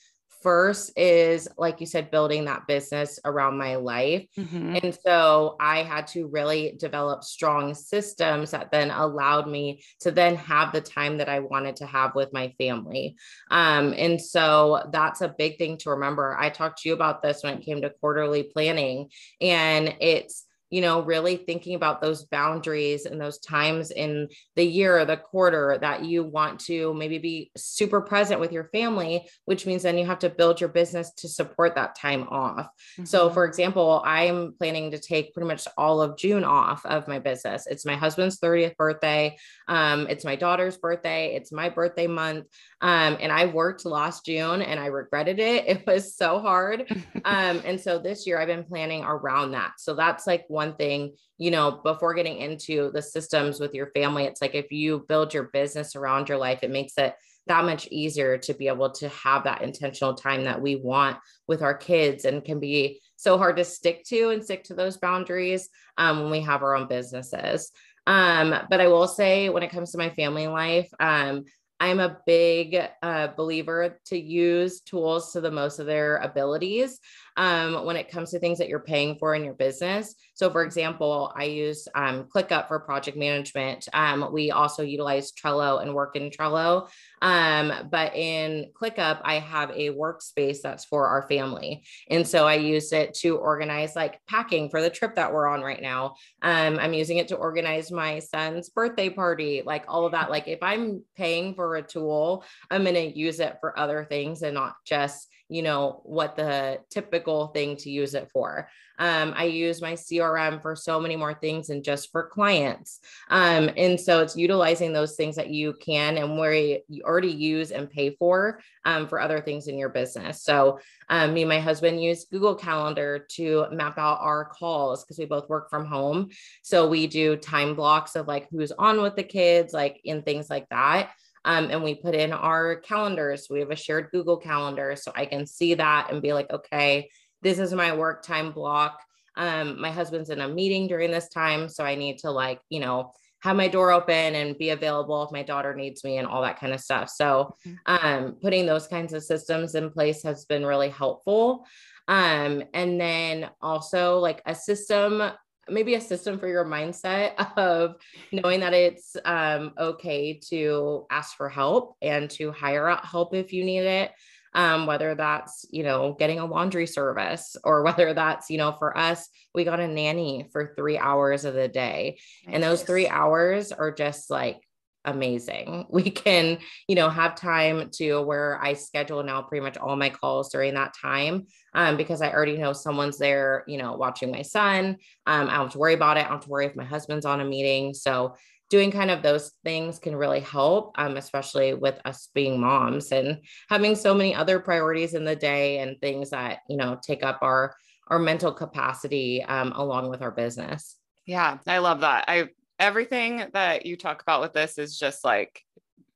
first 0.43 0.93
is 0.97 1.49
like 1.57 1.81
you 1.81 1.87
said 1.87 2.11
building 2.11 2.45
that 2.47 2.67
business 2.67 3.19
around 3.25 3.59
my 3.59 3.77
life. 3.77 4.27
Mm-hmm. 4.39 4.77
and 4.83 4.99
so 5.05 5.57
i 5.61 5.83
had 5.83 6.07
to 6.09 6.27
really 6.27 6.75
develop 6.79 7.23
strong 7.23 7.75
systems 7.75 8.51
that 8.51 8.71
then 8.71 8.91
allowed 8.91 9.49
me 9.49 9.83
to 10.01 10.11
then 10.11 10.37
have 10.37 10.73
the 10.73 10.81
time 10.81 11.19
that 11.19 11.29
i 11.29 11.41
wanted 11.41 11.77
to 11.77 11.87
have 11.87 12.15
with 12.15 12.33
my 12.33 12.53
family. 12.59 13.17
Um, 13.51 13.95
and 13.97 14.21
so 14.21 14.89
that's 14.93 15.21
a 15.21 15.35
big 15.37 15.59
thing 15.59 15.79
to 15.79 15.91
remember. 15.91 16.37
I 16.39 16.51
talked 16.51 16.83
to 16.83 16.89
you 16.89 16.95
about 16.95 17.23
this 17.23 17.43
when 17.43 17.59
it 17.59 17.65
came 17.65 17.83
to 17.83 17.91
quarterly 17.91 18.45
planning 18.45 19.09
and 19.41 19.95
it's 20.01 20.47
you 20.73 20.81
know, 20.81 21.03
really 21.03 21.37
thinking 21.37 21.75
about 21.75 22.01
those 22.01 22.25
boundaries 22.25 23.05
and 23.05 23.21
those 23.21 23.39
times 23.39 23.91
in 23.91 24.27
the 24.57 24.65
year 24.65 24.99
or 24.99 25.05
the 25.05 25.19
quarter 25.19 25.77
that 25.83 26.03
you 26.03 26.25
want 26.25 26.59
to 26.61 26.95
maybe 26.95 27.19
be 27.19 27.51
super 27.59 28.01
present 28.01 28.41
with 28.41 28.53
your 28.53 28.71
family, 28.73 29.29
which 29.45 29.67
means 29.67 29.83
then 29.83 29.99
you 29.99 30.07
have 30.07 30.21
to 30.21 30.31
build 30.31 30.63
your 30.63 30.71
business 30.71 31.13
to 31.13 31.29
support 31.29 31.75
that 31.75 31.95
time 31.95 32.27
off. 32.31 32.69
Mm-hmm. 32.95 33.05
So, 33.05 33.29
for 33.29 33.45
example, 33.45 34.03
I'm 34.07 34.55
planning 34.59 34.93
to 34.93 34.99
take 34.99 35.35
pretty 35.35 35.47
much 35.47 35.69
all 35.77 36.01
of 36.01 36.17
June 36.17 36.43
off 36.43 36.87
of 36.87 37.07
my 37.07 37.19
business. 37.19 37.67
It's 37.67 37.85
my 37.85 37.95
husband's 37.95 38.41
30th 38.41 38.77
birthday. 38.77 39.37
Um, 39.69 40.07
it's 40.09 40.25
my 40.25 40.37
daughter's 40.37 40.79
birthday. 40.79 41.35
It's 41.37 41.53
my 41.53 41.69
birthday 41.69 42.07
month. 42.07 42.47
Um, 42.83 43.17
and 43.21 43.31
I 43.31 43.47
worked 43.47 43.87
last 43.87 44.27
June 44.27 44.61
and 44.61 44.79
I 44.79 44.87
regretted 44.87 45.39
it. 45.39 45.65
It 45.73 45.87
was 45.87 46.17
so 46.17 46.41
hard. 46.41 46.91
um, 47.25 47.63
and 47.65 47.81
so 47.81 47.99
this 47.99 48.27
year 48.27 48.39
I've 48.39 48.49
been 48.49 48.65
planning 48.65 49.05
around 49.05 49.53
that. 49.53 49.73
So 49.79 49.95
that's 49.95 50.27
like 50.27 50.45
one 50.49 50.75
thing, 50.75 51.15
you 51.39 51.51
know, 51.51 51.81
before 51.83 52.15
getting 52.15 52.39
into 52.39 52.91
the 52.93 53.01
systems 53.01 53.61
with 53.61 53.73
your 53.73 53.91
family, 53.93 54.25
it's 54.25 54.43
like 54.43 54.55
if 54.55 54.71
you 54.71 55.05
build 55.09 55.33
your 55.33 55.45
business 55.45 55.97
around 55.97 56.29
your 56.29 56.39
life, 56.39 56.59
it 56.63 56.71
makes 56.71 56.99
it 56.99 57.15
that 57.47 57.65
much 57.65 57.89
easier 57.91 58.39
to 58.39 58.55
be 58.55 58.69
able 58.69 58.91
to 58.91 59.09
have 59.09 59.45
that 59.45 59.63
intentional 59.63 60.15
time 60.15 60.45
that 60.45 60.61
we 60.61 60.77
want 60.77 61.17
with 61.49 61.63
our 61.63 61.75
kids 61.75 62.25
and 62.25 62.45
can 62.45 62.61
be 62.61 63.01
so 63.17 63.39
hard 63.39 63.57
to 63.57 63.65
stick 63.65 64.05
to 64.05 64.31
and 64.31 64.45
stick 64.45 64.65
to 64.65 64.75
those 64.75 64.97
boundaries 64.97 65.69
um, 65.99 66.21
when 66.21 66.31
we 66.31 66.41
have 66.41 66.63
our 66.63 66.77
own 66.77 66.87
businesses. 66.89 67.73
Um, 68.07 68.55
but 68.69 68.81
I 68.81 68.89
will 68.89 69.07
say, 69.07 69.49
when 69.49 69.63
it 69.63 69.71
comes 69.71 69.93
to 69.93 69.99
my 69.99 70.11
family 70.11 70.49
life, 70.49 70.89
um, 70.99 71.45
I'm 71.83 71.99
a 71.99 72.17
big 72.27 72.81
uh, 73.03 73.27
believer 73.37 73.99
to 74.07 74.17
use 74.17 74.83
tools 74.83 75.33
to 75.33 75.41
the 75.41 75.51
most 75.51 75.81
of 75.81 75.87
their 75.87 76.19
abilities 76.19 77.01
um, 77.37 77.85
when 77.85 77.97
it 77.97 78.11
comes 78.11 78.31
to 78.31 78.39
things 78.39 78.59
that 78.59 78.69
you're 78.69 78.81
paying 78.81 79.17
for 79.19 79.35
in 79.35 79.45
your 79.45 79.55
business. 79.55 80.15
So, 80.35 80.51
for 80.51 80.65
example, 80.65 81.33
I 81.37 81.45
use 81.45 81.87
um, 81.95 82.25
ClickUp 82.25 82.69
for 82.69 82.81
project 82.81 83.17
management. 83.17 83.89
Um, 83.93 84.29
we 84.33 84.51
also 84.51 84.83
utilize 84.83 85.33
Trello 85.33 85.83
and 85.83 85.95
work 85.95 86.17
in 86.17 86.31
Trello. 86.31 86.89
Um, 87.21 87.89
but 87.91 88.15
in 88.15 88.71
ClickUp, 88.81 89.21
I 89.25 89.39
have 89.39 89.71
a 89.71 89.91
workspace 89.91 90.59
that's 90.63 90.85
for 90.85 91.09
our 91.09 91.27
family. 91.29 91.85
And 92.11 92.27
so 92.27 92.47
I 92.47 92.55
use 92.55 92.93
it 92.93 93.15
to 93.15 93.37
organize 93.37 93.95
like 93.95 94.21
packing 94.29 94.71
for 94.71 94.83
the 94.83 94.91
trip 94.91 95.15
that 95.15 95.33
we're 95.33 95.47
on 95.47 95.63
right 95.63 95.81
now. 95.81 96.17
Um, 96.43 96.79
I'm 96.79 96.95
using 96.95 97.19
it 97.19 97.29
to 97.29 97.37
organize 97.37 97.93
my 97.93 98.19
son's 98.19 98.69
birthday 98.71 99.09
party, 99.09 99.63
like 99.65 99.85
all 99.89 100.07
of 100.07 100.13
that. 100.13 100.31
Like 100.31 100.49
if 100.49 100.63
I'm 100.63 101.03
paying 101.17 101.55
for 101.55 101.77
a 101.77 101.83
tool, 101.83 102.45
I'm 102.71 102.83
going 102.83 102.95
to 102.95 103.19
use 103.19 103.41
it 103.41 103.57
for 103.61 103.79
other 103.79 104.05
things 104.05 104.43
and 104.43 104.55
not 104.55 104.75
just 104.85 105.29
you 105.53 105.63
know 105.63 106.01
what 106.05 106.37
the 106.37 106.81
typical 106.89 107.49
thing 107.49 107.77
to 107.77 107.91
use 107.91 108.15
it 108.15 108.31
for. 108.33 108.69
Um, 108.99 109.33
i 109.37 109.45
use 109.45 109.81
my 109.81 109.95
crm 109.95 110.63
for 110.63 110.77
so 110.77 111.01
many 111.01 111.17
more 111.17 111.35
things 111.35 111.69
than 111.69 111.83
just 111.83 112.13
for 112.13 112.29
clients. 112.29 113.01
Um, 113.29 113.71
and 113.77 114.01
so 114.01 114.21
it's 114.21 114.37
utilizing 114.37 114.93
those 114.93 115.17
things 115.17 115.37
that 115.37 115.51
you 115.51 115.73
can 115.75 116.19
and 116.19 116.39
where 116.39 116.55
you 116.55 117.03
already 117.05 117.31
use 117.31 117.71
and 117.71 117.91
pay 117.91 118.11
for 118.11 118.61
um, 118.85 119.09
for 119.09 119.21
other 119.21 119.41
things 119.41 119.67
in 119.67 119.79
your 119.79 119.89
business. 119.89 120.43
So 120.43 120.79
um, 121.09 121.35
me 121.35 121.43
and 121.43 121.49
my 121.49 121.61
husband 121.61 122.03
use 122.03 122.27
google 122.27 122.55
calendar 122.55 123.27
to 123.31 123.67
map 123.73 123.99
out 123.99 124.21
our 124.21 124.45
calls 124.45 125.05
because 125.05 125.19
we 125.19 125.25
both 125.25 125.49
work 125.49 125.69
from 125.69 125.85
home. 125.85 126.31
So 126.63 126.89
we 126.89 127.07
do 127.07 127.37
time 127.37 127.75
blocks 127.75 128.15
of 128.15 128.29
like 128.29 128.49
who's 128.51 128.73
on 128.73 129.03
with 129.03 129.17
the 129.17 129.23
kids 129.23 129.73
like 129.73 130.01
in 130.05 130.23
things 130.23 130.49
like 130.49 130.69
that 130.69 131.11
um, 131.45 131.71
and 131.71 131.83
we 131.83 131.95
put 131.95 132.15
in 132.15 132.33
our 132.33 132.77
calendars. 132.77 133.49
We 133.51 133.61
have 133.61 133.71
a 133.71 133.77
shared 133.77 134.11
Google 134.13 134.37
calendar. 134.37 134.95
So 134.97 135.13
I 135.15 135.27
can 135.27 135.47
see 135.47 135.75
that 135.75 136.09
and 136.11 136.23
be 136.23 136.33
like, 136.33 136.51
okay, 136.51 137.11
this 137.43 137.59
is 137.59 137.73
my 137.73 137.95
work 137.97 138.23
time 138.23 138.53
block. 138.53 139.01
Um, 139.37 139.81
my 139.81 139.91
husband's 139.91 140.31
in 140.31 140.41
a 140.41 140.49
meeting 140.49 140.87
during 140.87 141.11
this 141.11 141.29
time. 141.29 141.69
So 141.69 141.85
I 141.85 141.95
need 141.95 142.19
to 142.19 142.31
like, 142.31 142.61
you 142.69 142.81
know, 142.81 143.13
have 143.43 143.57
my 143.57 143.67
door 143.67 143.91
open 143.91 144.37
and 144.37 144.57
be 144.57 144.71
available 144.71 145.25
if 145.25 145.33
my 145.33 145.43
daughter 145.43 145.75
needs 145.75 146.05
me 146.05 146.19
and 146.19 146.29
all 146.29 146.43
that 146.43 146.61
kind 146.61 146.73
of 146.73 146.81
stuff. 146.81 147.11
So 147.11 147.57
mm-hmm. 147.67 148.07
um, 148.07 148.37
putting 148.41 148.67
those 148.67 148.87
kinds 148.87 149.13
of 149.13 149.25
systems 149.25 149.75
in 149.75 149.91
place 149.91 150.23
has 150.23 150.45
been 150.45 150.65
really 150.65 150.91
helpful. 150.91 151.67
Um, 152.07 152.63
and 152.73 153.01
then 153.01 153.51
also 153.61 154.19
like 154.19 154.43
a 154.47 154.55
system 154.55 155.23
maybe 155.69 155.95
a 155.95 156.01
system 156.01 156.39
for 156.39 156.49
your 156.49 156.65
mindset 156.65 157.35
of 157.57 157.97
knowing 158.33 158.61
that 158.61 158.75
it's 158.75 159.17
um, 159.25 159.73
okay 159.79 160.41
to 160.49 161.07
ask 161.11 161.37
for 161.37 161.49
help 161.49 161.97
and 162.03 162.31
to 162.31 162.51
hire 162.53 162.89
out 162.89 163.05
help 163.05 163.35
if 163.35 163.53
you 163.53 163.65
need 163.65 163.85
it 163.85 164.13
um, 164.55 164.87
whether 164.87 165.15
that's 165.15 165.65
you 165.71 165.83
know 165.83 166.15
getting 166.19 166.39
a 166.39 166.47
laundry 166.47 166.87
service 166.87 167.57
or 167.65 167.83
whether 167.85 168.13
that's 168.15 168.51
you 168.51 168.59
know 168.59 168.73
for 168.73 168.97
us 168.97 169.29
we 169.55 169.65
got 169.65 169.81
a 169.81 169.89
nanny 169.89 170.49
for 170.53 170.75
three 170.77 170.99
hours 170.99 171.45
of 171.45 171.55
the 171.55 171.69
day 171.69 172.19
nice. 172.47 172.55
and 172.55 172.63
those 172.63 172.83
three 172.83 173.09
hours 173.09 173.73
are 173.73 173.93
just 173.93 174.31
like 174.31 174.61
amazing. 175.05 175.87
We 175.93 176.11
can, 176.11 176.59
you 176.89 176.95
know, 176.95 177.11
have 177.11 177.35
time 177.35 177.91
to 177.95 178.23
where 178.23 178.59
I 178.63 178.73
schedule 178.75 179.23
now 179.23 179.43
pretty 179.43 179.63
much 179.63 179.77
all 179.77 179.95
my 179.95 180.09
calls 180.09 180.51
during 180.51 180.75
that 180.75 180.95
time 181.01 181.47
um, 181.75 181.97
because 181.97 182.23
I 182.23 182.33
already 182.33 182.57
know 182.57 182.73
someone's 182.73 183.19
there, 183.19 183.65
you 183.67 183.79
know, 183.79 183.95
watching 183.95 184.31
my 184.31 184.43
son. 184.43 184.97
Um, 185.27 185.49
I 185.49 185.55
don't 185.55 185.65
have 185.65 185.73
to 185.73 185.79
worry 185.79 185.95
about 185.95 186.17
it. 186.17 186.21
I 186.21 186.23
don't 186.25 186.33
have 186.33 186.45
to 186.45 186.49
worry 186.49 186.67
if 186.67 186.77
my 186.77 186.85
husband's 186.85 187.27
on 187.27 187.41
a 187.41 187.45
meeting. 187.45 187.95
So 187.95 188.35
doing 188.71 188.91
kind 188.91 189.11
of 189.11 189.23
those 189.23 189.53
things 189.65 189.99
can 189.99 190.17
really 190.17 190.41
help, 190.41 190.93
um, 190.97 191.19
especially 191.19 191.75
with 191.75 192.01
us 192.07 192.31
being 192.35 192.59
moms 192.59 193.13
and 193.13 193.39
having 193.69 193.95
so 193.95 194.15
many 194.15 194.35
other 194.35 194.59
priorities 194.59 195.13
in 195.13 195.27
the 195.27 195.37
day 195.37 195.79
and 195.79 196.01
things 196.01 196.31
that, 196.31 196.61
you 196.71 196.79
know, 196.79 196.99
take 197.03 197.23
up 197.23 197.39
our 197.43 197.77
our 198.09 198.19
mental 198.19 198.53
capacity 198.53 199.43
um, 199.45 199.73
along 199.73 200.11
with 200.11 200.23
our 200.23 200.31
business. 200.31 200.97
Yeah, 201.27 201.59
I 201.67 201.79
love 201.79 202.01
that. 202.01 202.25
I 202.29 202.49
everything 202.83 203.45
that 203.53 203.87
you 203.87 203.97
talk 203.97 204.23
about 204.23 204.41
with 204.41 204.53
this 204.53 204.77
is 204.77 204.99
just 204.99 205.25
like 205.25 205.63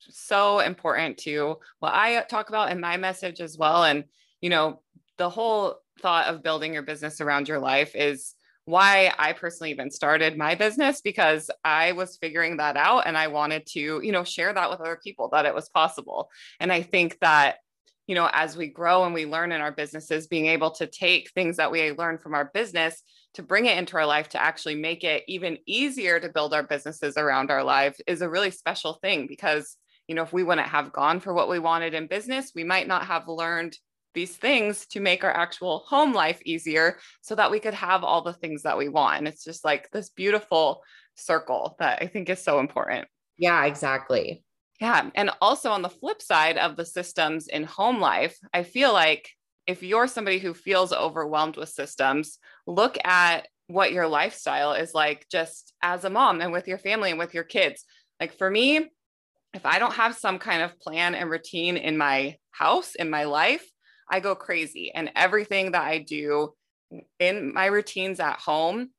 so 0.00 0.59
important 0.59 1.16
to 1.18 1.59
what 1.79 1.94
I 1.94 2.20
talk 2.22 2.48
about 2.48 2.72
in 2.72 2.81
my 2.81 2.96
message 2.96 3.40
as 3.40 3.57
well. 3.57 3.85
And, 3.85 4.05
you 4.40 4.50
know, 4.50 4.83
the 5.16 5.31
whole 5.31 5.76
thought 6.02 6.26
of 6.26 6.42
building 6.42 6.74
your 6.74 6.83
business 6.83 7.20
around 7.20 7.48
your 7.48 7.61
life 7.61 7.94
is 7.94 8.35
why 8.64 9.12
I 9.16 9.33
personally 9.33 9.70
even 9.70 9.92
started 9.92 10.37
my 10.37 10.57
business 10.57 11.00
because 11.00 11.50
I 11.64 11.92
was 11.92 12.16
figuring 12.16 12.57
that 12.57 12.76
out 12.76 13.07
and 13.07 13.16
I 13.16 13.29
wanted 13.29 13.64
to, 13.68 14.00
you 14.02 14.11
know, 14.11 14.24
share 14.24 14.52
that 14.52 14.68
with 14.68 14.81
other 14.81 14.98
people 15.02 15.29
that 15.31 15.46
it 15.46 15.55
was 15.55 15.68
possible. 15.68 16.31
And 16.59 16.72
I 16.72 16.83
think 16.83 17.16
that, 17.20 17.59
you 18.09 18.16
know, 18.16 18.29
as 18.33 18.57
we 18.57 18.66
grow 18.66 19.05
and 19.05 19.14
we 19.14 19.24
learn 19.24 19.52
in 19.52 19.61
our 19.61 19.70
businesses, 19.70 20.26
being 20.26 20.46
able 20.46 20.72
to 20.72 20.87
take 20.88 21.31
things 21.31 21.59
that 21.59 21.70
we 21.70 21.92
learn 21.92 22.18
from 22.18 22.35
our 22.35 22.50
business 22.52 23.05
to 23.37 23.42
bring 23.42 23.66
it 23.66 23.79
into 23.79 23.96
our 23.96 24.07
life 24.07 24.29
to 24.31 24.42
actually 24.42 24.75
make 24.75 25.05
it 25.05 25.22
even 25.29 25.59
easier 25.66 26.18
to 26.18 26.29
build 26.29 26.53
our 26.53 26.62
businesses 26.62 27.16
around 27.16 27.51
our 27.51 27.62
lives 27.62 28.01
is 28.07 28.22
a 28.22 28.29
really 28.29 28.51
special 28.51 28.94
thing 28.94 29.27
because 29.27 29.77
you 30.09 30.14
know 30.14 30.22
if 30.22 30.33
we 30.33 30.42
wouldn't 30.42 30.68
have 30.68 30.92
gone 30.92 31.20
for 31.20 31.33
what 31.33 31.49
we 31.49 31.59
wanted 31.59 31.94
in 31.94 32.07
business 32.07 32.53
we 32.55 32.64
might 32.64 32.88
not 32.88 33.07
have 33.07 33.29
learned 33.29 33.77
these 34.16 34.35
things 34.35 34.87
to 34.87 34.99
make 34.99 35.22
our 35.22 35.31
actual 35.31 35.85
home 35.87 36.12
life 36.14 36.40
easier 36.44 36.99
so 37.20 37.35
that 37.35 37.51
we 37.51 37.61
could 37.61 37.75
have 37.75 38.03
all 38.03 38.22
the 38.22 38.33
things 38.33 38.62
that 38.62 38.79
we 38.79 38.88
want. 38.88 39.18
And 39.18 39.29
it's 39.29 39.44
just 39.44 39.62
like 39.62 39.90
this 39.90 40.09
beautiful 40.09 40.83
circle 41.18 41.77
that 41.79 41.99
i 42.03 42.07
think 42.07 42.29
is 42.29 42.42
so 42.42 42.59
important. 42.59 43.07
Yeah 43.38 43.64
exactly. 43.66 44.42
Yeah 44.81 45.11
and 45.14 45.31
also 45.40 45.70
on 45.70 45.83
the 45.83 45.90
flip 45.90 46.20
side 46.20 46.57
of 46.59 46.77
the 46.77 46.85
systems 46.85 47.46
in 47.46 47.64
home 47.64 48.01
life 48.01 48.37
i 48.53 48.62
feel 48.62 48.92
like 48.92 49.31
if 49.66 49.83
you're 49.83 50.07
somebody 50.07 50.38
who 50.38 50.55
feels 50.55 50.92
overwhelmed 50.92 51.57
with 51.57 51.68
systems, 51.68 52.38
look 52.66 52.96
at 53.05 53.48
what 53.68 53.92
your 53.92 54.07
lifestyle 54.07 54.72
is 54.72 54.94
like 54.94 55.26
just 55.31 55.74
as 55.83 56.05
a 56.05 56.11
mom 56.11 56.40
and 56.40 56.52
with 56.52 56.68
your 56.68 56.79
family 56.79 57.11
and 57.11 57.18
with 57.18 57.35
your 57.35 57.44
kids. 57.44 57.85
Like 58.20 58.38
for 58.38 58.50
me, 58.50 58.88
if 59.55 59.66
I 59.66 59.79
don't 59.79 59.94
have 59.94 60.16
some 60.16 60.38
kind 60.38 60.62
of 60.62 60.79
plan 60.79 61.14
and 61.14 61.31
routine 61.31 61.76
in 61.76 61.96
my 61.96 62.37
house, 62.50 62.94
in 62.94 63.11
my 63.11 63.24
life, 63.24 63.64
I 64.11 64.20
go 64.20 64.35
crazy. 64.35 64.92
And 64.94 65.11
everything 65.16 65.72
that 65.72 65.83
I 65.83 65.98
do 65.98 66.55
in 67.18 67.52
my 67.52 67.66
routines 67.66 68.20
at 68.20 68.38
home 68.38 68.90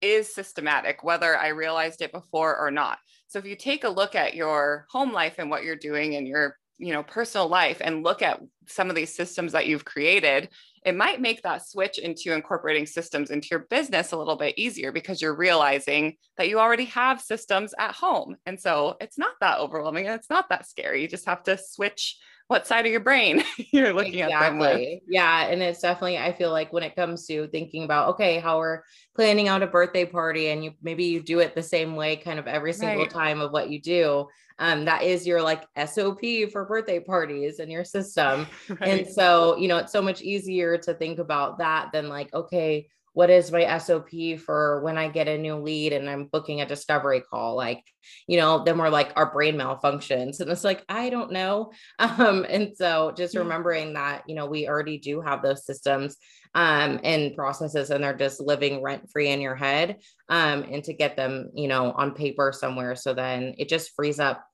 is 0.00 0.34
systematic, 0.34 1.02
whether 1.02 1.36
I 1.36 1.48
realized 1.48 2.00
it 2.00 2.12
before 2.12 2.56
or 2.56 2.70
not. 2.70 2.98
So 3.26 3.38
if 3.38 3.46
you 3.46 3.56
take 3.56 3.84
a 3.84 3.88
look 3.88 4.14
at 4.14 4.34
your 4.34 4.86
home 4.90 5.12
life 5.12 5.34
and 5.38 5.50
what 5.50 5.64
you're 5.64 5.76
doing 5.76 6.14
and 6.14 6.26
your 6.26 6.56
you 6.78 6.92
know 6.92 7.02
personal 7.02 7.48
life 7.48 7.78
and 7.80 8.02
look 8.02 8.22
at 8.22 8.40
some 8.66 8.90
of 8.90 8.96
these 8.96 9.14
systems 9.14 9.52
that 9.52 9.66
you've 9.66 9.84
created 9.84 10.48
it 10.84 10.94
might 10.94 11.20
make 11.20 11.42
that 11.42 11.66
switch 11.66 11.98
into 11.98 12.34
incorporating 12.34 12.84
systems 12.84 13.30
into 13.30 13.48
your 13.50 13.60
business 13.70 14.12
a 14.12 14.16
little 14.16 14.36
bit 14.36 14.58
easier 14.58 14.92
because 14.92 15.22
you're 15.22 15.34
realizing 15.34 16.16
that 16.36 16.48
you 16.48 16.60
already 16.60 16.84
have 16.84 17.22
systems 17.22 17.74
at 17.78 17.94
home. 17.94 18.36
And 18.44 18.60
so 18.60 18.96
it's 19.00 19.16
not 19.16 19.32
that 19.40 19.60
overwhelming 19.60 20.06
and 20.06 20.14
it's 20.14 20.28
not 20.28 20.50
that 20.50 20.68
scary. 20.68 21.00
You 21.00 21.08
just 21.08 21.26
have 21.26 21.42
to 21.44 21.56
switch 21.56 22.18
what 22.48 22.66
side 22.66 22.84
of 22.84 22.92
your 22.92 23.00
brain 23.00 23.42
you're 23.72 23.92
looking 23.92 24.18
exactly. 24.18 24.96
at. 24.96 25.02
Yeah. 25.08 25.46
And 25.46 25.62
it's 25.62 25.80
definitely, 25.80 26.18
I 26.18 26.32
feel 26.32 26.50
like 26.50 26.72
when 26.72 26.82
it 26.82 26.94
comes 26.94 27.26
to 27.26 27.46
thinking 27.48 27.84
about, 27.84 28.10
okay, 28.10 28.38
how 28.38 28.58
we're 28.58 28.82
planning 29.16 29.48
out 29.48 29.62
a 29.62 29.66
birthday 29.66 30.04
party 30.04 30.48
and 30.48 30.62
you 30.64 30.72
maybe 30.82 31.04
you 31.04 31.22
do 31.22 31.38
it 31.38 31.54
the 31.54 31.62
same 31.62 31.96
way 31.96 32.16
kind 32.16 32.38
of 32.38 32.46
every 32.46 32.72
single 32.72 33.04
right. 33.04 33.10
time 33.10 33.40
of 33.40 33.52
what 33.52 33.70
you 33.70 33.80
do. 33.80 34.26
Um, 34.58 34.84
that 34.84 35.02
is 35.02 35.26
your 35.26 35.42
like 35.42 35.64
SOP 35.86 36.20
for 36.52 36.64
birthday 36.64 37.00
parties 37.00 37.60
in 37.60 37.70
your 37.70 37.84
system. 37.84 38.46
right. 38.68 38.82
And 38.82 39.08
so, 39.08 39.56
you 39.56 39.66
know, 39.66 39.78
it's 39.78 39.92
so 39.92 40.02
much 40.02 40.22
easier 40.22 40.76
to 40.78 40.94
think 40.94 41.18
about 41.18 41.58
that 41.58 41.90
than 41.92 42.08
like, 42.08 42.32
okay, 42.34 42.88
what 43.14 43.30
is 43.30 43.52
my 43.52 43.78
SOP 43.78 44.10
for 44.44 44.82
when 44.82 44.98
I 44.98 45.08
get 45.08 45.28
a 45.28 45.38
new 45.38 45.54
lead 45.54 45.92
and 45.92 46.10
I'm 46.10 46.26
booking 46.26 46.60
a 46.60 46.66
discovery 46.66 47.20
call? 47.20 47.54
Like, 47.54 47.82
you 48.26 48.36
know, 48.36 48.64
then 48.64 48.76
we're 48.76 48.88
like 48.88 49.12
our 49.16 49.32
brain 49.32 49.56
malfunctions. 49.56 50.40
And 50.44 50.50
it's 50.50 50.64
like, 50.64 50.84
I 50.88 51.08
don't 51.08 51.32
know. 51.32 51.72
Um, 51.98 52.44
and 52.48 52.76
so 52.76 53.12
just 53.16 53.36
remembering 53.36 53.94
that, 53.94 54.24
you 54.26 54.34
know, 54.34 54.46
we 54.46 54.68
already 54.68 54.98
do 54.98 55.20
have 55.20 55.42
those 55.42 55.64
systems 55.64 56.16
um, 56.54 57.00
and 57.02 57.34
processes 57.34 57.90
and 57.90 58.02
they're 58.02 58.14
just 58.16 58.40
living 58.40 58.82
rent 58.82 59.08
free 59.10 59.30
in 59.30 59.40
your 59.40 59.54
head. 59.54 59.96
Um, 60.28 60.64
and 60.64 60.82
to 60.84 60.92
get 60.92 61.16
them, 61.16 61.50
you 61.54 61.68
know, 61.68 61.92
on 61.92 62.14
paper 62.14 62.52
somewhere. 62.52 62.96
So 62.96 63.14
then 63.14 63.54
it 63.58 63.68
just 63.68 63.94
frees 63.94 64.18
up 64.18 64.44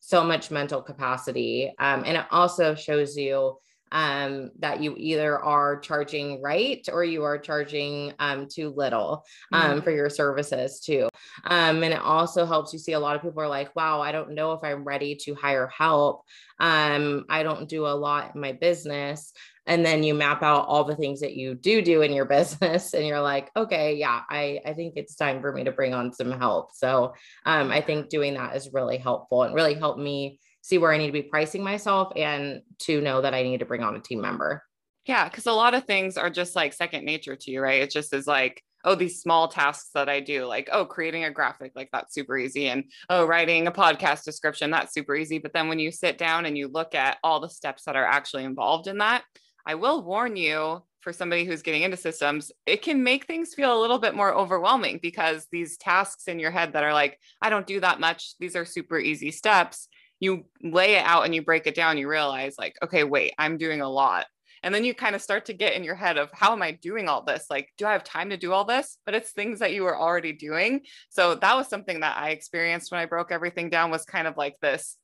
so 0.00 0.24
much 0.24 0.50
mental 0.50 0.82
capacity. 0.82 1.72
Um, 1.78 2.04
and 2.06 2.16
it 2.16 2.26
also 2.30 2.74
shows 2.74 3.16
you 3.16 3.58
um, 3.92 4.50
that 4.58 4.82
you 4.82 4.94
either 4.96 5.38
are 5.38 5.80
charging 5.80 6.40
right 6.42 6.86
or 6.92 7.04
you 7.04 7.24
are 7.24 7.38
charging 7.38 8.12
um, 8.18 8.46
too 8.48 8.70
little 8.70 9.24
um, 9.52 9.62
mm-hmm. 9.62 9.80
for 9.80 9.90
your 9.90 10.10
services 10.10 10.80
too. 10.80 11.08
Um, 11.44 11.82
and 11.82 11.94
it 11.94 12.00
also 12.00 12.46
helps 12.46 12.72
you 12.72 12.78
see 12.78 12.92
a 12.92 13.00
lot 13.00 13.16
of 13.16 13.22
people 13.22 13.42
are 13.42 13.48
like, 13.48 13.74
wow, 13.74 14.00
I 14.00 14.12
don't 14.12 14.34
know 14.34 14.52
if 14.52 14.60
I'm 14.62 14.84
ready 14.84 15.16
to 15.16 15.34
hire 15.34 15.70
help. 15.76 16.24
Um, 16.58 17.24
I 17.28 17.42
don't 17.42 17.68
do 17.68 17.86
a 17.86 17.88
lot 17.88 18.34
in 18.34 18.40
my 18.40 18.52
business. 18.52 19.32
And 19.66 19.84
then 19.84 20.02
you 20.02 20.14
map 20.14 20.42
out 20.42 20.66
all 20.66 20.84
the 20.84 20.96
things 20.96 21.20
that 21.20 21.36
you 21.36 21.54
do 21.54 21.82
do 21.82 22.02
in 22.02 22.12
your 22.12 22.24
business, 22.40 22.94
and 22.94 23.06
you're 23.06 23.20
like, 23.20 23.50
okay, 23.56 23.96
yeah, 23.96 24.22
I, 24.28 24.60
I 24.64 24.72
think 24.72 24.94
it's 24.96 25.14
time 25.14 25.40
for 25.40 25.52
me 25.52 25.64
to 25.64 25.72
bring 25.72 25.94
on 25.94 26.12
some 26.12 26.32
help. 26.32 26.70
So 26.74 27.14
um, 27.46 27.70
I 27.70 27.80
think 27.80 28.08
doing 28.08 28.34
that 28.34 28.56
is 28.56 28.72
really 28.72 28.98
helpful 28.98 29.42
and 29.42 29.54
really 29.54 29.74
helped 29.74 30.00
me 30.00 30.40
see 30.62 30.78
where 30.78 30.92
I 30.92 30.98
need 30.98 31.06
to 31.06 31.12
be 31.12 31.22
pricing 31.22 31.62
myself 31.62 32.12
and 32.16 32.62
to 32.80 33.00
know 33.00 33.20
that 33.22 33.34
I 33.34 33.42
need 33.42 33.60
to 33.60 33.66
bring 33.66 33.82
on 33.82 33.96
a 33.96 34.00
team 34.00 34.20
member. 34.20 34.62
Yeah, 35.06 35.28
because 35.28 35.46
a 35.46 35.52
lot 35.52 35.74
of 35.74 35.84
things 35.84 36.16
are 36.16 36.30
just 36.30 36.54
like 36.54 36.72
second 36.72 37.04
nature 37.04 37.36
to 37.36 37.50
you, 37.50 37.60
right? 37.60 37.82
It 37.82 37.90
just 37.90 38.12
is 38.12 38.26
like, 38.26 38.62
oh, 38.84 38.94
these 38.94 39.20
small 39.20 39.48
tasks 39.48 39.90
that 39.94 40.08
I 40.08 40.20
do, 40.20 40.46
like, 40.46 40.68
oh, 40.72 40.84
creating 40.84 41.24
a 41.24 41.30
graphic, 41.30 41.72
like 41.74 41.88
that's 41.92 42.14
super 42.14 42.38
easy. 42.38 42.68
And 42.68 42.84
oh, 43.08 43.26
writing 43.26 43.66
a 43.66 43.72
podcast 43.72 44.24
description, 44.24 44.70
that's 44.70 44.94
super 44.94 45.14
easy. 45.14 45.38
But 45.38 45.52
then 45.52 45.68
when 45.68 45.78
you 45.78 45.90
sit 45.90 46.18
down 46.18 46.46
and 46.46 46.56
you 46.56 46.68
look 46.68 46.94
at 46.94 47.18
all 47.22 47.40
the 47.40 47.50
steps 47.50 47.84
that 47.84 47.96
are 47.96 48.06
actually 48.06 48.44
involved 48.44 48.86
in 48.86 48.98
that, 48.98 49.24
I 49.66 49.74
will 49.74 50.02
warn 50.02 50.36
you 50.36 50.82
for 51.00 51.12
somebody 51.12 51.44
who's 51.44 51.62
getting 51.62 51.82
into 51.82 51.96
systems, 51.96 52.52
it 52.66 52.82
can 52.82 53.02
make 53.02 53.26
things 53.26 53.54
feel 53.54 53.76
a 53.76 53.80
little 53.80 53.98
bit 53.98 54.14
more 54.14 54.34
overwhelming 54.34 54.98
because 55.00 55.46
these 55.50 55.78
tasks 55.78 56.28
in 56.28 56.38
your 56.38 56.50
head 56.50 56.74
that 56.74 56.84
are 56.84 56.92
like, 56.92 57.18
I 57.40 57.48
don't 57.48 57.66
do 57.66 57.80
that 57.80 58.00
much, 58.00 58.34
these 58.38 58.54
are 58.54 58.66
super 58.66 58.98
easy 58.98 59.30
steps 59.30 59.88
you 60.20 60.44
lay 60.62 60.94
it 60.94 61.04
out 61.04 61.24
and 61.24 61.34
you 61.34 61.42
break 61.42 61.66
it 61.66 61.74
down, 61.74 61.98
you 61.98 62.08
realize, 62.08 62.56
like, 62.58 62.76
okay, 62.82 63.04
wait, 63.04 63.32
I'm 63.38 63.56
doing 63.56 63.80
a 63.80 63.90
lot. 63.90 64.26
And 64.62 64.74
then 64.74 64.84
you 64.84 64.94
kind 64.94 65.14
of 65.14 65.22
start 65.22 65.46
to 65.46 65.54
get 65.54 65.74
in 65.74 65.84
your 65.84 65.94
head 65.94 66.18
of 66.18 66.28
how 66.34 66.52
am 66.52 66.60
I 66.62 66.72
doing 66.72 67.08
all 67.08 67.22
this? 67.22 67.46
Like, 67.48 67.70
do 67.78 67.86
I 67.86 67.92
have 67.92 68.04
time 68.04 68.28
to 68.30 68.36
do 68.36 68.52
all 68.52 68.64
this? 68.64 68.98
But 69.06 69.14
it's 69.14 69.30
things 69.30 69.60
that 69.60 69.72
you 69.72 69.84
were 69.84 69.98
already 69.98 70.32
doing. 70.32 70.82
So 71.08 71.34
that 71.34 71.56
was 71.56 71.68
something 71.68 72.00
that 72.00 72.18
I 72.18 72.30
experienced 72.30 72.92
when 72.92 73.00
I 73.00 73.06
broke 73.06 73.32
everything 73.32 73.70
down 73.70 73.90
was 73.90 74.04
kind 74.04 74.28
of 74.28 74.36
like 74.36 74.56
this 74.60 74.96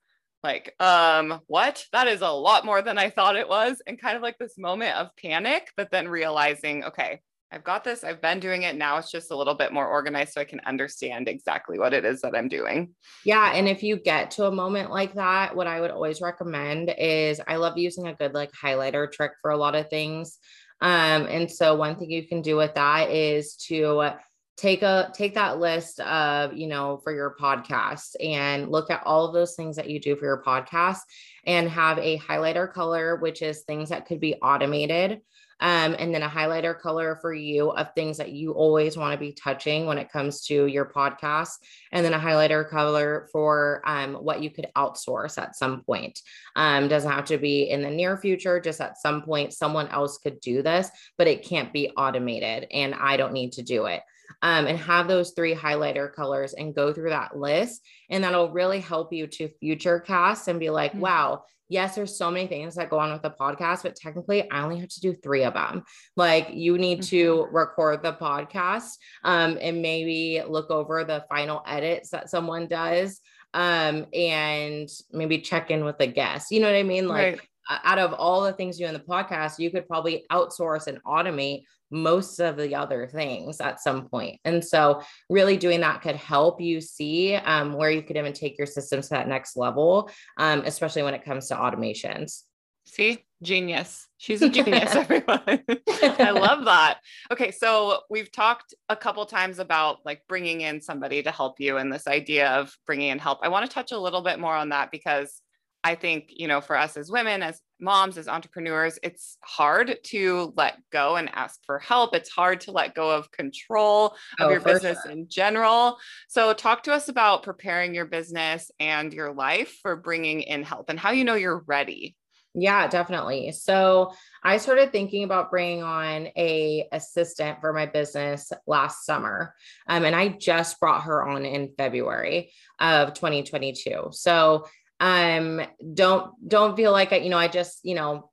like 0.44 0.74
um 0.80 1.40
what 1.46 1.84
that 1.92 2.06
is 2.06 2.20
a 2.20 2.28
lot 2.28 2.64
more 2.64 2.82
than 2.82 2.98
i 2.98 3.10
thought 3.10 3.36
it 3.36 3.48
was 3.48 3.82
and 3.86 4.00
kind 4.00 4.16
of 4.16 4.22
like 4.22 4.38
this 4.38 4.58
moment 4.58 4.94
of 4.94 5.08
panic 5.16 5.70
but 5.76 5.90
then 5.90 6.06
realizing 6.06 6.84
okay 6.84 7.20
I've 7.52 7.64
got 7.64 7.84
this. 7.84 8.02
I've 8.02 8.20
been 8.20 8.40
doing 8.40 8.62
it. 8.62 8.76
Now 8.76 8.96
it's 8.98 9.10
just 9.10 9.30
a 9.30 9.36
little 9.36 9.54
bit 9.54 9.72
more 9.72 9.86
organized 9.86 10.32
so 10.32 10.40
I 10.40 10.44
can 10.44 10.60
understand 10.66 11.28
exactly 11.28 11.78
what 11.78 11.94
it 11.94 12.04
is 12.04 12.20
that 12.22 12.34
I'm 12.34 12.48
doing. 12.48 12.94
Yeah. 13.24 13.52
And 13.54 13.68
if 13.68 13.82
you 13.82 13.96
get 13.96 14.32
to 14.32 14.46
a 14.46 14.50
moment 14.50 14.90
like 14.90 15.14
that, 15.14 15.54
what 15.54 15.68
I 15.68 15.80
would 15.80 15.92
always 15.92 16.20
recommend 16.20 16.92
is 16.98 17.40
I 17.46 17.56
love 17.56 17.78
using 17.78 18.08
a 18.08 18.14
good 18.14 18.34
like 18.34 18.50
highlighter 18.52 19.10
trick 19.10 19.32
for 19.40 19.52
a 19.52 19.56
lot 19.56 19.76
of 19.76 19.88
things. 19.88 20.38
Um, 20.80 21.26
and 21.26 21.50
so 21.50 21.74
one 21.76 21.96
thing 21.96 22.10
you 22.10 22.26
can 22.26 22.42
do 22.42 22.56
with 22.56 22.74
that 22.74 23.10
is 23.10 23.56
to 23.68 24.12
take 24.56 24.82
a 24.82 25.10
take 25.14 25.34
that 25.34 25.58
list 25.58 26.00
of 26.00 26.54
you 26.54 26.66
know 26.66 26.98
for 27.04 27.12
your 27.12 27.34
podcast 27.38 28.14
and 28.22 28.70
look 28.70 28.90
at 28.90 29.02
all 29.04 29.26
of 29.26 29.34
those 29.34 29.54
things 29.54 29.76
that 29.76 29.90
you 29.90 30.00
do 30.00 30.16
for 30.16 30.24
your 30.24 30.42
podcast 30.42 31.00
and 31.44 31.68
have 31.68 31.98
a 31.98 32.18
highlighter 32.18 32.70
color 32.72 33.16
which 33.16 33.42
is 33.42 33.62
things 33.62 33.90
that 33.90 34.06
could 34.06 34.20
be 34.20 34.34
automated 34.36 35.20
um, 35.60 35.96
and 35.98 36.14
then 36.14 36.22
a 36.22 36.28
highlighter 36.28 36.78
color 36.78 37.16
for 37.20 37.32
you 37.32 37.70
of 37.70 37.94
things 37.94 38.18
that 38.18 38.32
you 38.32 38.52
always 38.52 38.96
want 38.96 39.12
to 39.12 39.18
be 39.18 39.32
touching 39.32 39.86
when 39.86 39.96
it 39.96 40.12
comes 40.12 40.44
to 40.46 40.66
your 40.66 40.84
podcast, 40.84 41.52
and 41.92 42.04
then 42.04 42.12
a 42.12 42.18
highlighter 42.18 42.68
color 42.68 43.28
for 43.32 43.80
um, 43.86 44.14
what 44.14 44.42
you 44.42 44.50
could 44.50 44.68
outsource 44.76 45.38
at 45.38 45.56
some 45.56 45.80
point. 45.82 46.20
Um, 46.56 46.88
doesn't 46.88 47.10
have 47.10 47.24
to 47.26 47.38
be 47.38 47.70
in 47.70 47.82
the 47.82 47.90
near 47.90 48.18
future, 48.18 48.60
just 48.60 48.80
at 48.80 48.98
some 48.98 49.22
point, 49.22 49.54
someone 49.54 49.88
else 49.88 50.18
could 50.18 50.40
do 50.40 50.62
this, 50.62 50.90
but 51.16 51.26
it 51.26 51.42
can't 51.42 51.72
be 51.72 51.90
automated, 51.96 52.66
and 52.70 52.94
I 52.94 53.16
don't 53.16 53.32
need 53.32 53.52
to 53.52 53.62
do 53.62 53.86
it. 53.86 54.02
Um, 54.42 54.66
and 54.66 54.78
have 54.78 55.08
those 55.08 55.32
three 55.32 55.54
highlighter 55.54 56.12
colors 56.12 56.52
and 56.52 56.74
go 56.74 56.92
through 56.92 57.10
that 57.10 57.36
list. 57.36 57.82
And 58.10 58.24
that'll 58.24 58.50
really 58.50 58.80
help 58.80 59.12
you 59.12 59.26
to 59.26 59.48
future 59.60 60.00
cast 60.00 60.48
and 60.48 60.60
be 60.60 60.70
like, 60.70 60.92
mm-hmm. 60.92 61.00
wow, 61.00 61.42
yes, 61.68 61.94
there's 61.94 62.16
so 62.16 62.30
many 62.30 62.46
things 62.46 62.74
that 62.76 62.90
go 62.90 62.98
on 62.98 63.12
with 63.12 63.22
the 63.22 63.30
podcast, 63.30 63.82
but 63.82 63.96
technically 63.96 64.48
I 64.50 64.62
only 64.62 64.78
have 64.80 64.88
to 64.90 65.00
do 65.00 65.14
three 65.14 65.44
of 65.44 65.54
them. 65.54 65.82
Like 66.16 66.50
you 66.52 66.78
need 66.78 67.02
to 67.04 67.36
mm-hmm. 67.36 67.56
record 67.56 68.02
the 68.02 68.12
podcast 68.12 68.90
um, 69.24 69.58
and 69.60 69.82
maybe 69.82 70.42
look 70.46 70.70
over 70.70 71.04
the 71.04 71.24
final 71.28 71.62
edits 71.66 72.10
that 72.10 72.30
someone 72.30 72.68
does 72.68 73.20
um, 73.54 74.06
and 74.12 74.88
maybe 75.12 75.38
check 75.38 75.70
in 75.70 75.84
with 75.84 75.98
the 75.98 76.06
guest. 76.06 76.50
You 76.50 76.60
know 76.60 76.70
what 76.70 76.78
I 76.78 76.82
mean? 76.82 77.08
Like 77.08 77.38
right. 77.68 77.80
out 77.84 77.98
of 77.98 78.12
all 78.12 78.42
the 78.42 78.52
things 78.52 78.78
you 78.78 78.86
do 78.86 78.94
in 78.94 78.94
the 78.94 79.00
podcast, 79.00 79.58
you 79.58 79.70
could 79.70 79.88
probably 79.88 80.24
outsource 80.30 80.86
and 80.86 81.02
automate 81.04 81.62
most 81.90 82.40
of 82.40 82.56
the 82.56 82.74
other 82.74 83.06
things 83.06 83.60
at 83.60 83.80
some 83.80 84.08
point. 84.08 84.40
And 84.44 84.64
so, 84.64 85.02
really 85.30 85.56
doing 85.56 85.80
that 85.80 86.02
could 86.02 86.16
help 86.16 86.60
you 86.60 86.80
see 86.80 87.34
um, 87.34 87.72
where 87.72 87.90
you 87.90 88.02
could 88.02 88.16
even 88.16 88.32
take 88.32 88.58
your 88.58 88.66
systems 88.66 89.08
to 89.08 89.14
that 89.14 89.28
next 89.28 89.56
level, 89.56 90.10
um, 90.38 90.62
especially 90.64 91.02
when 91.02 91.14
it 91.14 91.24
comes 91.24 91.48
to 91.48 91.54
automations. 91.54 92.42
See, 92.86 93.24
genius. 93.42 94.06
She's 94.16 94.42
a 94.42 94.48
genius, 94.48 94.94
everyone. 94.94 95.42
I 95.46 96.30
love 96.30 96.64
that. 96.66 96.98
Okay, 97.32 97.50
so 97.50 98.00
we've 98.08 98.30
talked 98.30 98.74
a 98.88 98.96
couple 98.96 99.26
times 99.26 99.58
about 99.58 99.98
like 100.04 100.22
bringing 100.28 100.60
in 100.62 100.80
somebody 100.80 101.22
to 101.22 101.30
help 101.30 101.60
you 101.60 101.76
and 101.76 101.92
this 101.92 102.06
idea 102.06 102.50
of 102.50 102.72
bringing 102.86 103.08
in 103.08 103.18
help. 103.18 103.40
I 103.42 103.48
want 103.48 103.66
to 103.66 103.74
touch 103.74 103.92
a 103.92 103.98
little 103.98 104.22
bit 104.22 104.38
more 104.38 104.54
on 104.54 104.70
that 104.70 104.90
because 104.90 105.42
I 105.86 105.94
think, 105.94 106.32
you 106.34 106.48
know, 106.48 106.60
for 106.60 106.76
us 106.76 106.96
as 106.96 107.12
women, 107.12 107.44
as 107.44 107.60
moms, 107.78 108.18
as 108.18 108.26
entrepreneurs, 108.26 108.98
it's 109.04 109.38
hard 109.44 109.96
to 110.06 110.52
let 110.56 110.78
go 110.90 111.14
and 111.14 111.30
ask 111.32 111.60
for 111.64 111.78
help. 111.78 112.12
It's 112.12 112.28
hard 112.28 112.62
to 112.62 112.72
let 112.72 112.96
go 112.96 113.08
of 113.08 113.30
control 113.30 114.06
of 114.40 114.48
oh, 114.48 114.50
your 114.50 114.58
business 114.58 114.98
sure. 115.04 115.12
in 115.12 115.28
general. 115.28 115.98
So, 116.26 116.52
talk 116.54 116.82
to 116.84 116.92
us 116.92 117.08
about 117.08 117.44
preparing 117.44 117.94
your 117.94 118.04
business 118.04 118.68
and 118.80 119.12
your 119.12 119.32
life 119.32 119.78
for 119.80 119.94
bringing 119.94 120.40
in 120.40 120.64
help 120.64 120.90
and 120.90 120.98
how 120.98 121.12
you 121.12 121.22
know 121.22 121.36
you're 121.36 121.62
ready. 121.68 122.16
Yeah, 122.52 122.88
definitely. 122.88 123.52
So, 123.52 124.12
I 124.42 124.56
started 124.56 124.90
thinking 124.90 125.22
about 125.22 125.52
bringing 125.52 125.84
on 125.84 126.30
a 126.36 126.88
assistant 126.90 127.60
for 127.60 127.72
my 127.72 127.86
business 127.86 128.50
last 128.66 129.06
summer. 129.06 129.54
Um, 129.86 130.04
and 130.04 130.16
I 130.16 130.30
just 130.30 130.80
brought 130.80 131.04
her 131.04 131.24
on 131.24 131.44
in 131.44 131.74
February 131.78 132.50
of 132.80 133.14
2022. 133.14 134.08
So 134.10 134.66
um 135.00 135.60
don't 135.94 136.32
don't 136.48 136.76
feel 136.76 136.92
like 136.92 137.12
I, 137.12 137.18
you 137.18 137.28
know 137.28 137.38
i 137.38 137.48
just 137.48 137.80
you 137.84 137.94
know 137.94 138.30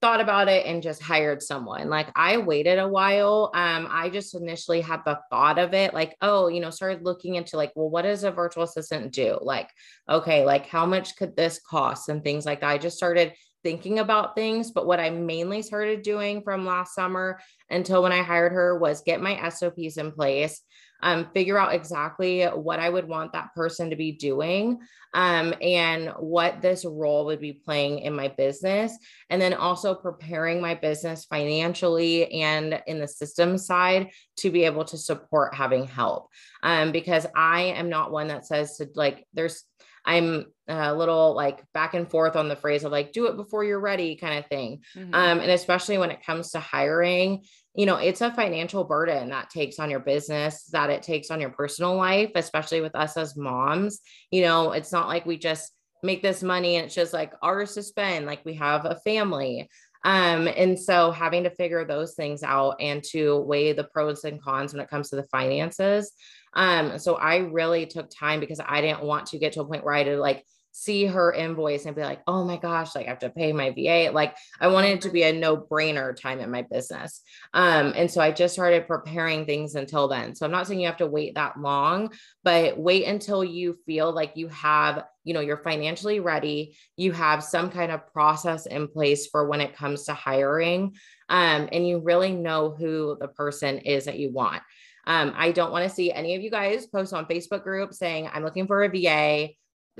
thought 0.00 0.20
about 0.20 0.48
it 0.48 0.64
and 0.64 0.82
just 0.82 1.02
hired 1.02 1.42
someone. 1.42 1.90
Like 1.90 2.08
i 2.16 2.38
waited 2.38 2.78
a 2.78 2.88
while. 2.88 3.50
Um 3.54 3.86
i 3.90 4.08
just 4.08 4.34
initially 4.34 4.80
had 4.80 5.00
the 5.04 5.20
thought 5.30 5.58
of 5.58 5.74
it 5.74 5.92
like 5.92 6.16
oh 6.22 6.48
you 6.48 6.60
know 6.60 6.70
started 6.70 7.04
looking 7.04 7.34
into 7.34 7.56
like 7.56 7.72
well 7.74 7.90
what 7.90 8.02
does 8.02 8.24
a 8.24 8.30
virtual 8.30 8.64
assistant 8.64 9.12
do? 9.12 9.38
Like 9.40 9.70
okay 10.08 10.44
like 10.44 10.66
how 10.66 10.86
much 10.86 11.16
could 11.16 11.36
this 11.36 11.60
cost 11.60 12.08
and 12.08 12.24
things 12.24 12.46
like 12.46 12.60
that. 12.62 12.70
I 12.70 12.78
just 12.78 12.96
started 12.96 13.34
thinking 13.62 13.98
about 13.98 14.34
things 14.34 14.70
but 14.70 14.86
what 14.86 14.98
i 14.98 15.10
mainly 15.10 15.60
started 15.60 16.00
doing 16.00 16.40
from 16.42 16.64
last 16.64 16.94
summer 16.94 17.38
until 17.68 18.02
when 18.02 18.10
i 18.10 18.22
hired 18.22 18.52
her 18.52 18.78
was 18.78 19.02
get 19.02 19.20
my 19.20 19.50
sops 19.50 19.98
in 19.98 20.12
place 20.12 20.62
um, 21.02 21.28
figure 21.34 21.58
out 21.58 21.74
exactly 21.74 22.44
what 22.44 22.78
I 22.78 22.88
would 22.88 23.08
want 23.08 23.32
that 23.32 23.54
person 23.54 23.90
to 23.90 23.96
be 23.96 24.12
doing 24.12 24.78
um, 25.14 25.54
and 25.60 26.10
what 26.18 26.60
this 26.60 26.84
role 26.84 27.24
would 27.26 27.40
be 27.40 27.52
playing 27.52 28.00
in 28.00 28.14
my 28.14 28.28
business. 28.28 28.96
And 29.28 29.40
then 29.40 29.54
also 29.54 29.94
preparing 29.94 30.60
my 30.60 30.74
business 30.74 31.24
financially 31.24 32.30
and 32.32 32.82
in 32.86 33.00
the 33.00 33.08
system 33.08 33.58
side 33.58 34.10
to 34.38 34.50
be 34.50 34.64
able 34.64 34.84
to 34.86 34.96
support 34.96 35.54
having 35.54 35.86
help. 35.86 36.28
Um, 36.62 36.92
because 36.92 37.26
I 37.34 37.62
am 37.62 37.88
not 37.88 38.12
one 38.12 38.28
that 38.28 38.46
says 38.46 38.76
to 38.76 38.88
like, 38.94 39.26
there's, 39.32 39.64
I'm 40.04 40.46
a 40.66 40.94
little 40.94 41.34
like 41.34 41.62
back 41.74 41.94
and 41.94 42.08
forth 42.10 42.34
on 42.34 42.48
the 42.48 42.56
phrase 42.56 42.84
of 42.84 42.92
like, 42.92 43.12
do 43.12 43.26
it 43.26 43.36
before 43.36 43.64
you're 43.64 43.80
ready 43.80 44.16
kind 44.16 44.38
of 44.38 44.46
thing. 44.46 44.82
Mm-hmm. 44.96 45.14
Um, 45.14 45.40
and 45.40 45.50
especially 45.50 45.98
when 45.98 46.10
it 46.10 46.24
comes 46.24 46.52
to 46.52 46.60
hiring, 46.60 47.44
you 47.74 47.86
know, 47.86 47.96
it's 47.96 48.20
a 48.20 48.32
financial 48.32 48.84
burden 48.84 49.28
that 49.30 49.50
takes 49.50 49.78
on 49.78 49.90
your 49.90 50.00
business, 50.00 50.64
that 50.72 50.90
it 50.90 51.02
takes 51.02 51.30
on 51.30 51.40
your 51.40 51.50
personal 51.50 51.94
life, 51.94 52.30
especially 52.34 52.80
with 52.80 52.94
us 52.96 53.16
as 53.16 53.36
moms. 53.36 54.00
You 54.30 54.42
know, 54.42 54.72
it's 54.72 54.92
not 54.92 55.08
like 55.08 55.24
we 55.24 55.38
just 55.38 55.72
make 56.02 56.22
this 56.22 56.42
money 56.42 56.76
and 56.76 56.86
it's 56.86 56.94
just 56.94 57.12
like 57.12 57.32
ours 57.42 57.74
to 57.74 57.82
spend, 57.82 58.26
like 58.26 58.44
we 58.44 58.54
have 58.54 58.84
a 58.86 58.96
family. 59.04 59.68
Um, 60.04 60.48
and 60.48 60.80
so 60.80 61.10
having 61.10 61.44
to 61.44 61.50
figure 61.50 61.84
those 61.84 62.14
things 62.14 62.42
out 62.42 62.76
and 62.80 63.04
to 63.10 63.38
weigh 63.40 63.72
the 63.72 63.84
pros 63.84 64.24
and 64.24 64.42
cons 64.42 64.72
when 64.72 64.82
it 64.82 64.88
comes 64.88 65.10
to 65.10 65.16
the 65.16 65.28
finances. 65.30 66.12
Um, 66.54 66.98
so 66.98 67.16
I 67.16 67.36
really 67.36 67.86
took 67.86 68.10
time 68.10 68.40
because 68.40 68.60
I 68.64 68.80
didn't 68.80 69.02
want 69.02 69.26
to 69.26 69.38
get 69.38 69.52
to 69.52 69.60
a 69.60 69.66
point 69.66 69.84
where 69.84 69.94
I 69.94 70.02
did 70.02 70.18
like 70.18 70.44
see 70.72 71.06
her 71.06 71.32
invoice 71.32 71.84
and 71.86 71.96
be 71.96 72.02
like, 72.02 72.20
oh 72.26 72.44
my 72.44 72.56
gosh, 72.56 72.94
like 72.94 73.06
I 73.06 73.10
have 73.10 73.18
to 73.20 73.30
pay 73.30 73.52
my 73.52 73.70
VA. 73.70 74.10
Like 74.12 74.36
I 74.60 74.68
wanted 74.68 74.90
it 74.90 75.00
to 75.02 75.10
be 75.10 75.24
a 75.24 75.32
no 75.32 75.56
brainer 75.56 76.14
time 76.14 76.40
in 76.40 76.50
my 76.50 76.62
business. 76.62 77.22
Um, 77.54 77.92
and 77.96 78.10
so 78.10 78.20
I 78.20 78.30
just 78.30 78.54
started 78.54 78.86
preparing 78.86 79.46
things 79.46 79.74
until 79.74 80.08
then. 80.08 80.34
So 80.34 80.46
I'm 80.46 80.52
not 80.52 80.66
saying 80.66 80.80
you 80.80 80.86
have 80.86 80.96
to 80.98 81.06
wait 81.06 81.34
that 81.34 81.60
long, 81.60 82.12
but 82.44 82.78
wait 82.78 83.06
until 83.06 83.42
you 83.42 83.78
feel 83.86 84.12
like 84.12 84.36
you 84.36 84.48
have, 84.48 85.04
you 85.24 85.34
know, 85.34 85.40
you're 85.40 85.62
financially 85.62 86.20
ready, 86.20 86.76
you 86.96 87.12
have 87.12 87.42
some 87.42 87.70
kind 87.70 87.92
of 87.92 88.06
process 88.12 88.66
in 88.66 88.88
place 88.88 89.26
for 89.26 89.48
when 89.48 89.60
it 89.60 89.76
comes 89.76 90.04
to 90.04 90.14
hiring. 90.14 90.94
Um, 91.28 91.68
and 91.72 91.86
you 91.86 91.98
really 91.98 92.32
know 92.32 92.70
who 92.70 93.16
the 93.20 93.28
person 93.28 93.78
is 93.78 94.04
that 94.04 94.18
you 94.18 94.32
want. 94.32 94.62
Um, 95.06 95.32
I 95.36 95.50
don't 95.50 95.72
want 95.72 95.88
to 95.88 95.94
see 95.94 96.12
any 96.12 96.34
of 96.34 96.42
you 96.42 96.50
guys 96.50 96.86
post 96.86 97.12
on 97.12 97.26
Facebook 97.26 97.62
group 97.62 97.94
saying, 97.94 98.28
I'm 98.32 98.44
looking 98.44 98.66
for 98.66 98.84
a 98.84 98.88
VA 98.88 99.50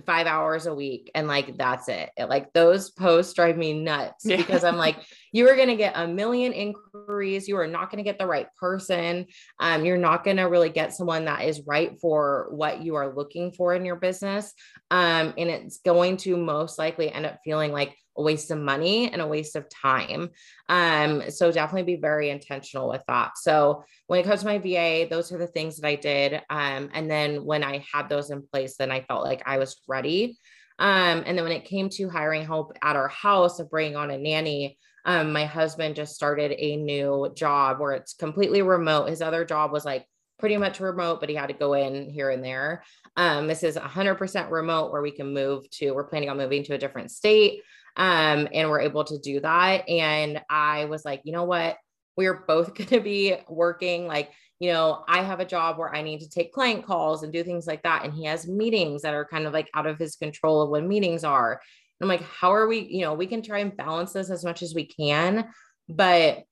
five 0.02 0.26
hours 0.26 0.66
a 0.66 0.74
week 0.74 1.10
and 1.14 1.26
like 1.26 1.56
that's 1.56 1.88
it. 1.88 2.10
it 2.16 2.28
like 2.28 2.52
those 2.52 2.90
posts 2.90 3.32
drive 3.34 3.56
me 3.56 3.72
nuts 3.72 4.24
yeah. 4.24 4.36
because 4.36 4.64
i'm 4.64 4.76
like 4.76 4.96
you 5.32 5.48
are 5.48 5.56
going 5.56 5.68
to 5.68 5.76
get 5.76 5.92
a 5.96 6.06
million 6.06 6.52
inquiries 6.52 7.46
you 7.46 7.56
are 7.56 7.66
not 7.66 7.90
going 7.90 8.02
to 8.02 8.08
get 8.08 8.18
the 8.18 8.26
right 8.26 8.48
person 8.58 9.26
um, 9.60 9.84
you're 9.84 9.96
not 9.96 10.24
going 10.24 10.36
to 10.36 10.44
really 10.44 10.70
get 10.70 10.92
someone 10.92 11.24
that 11.24 11.44
is 11.44 11.62
right 11.66 11.98
for 12.00 12.48
what 12.50 12.82
you 12.82 12.94
are 12.94 13.14
looking 13.14 13.52
for 13.52 13.74
in 13.74 13.84
your 13.84 13.96
business 13.96 14.54
um, 14.90 15.32
and 15.38 15.50
it's 15.50 15.78
going 15.78 16.16
to 16.16 16.36
most 16.36 16.78
likely 16.78 17.12
end 17.12 17.26
up 17.26 17.38
feeling 17.44 17.72
like 17.72 17.96
a 18.16 18.22
waste 18.22 18.50
of 18.50 18.58
money 18.58 19.10
and 19.10 19.22
a 19.22 19.26
waste 19.26 19.56
of 19.56 19.68
time. 19.68 20.30
Um, 20.68 21.30
so 21.30 21.52
definitely 21.52 21.94
be 21.94 22.00
very 22.00 22.30
intentional 22.30 22.88
with 22.88 23.02
that. 23.08 23.38
So 23.38 23.84
when 24.06 24.20
it 24.20 24.26
comes 24.26 24.40
to 24.40 24.46
my 24.46 24.58
VA, 24.58 25.06
those 25.08 25.32
are 25.32 25.38
the 25.38 25.46
things 25.46 25.76
that 25.76 25.86
I 25.86 25.94
did. 25.96 26.34
Um, 26.50 26.90
and 26.92 27.10
then 27.10 27.44
when 27.44 27.62
I 27.62 27.84
had 27.92 28.08
those 28.08 28.30
in 28.30 28.42
place, 28.42 28.76
then 28.76 28.90
I 28.90 29.02
felt 29.02 29.24
like 29.24 29.42
I 29.46 29.58
was 29.58 29.80
ready. 29.88 30.38
Um, 30.78 31.22
and 31.26 31.36
then 31.36 31.44
when 31.44 31.52
it 31.52 31.66
came 31.66 31.88
to 31.90 32.08
hiring 32.08 32.46
help 32.46 32.76
at 32.82 32.96
our 32.96 33.08
house 33.08 33.60
of 33.60 33.70
bringing 33.70 33.96
on 33.96 34.10
a 34.10 34.18
nanny, 34.18 34.78
um, 35.04 35.32
my 35.32 35.44
husband 35.44 35.94
just 35.94 36.14
started 36.14 36.54
a 36.58 36.76
new 36.76 37.32
job 37.34 37.80
where 37.80 37.92
it's 37.92 38.14
completely 38.14 38.62
remote. 38.62 39.08
His 39.08 39.22
other 39.22 39.44
job 39.44 39.72
was 39.72 39.84
like 39.84 40.06
pretty 40.38 40.56
much 40.56 40.80
remote, 40.80 41.20
but 41.20 41.28
he 41.28 41.34
had 41.34 41.48
to 41.48 41.54
go 41.54 41.74
in 41.74 42.08
here 42.10 42.30
and 42.30 42.42
there. 42.42 42.82
Um, 43.16 43.46
this 43.46 43.62
is 43.62 43.76
100% 43.76 44.50
remote 44.50 44.90
where 44.90 45.02
we 45.02 45.10
can 45.10 45.32
move 45.32 45.68
to, 45.72 45.92
we're 45.92 46.04
planning 46.04 46.30
on 46.30 46.38
moving 46.38 46.64
to 46.64 46.74
a 46.74 46.78
different 46.78 47.10
state. 47.10 47.60
Um, 47.96 48.48
and 48.52 48.68
we're 48.68 48.80
able 48.80 49.04
to 49.04 49.18
do 49.18 49.40
that. 49.40 49.88
And 49.88 50.40
I 50.48 50.86
was 50.86 51.04
like, 51.04 51.22
you 51.24 51.32
know 51.32 51.44
what? 51.44 51.76
We're 52.16 52.44
both 52.46 52.74
going 52.74 52.88
to 52.90 53.00
be 53.00 53.36
working. 53.48 54.06
Like, 54.06 54.30
you 54.58 54.72
know, 54.72 55.04
I 55.08 55.22
have 55.22 55.40
a 55.40 55.44
job 55.44 55.78
where 55.78 55.94
I 55.94 56.02
need 56.02 56.20
to 56.20 56.28
take 56.28 56.52
client 56.52 56.84
calls 56.84 57.22
and 57.22 57.32
do 57.32 57.42
things 57.42 57.66
like 57.66 57.82
that. 57.82 58.04
And 58.04 58.12
he 58.12 58.26
has 58.26 58.46
meetings 58.46 59.02
that 59.02 59.14
are 59.14 59.24
kind 59.24 59.46
of 59.46 59.52
like 59.52 59.70
out 59.74 59.86
of 59.86 59.98
his 59.98 60.16
control 60.16 60.62
of 60.62 60.70
when 60.70 60.86
meetings 60.86 61.24
are. 61.24 61.52
And 61.52 62.10
I'm 62.10 62.16
like, 62.16 62.26
how 62.26 62.52
are 62.52 62.66
we, 62.66 62.80
you 62.80 63.02
know, 63.02 63.14
we 63.14 63.26
can 63.26 63.42
try 63.42 63.60
and 63.60 63.76
balance 63.76 64.12
this 64.12 64.30
as 64.30 64.44
much 64.44 64.62
as 64.62 64.74
we 64.74 64.86
can, 64.86 65.46
but 65.88 66.44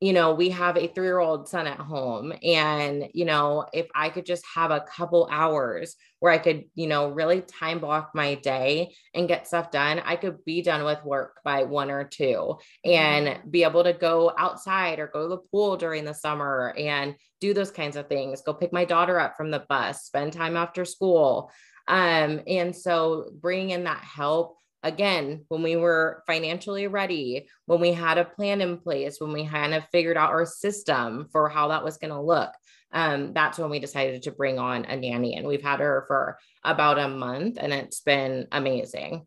you 0.00 0.12
know, 0.12 0.34
we 0.34 0.50
have 0.50 0.76
a 0.76 0.88
three 0.88 1.06
year 1.06 1.18
old 1.18 1.48
son 1.48 1.66
at 1.66 1.78
home. 1.78 2.32
And, 2.42 3.08
you 3.14 3.24
know, 3.24 3.66
if 3.72 3.86
I 3.94 4.10
could 4.10 4.26
just 4.26 4.44
have 4.54 4.70
a 4.70 4.84
couple 4.86 5.26
hours 5.30 5.96
where 6.20 6.32
I 6.32 6.38
could, 6.38 6.64
you 6.74 6.86
know, 6.86 7.08
really 7.08 7.40
time 7.40 7.78
block 7.78 8.10
my 8.14 8.34
day 8.34 8.94
and 9.14 9.28
get 9.28 9.46
stuff 9.46 9.70
done, 9.70 10.00
I 10.04 10.16
could 10.16 10.44
be 10.44 10.60
done 10.60 10.84
with 10.84 11.02
work 11.04 11.40
by 11.44 11.62
one 11.62 11.90
or 11.90 12.04
two 12.04 12.58
and 12.84 13.26
mm-hmm. 13.26 13.50
be 13.50 13.64
able 13.64 13.84
to 13.84 13.94
go 13.94 14.32
outside 14.36 14.98
or 14.98 15.06
go 15.06 15.22
to 15.22 15.28
the 15.28 15.48
pool 15.50 15.78
during 15.78 16.04
the 16.04 16.14
summer 16.14 16.74
and 16.76 17.14
do 17.40 17.54
those 17.54 17.70
kinds 17.70 17.96
of 17.96 18.08
things. 18.08 18.42
Go 18.42 18.52
pick 18.52 18.74
my 18.74 18.84
daughter 18.84 19.18
up 19.18 19.36
from 19.36 19.50
the 19.50 19.64
bus, 19.66 20.04
spend 20.04 20.34
time 20.34 20.56
after 20.56 20.84
school. 20.84 21.50
Um, 21.88 22.42
and 22.46 22.76
so 22.76 23.30
bringing 23.40 23.70
in 23.70 23.84
that 23.84 24.02
help 24.02 24.58
again, 24.86 25.44
when 25.48 25.62
we 25.62 25.76
were 25.76 26.22
financially 26.26 26.86
ready, 26.86 27.48
when 27.66 27.80
we 27.80 27.92
had 27.92 28.18
a 28.18 28.24
plan 28.24 28.60
in 28.60 28.78
place, 28.78 29.20
when 29.20 29.32
we 29.32 29.46
kind 29.46 29.74
of 29.74 29.88
figured 29.90 30.16
out 30.16 30.30
our 30.30 30.46
system 30.46 31.28
for 31.32 31.48
how 31.48 31.68
that 31.68 31.84
was 31.84 31.98
going 31.98 32.12
to 32.12 32.20
look, 32.20 32.50
um, 32.92 33.32
that's 33.32 33.58
when 33.58 33.68
we 33.68 33.80
decided 33.80 34.22
to 34.22 34.30
bring 34.30 34.58
on 34.58 34.84
a 34.84 34.96
nanny. 34.96 35.34
And 35.34 35.46
we've 35.46 35.62
had 35.62 35.80
her 35.80 36.04
for 36.06 36.38
about 36.64 36.98
a 36.98 37.08
month 37.08 37.58
and 37.60 37.72
it's 37.72 38.00
been 38.00 38.46
amazing. 38.52 39.26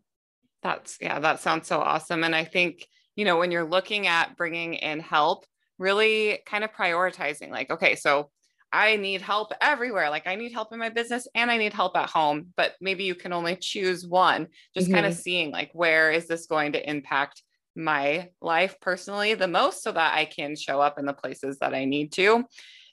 That's, 0.63 0.97
yeah, 1.01 1.19
that 1.19 1.41
sounds 1.41 1.67
so 1.67 1.79
awesome. 1.79 2.23
And 2.23 2.35
I 2.35 2.45
think, 2.45 2.87
you 3.15 3.25
know, 3.25 3.37
when 3.37 3.51
you're 3.51 3.69
looking 3.69 4.07
at 4.07 4.37
bringing 4.37 4.75
in 4.75 5.01
help, 5.01 5.45
really 5.77 6.39
kind 6.45 6.63
of 6.63 6.73
prioritizing 6.73 7.49
like, 7.49 7.69
okay, 7.69 7.95
so 7.95 8.29
I 8.71 8.97
need 8.97 9.21
help 9.21 9.51
everywhere. 9.61 10.09
Like 10.09 10.27
I 10.27 10.35
need 10.35 10.53
help 10.53 10.71
in 10.73 10.79
my 10.79 10.89
business 10.89 11.27
and 11.33 11.49
I 11.49 11.57
need 11.57 11.73
help 11.73 11.97
at 11.97 12.09
home, 12.09 12.47
but 12.55 12.75
maybe 12.79 13.03
you 13.03 13.15
can 13.15 13.33
only 13.33 13.55
choose 13.55 14.05
one. 14.05 14.47
Just 14.73 14.87
mm-hmm. 14.87 14.95
kind 14.95 15.05
of 15.05 15.15
seeing 15.15 15.51
like 15.51 15.71
where 15.73 16.11
is 16.11 16.27
this 16.27 16.45
going 16.45 16.73
to 16.73 16.89
impact 16.89 17.41
my 17.75 18.29
life 18.41 18.75
personally 18.81 19.33
the 19.33 19.47
most 19.47 19.83
so 19.83 19.91
that 19.91 20.13
I 20.13 20.25
can 20.25 20.55
show 20.55 20.81
up 20.81 20.99
in 20.99 21.05
the 21.05 21.13
places 21.13 21.57
that 21.59 21.73
I 21.73 21.85
need 21.85 22.11
to. 22.13 22.43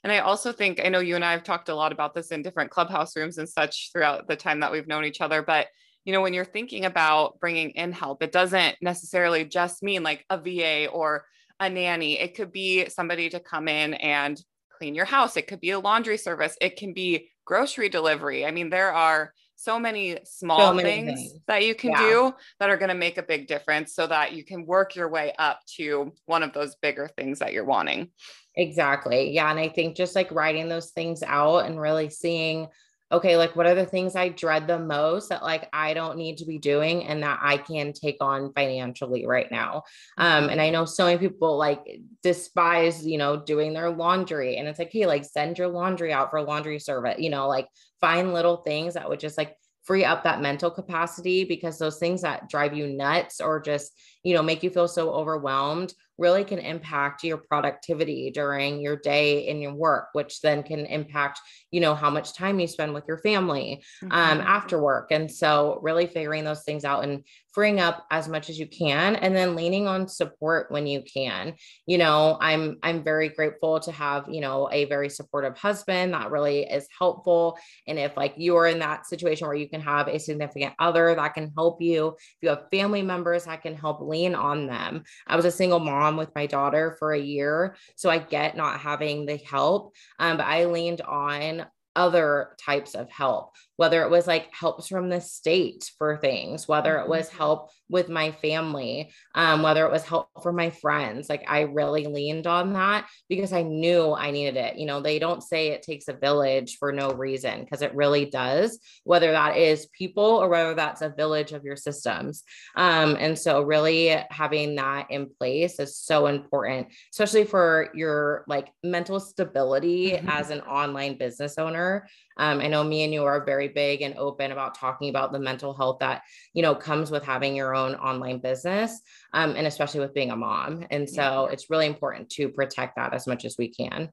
And 0.03 0.11
I 0.11 0.19
also 0.19 0.51
think 0.51 0.79
I 0.83 0.89
know 0.89 0.99
you 0.99 1.15
and 1.15 1.25
I 1.25 1.31
have 1.31 1.43
talked 1.43 1.69
a 1.69 1.75
lot 1.75 1.91
about 1.91 2.13
this 2.13 2.31
in 2.31 2.41
different 2.41 2.71
clubhouse 2.71 3.15
rooms 3.15 3.37
and 3.37 3.49
such 3.49 3.91
throughout 3.91 4.27
the 4.27 4.35
time 4.35 4.61
that 4.61 4.71
we've 4.71 4.87
known 4.87 5.05
each 5.05 5.21
other, 5.21 5.41
but 5.41 5.67
you 6.05 6.13
know 6.13 6.21
when 6.21 6.33
you're 6.33 6.45
thinking 6.45 6.85
about 6.85 7.37
bringing 7.41 7.71
in 7.71 7.91
help, 7.91 8.23
it 8.23 8.31
doesn't 8.31 8.77
necessarily 8.81 9.43
just 9.43 9.83
mean 9.83 10.03
like 10.03 10.23
a 10.29 10.37
VA 10.37 10.87
or 10.87 11.25
a 11.59 11.69
nanny. 11.69 12.17
It 12.17 12.35
could 12.35 12.53
be 12.53 12.87
somebody 12.87 13.29
to 13.29 13.41
come 13.41 13.67
in 13.67 13.95
and 13.95 14.41
clean 14.77 14.95
your 14.95 15.05
house. 15.05 15.37
It 15.37 15.47
could 15.47 15.59
be 15.59 15.71
a 15.71 15.79
laundry 15.79 16.17
service. 16.17 16.55
It 16.61 16.77
can 16.77 16.93
be 16.93 17.29
grocery 17.45 17.89
delivery. 17.89 18.45
I 18.45 18.51
mean, 18.51 18.69
there 18.69 18.93
are 18.93 19.33
so 19.55 19.79
many 19.79 20.19
small 20.23 20.59
so 20.59 20.73
many 20.73 20.89
things, 20.89 21.19
things, 21.19 21.33
that 21.47 21.65
you 21.65 21.73
can 21.73 21.91
yeah. 21.91 22.01
do 22.01 22.33
that 22.59 22.69
are 22.69 22.77
going 22.77 22.89
to 22.89 22.95
make 22.95 23.17
a 23.17 23.23
big 23.23 23.47
difference 23.47 23.95
so 23.95 24.05
that 24.05 24.33
you 24.33 24.45
can 24.45 24.65
work 24.65 24.95
your 24.95 25.09
way 25.09 25.33
up 25.39 25.59
to 25.77 26.13
one 26.25 26.43
of 26.43 26.53
those 26.53 26.75
bigger 26.75 27.09
things 27.17 27.39
that 27.39 27.53
you're 27.53 27.65
wanting. 27.65 28.09
Exactly. 28.55 29.31
Yeah. 29.31 29.49
And 29.49 29.59
I 29.59 29.69
think 29.69 29.95
just 29.95 30.15
like 30.15 30.31
writing 30.31 30.69
those 30.69 30.91
things 30.91 31.23
out 31.23 31.65
and 31.65 31.81
really 31.81 32.09
seeing 32.09 32.67
okay, 33.11 33.37
like 33.37 33.55
what 33.55 33.65
are 33.65 33.75
the 33.75 33.85
things 33.85 34.15
I 34.15 34.29
dread 34.29 34.67
the 34.67 34.79
most 34.79 35.29
that 35.29 35.43
like 35.43 35.69
I 35.71 35.93
don't 35.93 36.17
need 36.17 36.37
to 36.37 36.45
be 36.45 36.57
doing 36.57 37.05
and 37.05 37.23
that 37.23 37.39
I 37.41 37.57
can 37.57 37.93
take 37.93 38.17
on 38.19 38.51
financially 38.53 39.25
right 39.25 39.49
now. 39.49 39.83
Um, 40.17 40.49
and 40.49 40.61
I 40.61 40.69
know 40.69 40.85
so 40.85 41.05
many 41.05 41.17
people 41.17 41.57
like 41.57 41.79
despise, 42.21 43.05
you 43.05 43.17
know, 43.17 43.37
doing 43.37 43.73
their 43.73 43.89
laundry. 43.89 44.57
And 44.57 44.67
it's 44.67 44.79
like, 44.79 44.91
hey, 44.91 45.05
like 45.05 45.23
send 45.23 45.57
your 45.57 45.69
laundry 45.69 46.11
out 46.11 46.31
for 46.31 46.41
laundry 46.41 46.79
service, 46.79 47.15
you 47.19 47.29
know, 47.29 47.47
like 47.47 47.67
find 48.01 48.33
little 48.33 48.57
things 48.57 48.95
that 48.95 49.07
would 49.07 49.19
just 49.19 49.37
like 49.37 49.55
free 49.83 50.03
up 50.03 50.23
that 50.23 50.41
mental 50.41 50.69
capacity 50.69 51.45
because 51.45 51.79
those 51.79 51.97
things 51.97 52.21
that 52.21 52.49
drive 52.49 52.75
you 52.75 52.87
nuts 52.87 53.39
or 53.39 53.61
just, 53.61 53.93
you 54.21 54.33
know, 54.33 54.43
make 54.43 54.61
you 54.61 54.69
feel 54.69 54.87
so 54.87 55.11
overwhelmed 55.11 55.93
really 56.17 56.43
can 56.43 56.59
impact 56.59 57.23
your 57.23 57.37
productivity 57.37 58.31
during 58.31 58.79
your 58.79 58.95
day 58.95 59.47
in 59.47 59.61
your 59.61 59.73
work, 59.73 60.09
which 60.13 60.41
then 60.41 60.63
can 60.63 60.85
impact, 60.85 61.39
you 61.71 61.79
know, 61.79 61.95
how 61.95 62.09
much 62.09 62.33
time 62.33 62.59
you 62.59 62.67
spend 62.67 62.93
with 62.93 63.05
your 63.07 63.17
family 63.19 63.83
um, 64.03 64.09
mm-hmm. 64.09 64.47
after 64.47 64.81
work. 64.81 65.11
And 65.11 65.31
so, 65.31 65.79
really 65.81 66.07
figuring 66.07 66.43
those 66.43 66.63
things 66.63 66.85
out 66.85 67.03
and 67.03 67.23
freeing 67.57 67.79
up 67.79 68.05
as 68.11 68.27
much 68.27 68.49
as 68.49 68.59
you 68.59 68.67
can, 68.67 69.17
and 69.17 69.35
then 69.35 69.55
leaning 69.55 69.87
on 69.87 70.07
support 70.07 70.71
when 70.71 70.87
you 70.87 71.01
can. 71.01 71.55
You 71.85 71.97
know, 71.97 72.37
I'm 72.39 72.77
I'm 72.83 73.03
very 73.03 73.29
grateful 73.29 73.79
to 73.81 73.91
have 73.91 74.29
you 74.29 74.41
know 74.41 74.69
a 74.71 74.85
very 74.85 75.09
supportive 75.09 75.57
husband 75.57 76.13
that 76.13 76.31
really 76.31 76.61
is 76.61 76.87
helpful. 76.97 77.57
And 77.85 77.99
if 77.99 78.15
like 78.15 78.35
you 78.37 78.55
are 78.55 78.67
in 78.67 78.79
that 78.79 79.05
situation 79.05 79.47
where 79.47 79.57
you 79.57 79.69
can 79.69 79.81
have 79.81 80.07
a 80.07 80.19
significant 80.19 80.73
other 80.79 81.13
that 81.13 81.33
can 81.33 81.51
help 81.55 81.81
you, 81.81 82.15
if 82.17 82.37
you 82.41 82.49
have 82.49 82.69
family 82.71 83.01
members 83.01 83.43
that 83.43 83.61
can 83.61 83.75
help 83.75 83.99
lean 84.01 84.35
on 84.35 84.67
them. 84.67 85.03
I 85.27 85.35
was 85.35 85.45
a 85.45 85.51
single 85.51 85.79
mom 85.79 85.97
mom 85.97 86.17
with 86.17 86.33
my 86.35 86.45
daughter 86.45 86.95
for 86.99 87.13
a 87.13 87.19
year. 87.19 87.75
So 87.95 88.09
I 88.09 88.19
get 88.19 88.55
not 88.55 88.79
having 88.79 89.25
the 89.25 89.37
help. 89.37 89.93
Um, 90.19 90.37
but 90.37 90.45
I 90.45 90.65
leaned 90.65 91.01
on 91.01 91.65
other 91.95 92.55
types 92.63 92.93
of 92.93 93.09
help, 93.09 93.53
whether 93.77 94.03
it 94.03 94.09
was 94.09 94.27
like 94.27 94.53
helps 94.53 94.87
from 94.87 95.09
the 95.09 95.21
state 95.21 95.91
for 95.97 96.17
things, 96.17 96.67
whether 96.67 96.97
it 96.97 97.07
was 97.07 97.27
mm-hmm. 97.27 97.37
help 97.37 97.69
with 97.89 98.09
my 98.09 98.31
family, 98.31 99.11
um, 99.33 99.61
whether 99.61 99.85
it 99.85 99.91
was 99.91 100.03
help 100.03 100.29
for 100.43 100.51
my 100.51 100.69
friends. 100.69 101.29
Like 101.29 101.45
I 101.47 101.61
really 101.61 102.05
leaned 102.05 102.47
on 102.47 102.73
that 102.73 103.07
because 103.29 103.53
I 103.53 103.61
knew 103.61 104.13
I 104.13 104.31
needed 104.31 104.57
it. 104.57 104.77
You 104.77 104.85
know, 104.85 104.99
they 104.99 105.19
don't 105.19 105.41
say 105.41 105.69
it 105.69 105.83
takes 105.83 106.07
a 106.07 106.13
village 106.13 106.77
for 106.77 106.91
no 106.91 107.11
reason 107.11 107.61
because 107.61 107.81
it 107.81 107.95
really 107.95 108.25
does, 108.25 108.79
whether 109.03 109.31
that 109.31 109.57
is 109.57 109.87
people 109.97 110.23
or 110.23 110.49
whether 110.49 110.73
that's 110.73 111.01
a 111.01 111.09
village 111.15 111.53
of 111.53 111.63
your 111.63 111.77
systems. 111.77 112.43
Um, 112.75 113.15
and 113.19 113.37
so 113.37 113.61
really 113.61 114.09
having 114.29 114.75
that 114.75 115.09
in 115.09 115.29
place 115.29 115.79
is 115.79 115.97
so 115.97 116.27
important, 116.27 116.87
especially 117.13 117.45
for 117.45 117.89
your 117.93 118.43
like 118.47 118.67
mental 118.83 119.19
stability 119.19 120.11
mm-hmm. 120.11 120.29
as 120.29 120.49
an 120.49 120.61
online 120.61 121.17
business 121.17 121.57
owner. 121.57 122.07
Um, 122.37 122.59
I 122.59 122.67
know 122.67 122.83
me 122.83 123.03
and 123.03 123.13
you 123.13 123.23
are 123.25 123.43
very 123.43 123.67
big 123.67 124.01
and 124.01 124.15
open 124.17 124.51
about 124.51 124.75
talking 124.75 125.09
about 125.09 125.31
the 125.31 125.39
mental 125.39 125.73
health 125.73 125.97
that, 125.99 126.21
you 126.53 126.61
know, 126.61 126.75
comes 126.75 127.11
with 127.11 127.23
having 127.23 127.55
your 127.55 127.75
own 127.75 127.95
online 127.95 128.39
business, 128.39 129.01
um, 129.33 129.55
and 129.55 129.67
especially 129.67 129.99
with 129.99 130.13
being 130.13 130.31
a 130.31 130.35
mom. 130.35 130.85
And 130.91 131.09
so 131.09 131.47
yeah. 131.47 131.53
it's 131.53 131.69
really 131.69 131.87
important 131.87 132.29
to 132.31 132.49
protect 132.49 132.95
that 132.95 133.13
as 133.13 133.27
much 133.27 133.45
as 133.45 133.55
we 133.57 133.69
can. 133.69 134.09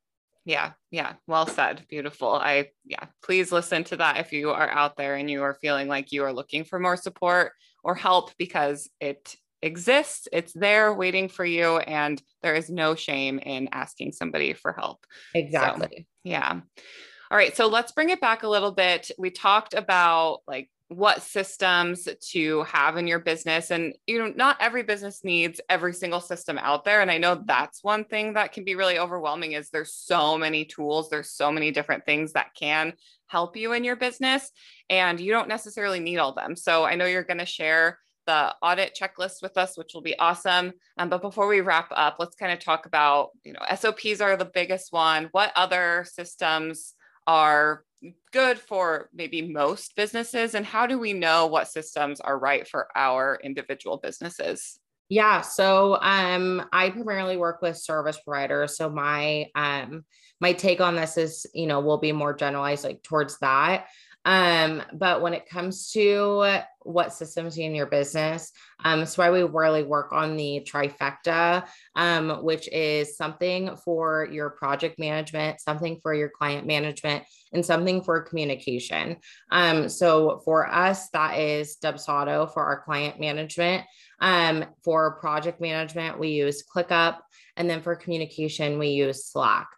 Yeah, 0.46 0.72
yeah, 0.90 1.14
well 1.26 1.46
said. 1.46 1.84
Beautiful. 1.88 2.32
I, 2.32 2.68
yeah, 2.84 3.04
please 3.22 3.50
listen 3.50 3.84
to 3.84 3.96
that 3.96 4.18
if 4.18 4.32
you 4.32 4.50
are 4.50 4.68
out 4.68 4.96
there 4.96 5.14
and 5.14 5.30
you 5.30 5.42
are 5.42 5.54
feeling 5.54 5.88
like 5.88 6.12
you 6.12 6.24
are 6.24 6.34
looking 6.34 6.64
for 6.64 6.78
more 6.78 6.98
support 6.98 7.52
or 7.82 7.94
help 7.94 8.30
because 8.36 8.90
it 9.00 9.36
exists, 9.62 10.28
it's 10.32 10.52
there 10.52 10.92
waiting 10.92 11.30
for 11.30 11.46
you, 11.46 11.78
and 11.78 12.22
there 12.42 12.54
is 12.54 12.68
no 12.68 12.94
shame 12.94 13.38
in 13.38 13.70
asking 13.72 14.12
somebody 14.12 14.52
for 14.52 14.74
help. 14.74 15.06
Exactly. 15.34 15.88
So, 15.96 16.04
yeah. 16.24 16.60
All 17.30 17.38
right, 17.38 17.56
so 17.56 17.66
let's 17.66 17.92
bring 17.92 18.10
it 18.10 18.20
back 18.20 18.42
a 18.42 18.48
little 18.48 18.72
bit. 18.72 19.10
We 19.18 19.30
talked 19.30 19.74
about 19.74 20.40
like 20.46 20.70
what 20.88 21.22
systems 21.22 22.06
to 22.20 22.62
have 22.64 22.96
in 22.96 23.06
your 23.06 23.18
business 23.18 23.70
and 23.70 23.94
you 24.06 24.18
know 24.18 24.32
not 24.36 24.56
every 24.60 24.82
business 24.82 25.24
needs 25.24 25.60
every 25.70 25.94
single 25.94 26.20
system 26.20 26.58
out 26.58 26.84
there 26.84 27.00
and 27.00 27.10
i 27.10 27.16
know 27.16 27.42
that's 27.46 27.82
one 27.82 28.04
thing 28.04 28.34
that 28.34 28.52
can 28.52 28.64
be 28.64 28.74
really 28.74 28.98
overwhelming 28.98 29.52
is 29.52 29.70
there's 29.70 29.94
so 29.94 30.36
many 30.36 30.64
tools 30.64 31.08
there's 31.08 31.30
so 31.30 31.50
many 31.50 31.70
different 31.70 32.04
things 32.04 32.32
that 32.32 32.54
can 32.54 32.92
help 33.28 33.56
you 33.56 33.72
in 33.72 33.82
your 33.82 33.96
business 33.96 34.50
and 34.90 35.18
you 35.20 35.32
don't 35.32 35.48
necessarily 35.48 36.00
need 36.00 36.18
all 36.18 36.34
them 36.34 36.54
so 36.54 36.84
i 36.84 36.94
know 36.94 37.06
you're 37.06 37.24
going 37.24 37.38
to 37.38 37.46
share 37.46 37.98
the 38.26 38.54
audit 38.62 38.96
checklist 38.98 39.42
with 39.42 39.56
us 39.56 39.78
which 39.78 39.92
will 39.94 40.02
be 40.02 40.18
awesome 40.18 40.72
um, 40.98 41.08
but 41.08 41.22
before 41.22 41.48
we 41.48 41.62
wrap 41.62 41.88
up 41.92 42.16
let's 42.18 42.36
kind 42.36 42.52
of 42.52 42.58
talk 42.58 42.84
about 42.84 43.30
you 43.42 43.54
know 43.54 43.60
sops 43.74 44.20
are 44.20 44.36
the 44.36 44.44
biggest 44.44 44.92
one 44.92 45.28
what 45.32 45.50
other 45.56 46.04
systems 46.08 46.94
are 47.26 47.84
good 48.32 48.58
for 48.58 49.08
maybe 49.14 49.42
most 49.42 49.96
businesses? 49.96 50.54
And 50.54 50.66
how 50.66 50.86
do 50.86 50.98
we 50.98 51.12
know 51.12 51.46
what 51.46 51.68
systems 51.68 52.20
are 52.20 52.38
right 52.38 52.66
for 52.68 52.88
our 52.94 53.38
individual 53.42 53.96
businesses? 53.96 54.78
Yeah 55.10 55.42
so 55.42 55.98
um 56.00 56.66
i 56.72 56.88
primarily 56.88 57.36
work 57.36 57.60
with 57.60 57.76
service 57.76 58.18
providers. 58.26 58.76
So 58.76 58.88
my 58.88 59.46
um 59.54 60.04
my 60.40 60.52
take 60.52 60.80
on 60.80 60.96
this 60.96 61.16
is 61.16 61.46
you 61.54 61.66
know 61.66 61.80
will 61.80 61.98
be 61.98 62.12
more 62.12 62.34
generalized 62.34 62.84
like 62.84 63.02
towards 63.02 63.38
that 63.40 63.86
um, 64.24 64.82
but 64.92 65.20
when 65.20 65.34
it 65.34 65.48
comes 65.48 65.90
to 65.92 66.60
what 66.80 67.12
systems 67.12 67.56
in 67.58 67.74
your 67.74 67.86
business, 67.86 68.52
um, 68.84 69.00
that's 69.00 69.16
why 69.16 69.30
we 69.30 69.42
really 69.42 69.82
work 69.82 70.12
on 70.12 70.36
the 70.36 70.66
trifecta, 70.70 71.66
um, 71.96 72.42
which 72.42 72.68
is 72.68 73.16
something 73.16 73.76
for 73.76 74.28
your 74.30 74.50
project 74.50 74.98
management, 74.98 75.60
something 75.60 75.98
for 76.02 76.14
your 76.14 76.28
client 76.28 76.66
management, 76.66 77.24
and 77.52 77.64
something 77.64 78.02
for 78.02 78.20
communication. 78.22 79.16
Um, 79.50 79.88
so 79.88 80.40
for 80.44 80.70
us, 80.70 81.08
that 81.10 81.38
is 81.38 81.76
Dubsado 81.82 82.52
for 82.52 82.64
our 82.64 82.82
client 82.82 83.20
management. 83.20 83.84
Um, 84.20 84.64
for 84.82 85.18
project 85.20 85.60
management, 85.60 86.18
we 86.18 86.28
use 86.28 86.64
ClickUp. 86.64 87.18
And 87.56 87.68
then 87.70 87.82
for 87.82 87.94
communication, 87.94 88.78
we 88.78 88.88
use 88.88 89.26
Slack. 89.26 89.68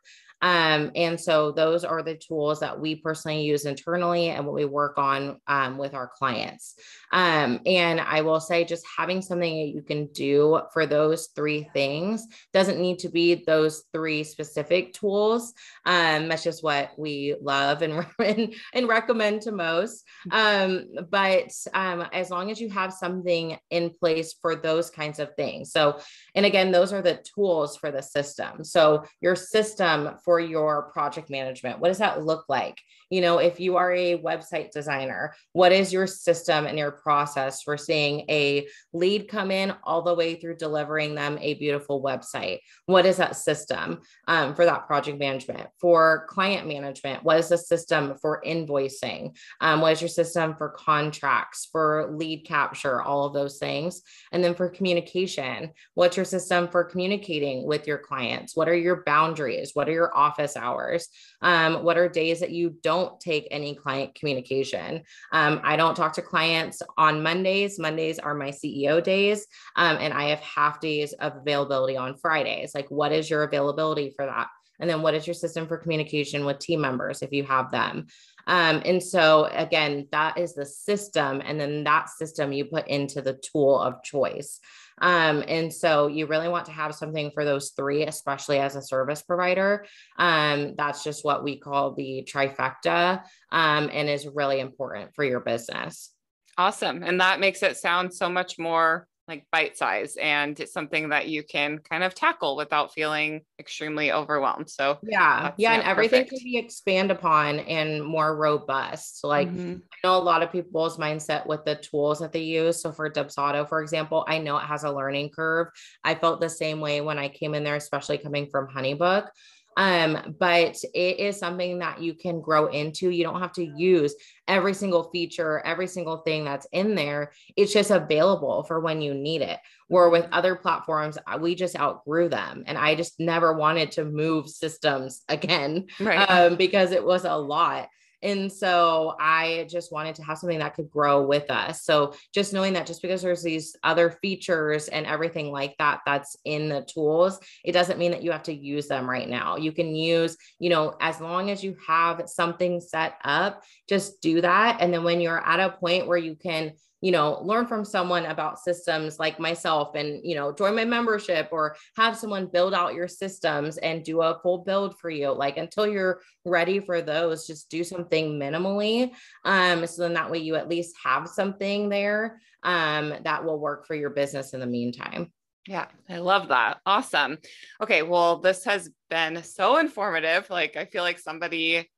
Um, 0.43 0.91
and 0.95 1.19
so 1.19 1.51
those 1.53 1.85
are 1.85 2.03
the 2.03 2.17
tools 2.17 2.61
that 2.61 2.79
we 2.79 2.97
personally 2.97 3.43
use 3.43 3.65
internally 3.65 4.29
and 4.29 4.45
what 4.45 4.55
we 4.55 4.65
work 4.65 4.99
on 4.99 5.41
um, 5.47 5.79
with 5.79 5.95
our 5.95 6.09
clients. 6.09 6.75
Um, 7.13 7.61
and 7.65 8.01
I 8.01 8.21
will 8.21 8.41
say, 8.41 8.65
just 8.65 8.85
having 8.97 9.23
something 9.23 9.57
that 9.57 9.75
you 9.75 9.83
can 9.83 10.07
do 10.09 10.61
for 10.73 10.87
those 10.87 11.29
three 11.35 11.69
things 11.73 12.27
doesn't 12.53 12.81
need 12.81 12.99
to 13.01 13.09
be 13.09 13.45
those 13.47 13.85
three 13.93 14.25
specific 14.25 14.93
tools. 14.93 15.55
Um, 15.85 16.29
that's 16.29 16.45
just 16.45 16.63
what 16.63 16.91
we 16.99 17.37
love 17.41 17.83
and, 17.83 18.07
and, 18.19 18.55
and 18.75 18.89
recommend 18.89 19.43
to 19.43 19.53
most. 19.53 20.05
Um, 20.31 20.87
but 21.11 21.51
um, 21.73 22.03
as 22.13 22.31
long 22.31 22.51
as 22.51 22.61
you 22.61 22.69
have 22.71 22.93
something 22.93 23.57
in 23.71 23.91
place 23.91 24.35
for 24.41 24.55
those 24.55 24.91
kinds 24.91 25.19
of 25.19 25.35
things. 25.35 25.73
So, 25.73 26.01
and 26.35 26.45
again, 26.45 26.73
those 26.73 26.93
are 26.93 27.03
the 27.03 27.25
tools 27.35 27.77
for 27.77 27.91
the 27.91 28.03
system. 28.03 28.65
So, 28.65 29.05
your 29.21 29.37
system 29.37 30.11
for 30.27 30.39
your 30.39 30.91
project 30.93 31.31
management, 31.31 31.79
what 31.79 31.89
does 31.89 31.99
that 31.99 32.23
look 32.23 32.45
like? 32.51 32.79
You 33.11 33.21
know, 33.21 33.39
if 33.39 33.61
you 33.61 33.77
are 33.77 33.93
a 33.93 34.19
website 34.19 34.73
designer, 34.73 35.35
what 35.53 35.73
is 35.73 35.93
your 35.93 36.07
system 36.07 36.67
and 36.67 36.79
your 36.79 36.91
process 36.91 37.63
for 37.63 37.77
seeing 37.77 38.29
a 38.29 38.67
lead 38.93 39.29
come 39.29 39.51
in 39.51 39.75
all 39.85 40.03
the 40.03 40.15
way 40.15 40.35
through 40.35 40.57
delivering 40.57 41.15
them 41.15 41.39
a 41.41 41.55
beautiful 41.55 42.03
website? 42.03 42.61
What 42.87 43.07
is 43.07 43.19
that 43.19 43.37
system 43.37 44.01
um, 44.27 44.55
for 44.55 44.65
that 44.65 44.87
project 44.87 45.19
management? 45.19 45.69
For 45.81 46.27
client 46.29 46.67
management, 46.67 47.23
what 47.23 47.39
is 47.39 47.49
the 47.49 47.59
system 47.59 48.17
for 48.21 48.43
invoicing? 48.45 49.37
Um, 49.61 49.81
what 49.81 49.93
is 49.93 50.01
your 50.01 50.09
system 50.09 50.57
for 50.57 50.71
contracts, 50.71 51.69
for 51.71 52.11
lead 52.13 52.45
capture, 52.45 53.01
all 53.03 53.27
of 53.27 53.35
those 53.35 53.59
things? 53.59 54.03
And 54.33 54.43
then 54.43 54.55
for 54.55 54.69
communication, 54.69 55.71
what's 55.95 56.17
your 56.17 56.25
system 56.25 56.69
for 56.69 56.83
communicating 56.85 57.67
with 57.67 57.87
your 57.87 57.99
clients? 57.99 58.57
What 58.57 58.69
are 58.69 58.77
your 58.77 59.05
boundaries? 59.05 59.71
What 59.75 59.89
are 59.89 59.93
your 59.93 60.17
office 60.17 60.57
hours? 60.57 61.09
Um, 61.41 61.85
what 61.85 61.97
are 61.97 62.09
days 62.09 62.41
that 62.41 62.51
you 62.51 62.77
don't 62.83 62.96
take 63.21 63.49
any 63.51 63.75
client 63.75 64.15
communication? 64.15 65.03
Um, 65.33 65.61
I 65.63 65.77
don't 65.77 65.95
talk 65.95 66.13
to 66.15 66.23
clients 66.23 66.83
on 66.97 67.23
Mondays. 67.23 67.79
Mondays 67.79 68.19
are 68.19 68.35
my 68.35 68.51
CEO 68.51 69.03
days. 69.03 69.47
Um, 69.77 69.97
and 70.01 70.13
I 70.13 70.31
have 70.31 70.41
half 70.41 70.81
days 70.81 71.13
of 71.15 71.37
availability 71.37 71.97
on 71.97 72.17
Fridays. 72.17 72.75
Like, 72.75 72.91
what 72.91 73.13
is 73.13 73.29
your 73.29 73.43
availability 73.43 74.13
for 74.17 74.27
that? 74.27 74.49
And 74.79 74.91
then 74.91 75.03
what 75.03 75.15
is 75.15 75.27
your 75.27 75.35
system 75.35 75.67
for 75.67 75.79
communication 75.79 76.45
with 76.45 76.59
team 76.59 76.81
members 76.81 77.23
if 77.23 77.33
you 77.33 77.45
have 77.45 77.71
them? 77.71 78.07
Um, 78.47 78.83
and 78.85 79.03
so, 79.03 79.47
again, 79.47 80.07
that 80.13 80.39
is 80.39 80.55
the 80.55 80.67
system. 80.67 81.43
And 81.45 81.59
then 81.59 81.85
that 81.85 82.11
system 82.11 82.53
you 82.53 82.67
put 82.67 82.87
into 82.89 83.21
the 83.23 83.35
tool 83.35 83.79
of 83.81 84.03
choice. 84.03 84.61
Um, 85.01 85.45
and 85.47 85.73
so 85.73 86.07
you 86.07 86.27
really 86.27 86.49
want 86.49 86.67
to 86.67 86.73
have 86.73 86.95
something 86.95 87.31
for 87.33 87.45
those 87.45 87.71
three, 87.71 88.05
especially 88.05 88.59
as 88.59 88.77
a 88.77 88.83
service 88.83 89.23
provider. 89.23 89.85
Um, 90.19 90.75
that's 90.77 91.05
just 91.05 91.25
what 91.25 91.45
we 91.45 91.59
call 91.59 91.95
the 91.95 92.27
trifecta 92.31 93.23
um, 93.53 93.91
and 93.93 94.09
is 94.09 94.27
really 94.27 94.61
important 94.61 95.15
for 95.15 95.25
your 95.25 95.41
business. 95.41 96.13
Awesome. 96.59 97.03
And 97.03 97.21
that 97.21 97.41
makes 97.41 97.63
it 97.63 97.77
sound 97.77 98.15
so 98.15 98.31
much 98.31 98.59
more 98.59 99.07
like 99.29 99.45
bite 99.51 99.77
size 99.77 100.17
and 100.17 100.59
it's 100.61 100.73
something 100.73 101.09
that 101.09 101.29
you 101.29 101.43
can 101.43 101.79
kind 101.79 102.05
of 102.05 102.15
tackle 102.15 102.57
without 102.57 102.93
feeling 102.93 103.41
extremely 103.59 104.13
overwhelmed. 104.13 104.71
So 104.71 104.99
yeah, 105.03 105.53
yeah, 105.57 105.73
and 105.73 105.83
everything 105.83 106.25
perfect. 106.25 106.43
can 106.43 106.45
be 106.45 106.59
expand 106.59 107.11
upon 107.11 107.59
and 107.61 108.05
more 108.05 108.37
robust. 108.37 109.25
Like 109.25 109.49
mm-hmm. 109.49 109.79
I 109.93 109.97
know 110.07 110.17
a 110.17 110.19
lot 110.19 110.43
of 110.43 110.53
people's 110.53 110.97
mindset 110.97 111.47
with 111.47 111.65
the 111.65 111.75
tools 111.77 112.21
that 112.21 112.33
they 112.33 112.43
use. 112.43 112.81
So 112.81 112.93
for 112.93 113.11
Dubsado, 113.11 113.69
for 113.69 113.83
example, 113.83 114.25
I 114.29 114.39
know 114.39 114.59
it 114.59 114.65
has 114.65 114.85
a 114.85 114.93
learning 114.93 115.31
curve. 115.31 115.69
I 116.05 116.15
felt 116.15 116.41
the 116.41 116.51
same 116.51 116.81
way 116.81 117.01
when 117.01 117.19
I 117.19 117.29
came 117.29 117.55
in 117.55 117.65
there, 117.65 117.77
especially 117.77 118.19
coming 118.19 118.49
from 118.51 118.69
Honeybook. 118.69 119.29
Um, 119.77 120.35
but 120.39 120.83
it 120.95 121.21
is 121.21 121.39
something 121.39 121.79
that 121.81 122.01
you 122.01 122.15
can 122.15 122.41
grow 122.41 122.67
into. 122.67 123.11
You 123.11 123.25
don't 123.25 123.41
have 123.41 123.53
to 123.53 123.65
use 123.65 124.15
every 124.49 124.73
single 124.73 125.11
feature, 125.11 125.61
every 125.67 125.87
single 125.87 126.19
thing 126.19 126.45
that's 126.45 126.67
in 126.73 126.95
there. 126.95 127.33
It's 127.57 127.73
just 127.73 127.91
available 127.91 128.63
for 128.65 128.81
when 128.81 129.03
you 129.03 129.13
need 129.13 129.43
it. 129.43 129.59
Where 129.89 130.09
with 130.09 130.27
other 130.33 130.57
platforms, 130.57 131.19
uh, 131.27 131.39
we 131.39 131.55
just 131.55 131.79
outgrew 131.79 132.29
them. 132.29 132.65
And 132.67 132.79
I 132.79 132.95
just 132.95 133.21
never 133.21 133.53
wanted 133.53 133.93
to 133.93 134.05
move 134.05 134.49
systems 134.49 135.23
again 135.29 135.87
right. 136.01 136.29
um, 136.31 136.57
because 136.57 136.93
it 136.93 137.05
was 137.05 137.25
a 137.25 137.37
lot. 137.37 137.89
And 138.27 138.53
so 138.53 139.15
I 139.21 139.69
just 139.71 139.93
wanted 139.93 140.17
to 140.17 140.25
have 140.25 140.39
something 140.39 140.59
that 140.59 140.75
could 140.75 140.91
grow 140.91 141.23
with 141.23 141.49
us. 141.51 141.85
So 141.85 142.15
just 142.35 142.53
knowing 142.53 142.73
that 142.73 142.87
just 142.87 143.01
because 143.01 143.23
there's 143.23 143.43
these 143.43 143.77
other 143.85 144.11
features 144.21 144.89
and 144.89 145.07
everything 145.07 145.53
like 145.53 145.77
that 145.79 146.01
that's 146.05 146.37
in 146.45 146.69
the 146.69 146.83
tools, 146.83 147.39
it 147.65 147.71
doesn't 147.71 147.99
mean 148.01 148.11
that 148.11 148.25
you 148.25 148.33
have 148.33 148.43
to 148.45 148.55
use 148.55 148.89
them 148.89 149.09
right 149.09 149.29
now. 149.29 149.57
You 149.57 149.71
can 149.71 149.95
use, 149.95 150.37
you 150.59 150.71
know, 150.71 150.97
as 151.01 151.21
long 151.21 151.51
as 151.51 151.63
you 151.63 151.77
have 151.87 152.23
something 152.27 152.81
set 152.81 153.15
up, 153.25 153.63
just 153.89 154.21
do 154.21 154.41
that. 154.41 154.79
And 154.81 154.93
then 154.93 155.05
when 155.05 155.21
you're 155.21 155.47
at 155.47 155.61
a 155.61 155.77
point 155.77 156.09
where 156.09 156.19
you 156.19 156.35
can 156.35 156.73
you 157.01 157.13
know, 157.13 157.41
learn 157.43 157.67
from 157.67 157.85
someone 157.85 158.27
about 158.27 158.59
systems 158.59 159.19
like 159.19 159.39
myself 159.39 159.95
and, 159.95 160.21
you 160.25 160.35
know, 160.35 160.53
join 160.53 160.75
my 160.75 160.85
membership 160.85 161.49
or 161.53 161.77
have 161.97 162.17
someone 162.17 162.47
build 162.47 162.75
out 162.75 162.95
your 162.95 163.09
systems 163.09 163.77
and 163.79 164.05
do 164.05 164.23
a 164.23 164.39
full 164.43 164.59
build 164.59 164.99
for 164.99 165.11
you. 165.11 165.31
Like 165.31 165.59
until 165.59 165.87
you're 165.87 166.21
ready 166.45 166.81
for 166.81 167.03
those, 167.03 167.47
just 167.47 167.69
do 167.71 167.85
something 167.85 168.39
minimally. 168.39 169.13
Um, 169.45 169.87
so 169.87 170.03
then 170.03 170.15
that 170.15 170.31
way 170.31 170.39
you 170.39 170.57
at 170.57 170.69
least 170.69 170.97
have 171.05 171.29
something 171.29 171.89
there 171.89 172.41
um, 172.63 173.15
that 173.25 173.45
will 173.45 173.61
work 173.61 173.87
for 173.87 173.95
your 173.95 174.11
business 174.11 174.55
in 174.55 174.61
the 174.61 174.67
meantime. 174.67 175.33
Yeah, 175.69 175.87
I 176.09 176.19
love 176.19 176.49
that. 176.49 176.79
Awesome. 176.87 177.39
Okay, 177.83 178.03
well, 178.03 178.39
this 178.39 178.65
has 178.65 178.89
been 179.11 179.43
so 179.43 179.79
informative. 179.79 180.49
Like, 180.49 180.77
I 180.77 180.85
feel 180.85 181.03
like 181.03 181.19
somebody 181.19 181.91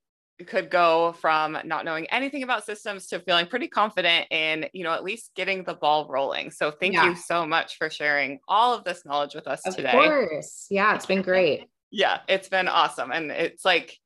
could 0.46 0.70
go 0.70 1.12
from 1.20 1.58
not 1.64 1.84
knowing 1.84 2.06
anything 2.06 2.42
about 2.42 2.64
systems 2.64 3.06
to 3.08 3.20
feeling 3.20 3.46
pretty 3.46 3.68
confident 3.68 4.26
in, 4.30 4.66
you 4.72 4.84
know, 4.84 4.92
at 4.92 5.04
least 5.04 5.32
getting 5.34 5.64
the 5.64 5.74
ball 5.74 6.06
rolling. 6.08 6.50
So, 6.50 6.70
thank 6.70 6.94
yeah. 6.94 7.08
you 7.08 7.16
so 7.16 7.46
much 7.46 7.76
for 7.76 7.90
sharing 7.90 8.38
all 8.46 8.74
of 8.74 8.84
this 8.84 9.04
knowledge 9.04 9.34
with 9.34 9.48
us 9.48 9.66
of 9.66 9.74
today. 9.74 9.88
Of 9.88 9.94
course. 9.94 10.66
Yeah, 10.70 10.94
it's 10.94 11.06
been 11.06 11.22
great. 11.22 11.68
yeah, 11.90 12.20
it's 12.28 12.48
been 12.48 12.68
awesome. 12.68 13.10
And 13.10 13.30
it's 13.30 13.64
like, 13.64 13.96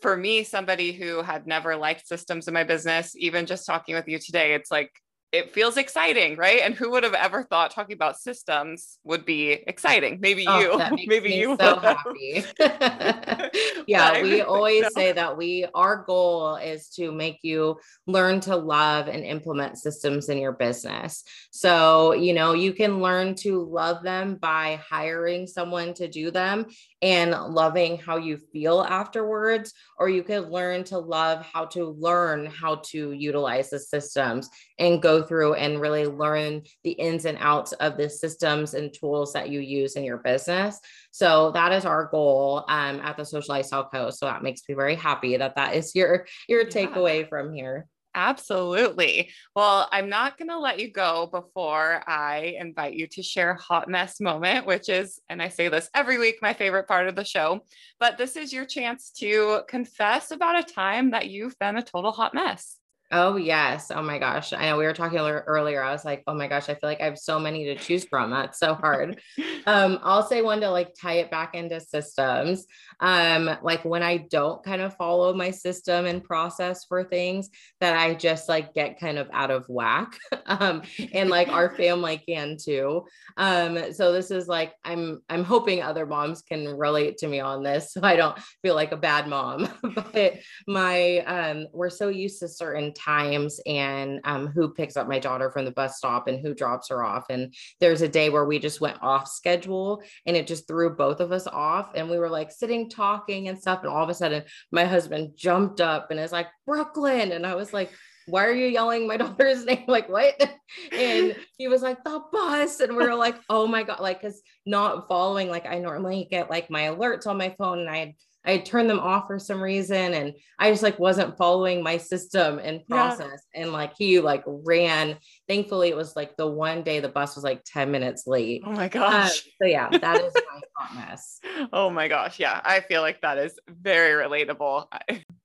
for 0.00 0.16
me, 0.16 0.42
somebody 0.42 0.92
who 0.92 1.22
had 1.22 1.46
never 1.46 1.76
liked 1.76 2.08
systems 2.08 2.48
in 2.48 2.54
my 2.54 2.64
business, 2.64 3.14
even 3.16 3.46
just 3.46 3.66
talking 3.66 3.94
with 3.94 4.08
you 4.08 4.18
today, 4.18 4.54
it's 4.54 4.70
like 4.70 4.90
it 5.32 5.54
feels 5.54 5.78
exciting, 5.78 6.36
right? 6.36 6.60
And 6.60 6.74
who 6.74 6.90
would 6.90 7.04
have 7.04 7.14
ever 7.14 7.42
thought 7.42 7.70
talking 7.70 7.94
about 7.94 8.20
systems 8.20 8.98
would 9.02 9.24
be 9.24 9.52
exciting? 9.66 10.18
Maybe 10.20 10.44
oh, 10.46 10.60
you, 10.60 10.96
maybe 11.06 11.32
you. 11.32 11.56
So 11.58 11.78
happy. 11.78 12.44
yeah, 13.86 14.22
we 14.22 14.42
always 14.42 14.84
so. 14.84 14.90
say 14.94 15.12
that 15.12 15.38
we 15.38 15.66
our 15.74 16.04
goal 16.04 16.56
is 16.56 16.90
to 16.90 17.10
make 17.10 17.38
you 17.42 17.80
learn 18.06 18.40
to 18.40 18.54
love 18.56 19.08
and 19.08 19.24
implement 19.24 19.78
systems 19.78 20.28
in 20.28 20.36
your 20.36 20.52
business. 20.52 21.24
So 21.50 22.12
you 22.12 22.34
know 22.34 22.52
you 22.52 22.74
can 22.74 23.00
learn 23.00 23.34
to 23.36 23.62
love 23.62 24.02
them 24.02 24.36
by 24.36 24.80
hiring 24.86 25.46
someone 25.46 25.94
to 25.94 26.08
do 26.08 26.30
them 26.30 26.66
and 27.00 27.30
loving 27.30 27.96
how 27.96 28.18
you 28.18 28.36
feel 28.52 28.82
afterwards, 28.82 29.72
or 29.98 30.10
you 30.10 30.22
could 30.22 30.50
learn 30.50 30.84
to 30.84 30.98
love 30.98 31.44
how 31.52 31.64
to 31.64 31.86
learn 31.86 32.46
how 32.46 32.76
to 32.90 33.12
utilize 33.12 33.70
the 33.70 33.78
systems 33.78 34.50
and 34.78 35.02
go 35.02 35.22
through 35.22 35.54
and 35.54 35.80
really 35.80 36.06
learn 36.06 36.62
the 36.84 36.92
ins 36.92 37.24
and 37.24 37.38
outs 37.40 37.72
of 37.72 37.96
the 37.96 38.08
systems 38.08 38.74
and 38.74 38.92
tools 38.92 39.32
that 39.32 39.50
you 39.50 39.60
use 39.60 39.96
in 39.96 40.04
your 40.04 40.18
business. 40.18 40.78
So 41.10 41.50
that 41.52 41.72
is 41.72 41.84
our 41.84 42.06
goal 42.06 42.64
um, 42.68 43.00
at 43.00 43.16
the 43.16 43.24
Social 43.24 43.54
Lifestyle 43.54 43.88
Co. 43.92 44.10
So 44.10 44.26
that 44.26 44.42
makes 44.42 44.62
me 44.68 44.74
very 44.74 44.94
happy 44.94 45.36
that 45.36 45.56
that 45.56 45.74
is 45.74 45.94
your 45.94 46.26
your 46.48 46.64
takeaway 46.66 47.28
from 47.28 47.52
here. 47.52 47.86
Absolutely. 48.14 49.30
Well, 49.56 49.88
I'm 49.90 50.10
not 50.10 50.36
going 50.36 50.50
to 50.50 50.58
let 50.58 50.78
you 50.78 50.92
go 50.92 51.28
before 51.32 52.02
I 52.06 52.56
invite 52.58 52.92
you 52.94 53.06
to 53.08 53.22
share 53.22 53.54
hot 53.54 53.88
mess 53.88 54.20
moment, 54.20 54.66
which 54.66 54.90
is, 54.90 55.18
and 55.30 55.40
I 55.40 55.48
say 55.48 55.68
this 55.68 55.88
every 55.94 56.18
week, 56.18 56.36
my 56.42 56.52
favorite 56.52 56.86
part 56.86 57.08
of 57.08 57.16
the 57.16 57.24
show. 57.24 57.60
But 57.98 58.18
this 58.18 58.36
is 58.36 58.52
your 58.52 58.66
chance 58.66 59.10
to 59.18 59.62
confess 59.66 60.30
about 60.30 60.58
a 60.58 60.72
time 60.72 61.12
that 61.12 61.30
you've 61.30 61.58
been 61.58 61.78
a 61.78 61.82
total 61.82 62.12
hot 62.12 62.34
mess. 62.34 62.76
Oh, 63.14 63.36
yes. 63.36 63.90
Oh 63.94 64.00
my 64.00 64.18
gosh. 64.18 64.54
I 64.54 64.70
know 64.70 64.78
we 64.78 64.86
were 64.86 64.94
talking 64.94 65.18
earlier. 65.18 65.82
I 65.82 65.92
was 65.92 66.02
like, 66.02 66.22
oh 66.26 66.32
my 66.32 66.48
gosh, 66.48 66.70
I 66.70 66.74
feel 66.74 66.88
like 66.88 67.02
I 67.02 67.04
have 67.04 67.18
so 67.18 67.38
many 67.38 67.66
to 67.66 67.74
choose 67.74 68.06
from. 68.06 68.30
That's 68.30 68.58
so 68.58 68.72
hard. 68.72 69.20
um, 69.66 69.98
I'll 70.02 70.22
say 70.22 70.40
one 70.40 70.62
to 70.62 70.70
like 70.70 70.94
tie 70.98 71.16
it 71.18 71.30
back 71.30 71.54
into 71.54 71.78
systems. 71.78 72.64
Um, 73.00 73.50
like 73.62 73.84
when 73.84 74.02
I 74.02 74.16
don't 74.30 74.64
kind 74.64 74.80
of 74.80 74.96
follow 74.96 75.34
my 75.34 75.50
system 75.50 76.06
and 76.06 76.24
process 76.24 76.86
for 76.86 77.04
things 77.04 77.50
that 77.80 77.98
I 77.98 78.14
just 78.14 78.48
like 78.48 78.72
get 78.72 78.98
kind 78.98 79.18
of 79.18 79.28
out 79.30 79.50
of 79.50 79.66
whack. 79.68 80.18
um, 80.46 80.80
and 81.12 81.28
like 81.28 81.48
our 81.48 81.68
family 81.76 82.16
can 82.26 82.56
too. 82.58 83.04
Um, 83.36 83.92
so 83.92 84.12
this 84.12 84.30
is 84.30 84.48
like 84.48 84.72
I'm 84.84 85.20
I'm 85.28 85.44
hoping 85.44 85.82
other 85.82 86.06
moms 86.06 86.40
can 86.40 86.66
relate 86.66 87.18
to 87.18 87.28
me 87.28 87.40
on 87.40 87.62
this 87.62 87.92
so 87.92 88.00
I 88.02 88.16
don't 88.16 88.38
feel 88.62 88.74
like 88.74 88.92
a 88.92 88.96
bad 88.96 89.28
mom. 89.28 89.68
but 90.14 90.38
my 90.66 91.18
um 91.18 91.66
we're 91.74 91.90
so 91.90 92.08
used 92.08 92.40
to 92.40 92.48
certain 92.48 92.94
times 93.04 93.60
and 93.66 94.20
um, 94.24 94.46
who 94.48 94.72
picks 94.72 94.96
up 94.96 95.08
my 95.08 95.18
daughter 95.18 95.50
from 95.50 95.64
the 95.64 95.70
bus 95.70 95.96
stop 95.96 96.28
and 96.28 96.40
who 96.40 96.54
drops 96.54 96.88
her 96.88 97.04
off. 97.04 97.24
And 97.30 97.54
there's 97.80 98.02
a 98.02 98.08
day 98.08 98.30
where 98.30 98.44
we 98.44 98.58
just 98.58 98.80
went 98.80 99.02
off 99.02 99.28
schedule 99.28 100.02
and 100.26 100.36
it 100.36 100.46
just 100.46 100.66
threw 100.68 100.90
both 100.90 101.20
of 101.20 101.32
us 101.32 101.46
off. 101.46 101.92
And 101.94 102.10
we 102.10 102.18
were 102.18 102.30
like 102.30 102.50
sitting 102.50 102.88
talking 102.88 103.48
and 103.48 103.58
stuff. 103.58 103.80
And 103.82 103.88
all 103.88 104.04
of 104.04 104.10
a 104.10 104.14
sudden, 104.14 104.44
my 104.70 104.84
husband 104.84 105.32
jumped 105.36 105.80
up 105.80 106.10
and 106.10 106.20
is 106.20 106.32
like, 106.32 106.48
Brooklyn. 106.66 107.32
And 107.32 107.46
I 107.46 107.54
was 107.54 107.72
like, 107.72 107.90
why 108.26 108.44
are 108.46 108.52
you 108.54 108.66
yelling 108.66 109.06
my 109.06 109.16
daughter's 109.18 109.64
name? 109.64 109.84
Like, 109.86 110.08
what? 110.08 110.34
And 110.90 111.36
he 111.58 111.68
was 111.68 111.82
like, 111.82 112.02
the 112.02 112.22
bus. 112.32 112.80
And 112.80 112.96
we 112.96 113.04
were 113.04 113.14
like, 113.14 113.38
oh 113.50 113.66
my 113.66 113.82
God, 113.82 114.00
like, 114.00 114.22
cause 114.22 114.40
not 114.64 115.06
following, 115.06 115.50
like, 115.50 115.66
I 115.66 115.78
normally 115.80 116.26
get 116.30 116.48
like 116.48 116.70
my 116.70 116.84
alerts 116.84 117.26
on 117.26 117.36
my 117.36 117.54
phone 117.58 117.80
and 117.80 117.90
I 117.90 117.98
had 117.98 118.14
I 118.44 118.52
had 118.52 118.66
turned 118.66 118.90
them 118.90 118.98
off 118.98 119.26
for 119.26 119.38
some 119.38 119.62
reason 119.62 120.14
and 120.14 120.34
I 120.58 120.70
just 120.70 120.82
like 120.82 120.98
wasn't 120.98 121.36
following 121.36 121.82
my 121.82 121.96
system 121.96 122.58
and 122.58 122.86
process. 122.88 123.42
Yeah. 123.54 123.62
And 123.62 123.72
like 123.72 123.94
he 123.96 124.20
like 124.20 124.42
ran. 124.46 125.18
Thankfully, 125.48 125.88
it 125.88 125.96
was 125.96 126.16
like 126.16 126.36
the 126.36 126.46
one 126.46 126.82
day 126.82 127.00
the 127.00 127.08
bus 127.08 127.36
was 127.36 127.44
like 127.44 127.62
10 127.64 127.90
minutes 127.90 128.26
late. 128.26 128.62
Oh 128.66 128.72
my 128.72 128.88
gosh. 128.88 129.30
Uh, 129.30 129.50
so 129.62 129.68
yeah, 129.68 129.88
that 129.90 130.20
is 130.20 130.32
my 130.34 130.60
hot 130.76 130.94
mess. 130.94 131.40
Oh 131.72 131.90
my 131.90 132.08
gosh. 132.08 132.40
Yeah. 132.40 132.60
I 132.64 132.80
feel 132.80 133.00
like 133.00 133.20
that 133.22 133.38
is 133.38 133.54
very 133.68 134.22
relatable. 134.22 134.86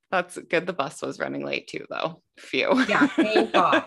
That's 0.09 0.37
good. 0.37 0.65
The 0.65 0.73
bus 0.73 1.01
was 1.01 1.19
running 1.19 1.45
late 1.45 1.67
too, 1.67 1.85
though. 1.89 2.21
Phew. 2.37 2.85
Yeah. 2.87 3.07
Thank 3.07 3.51
God. 3.53 3.85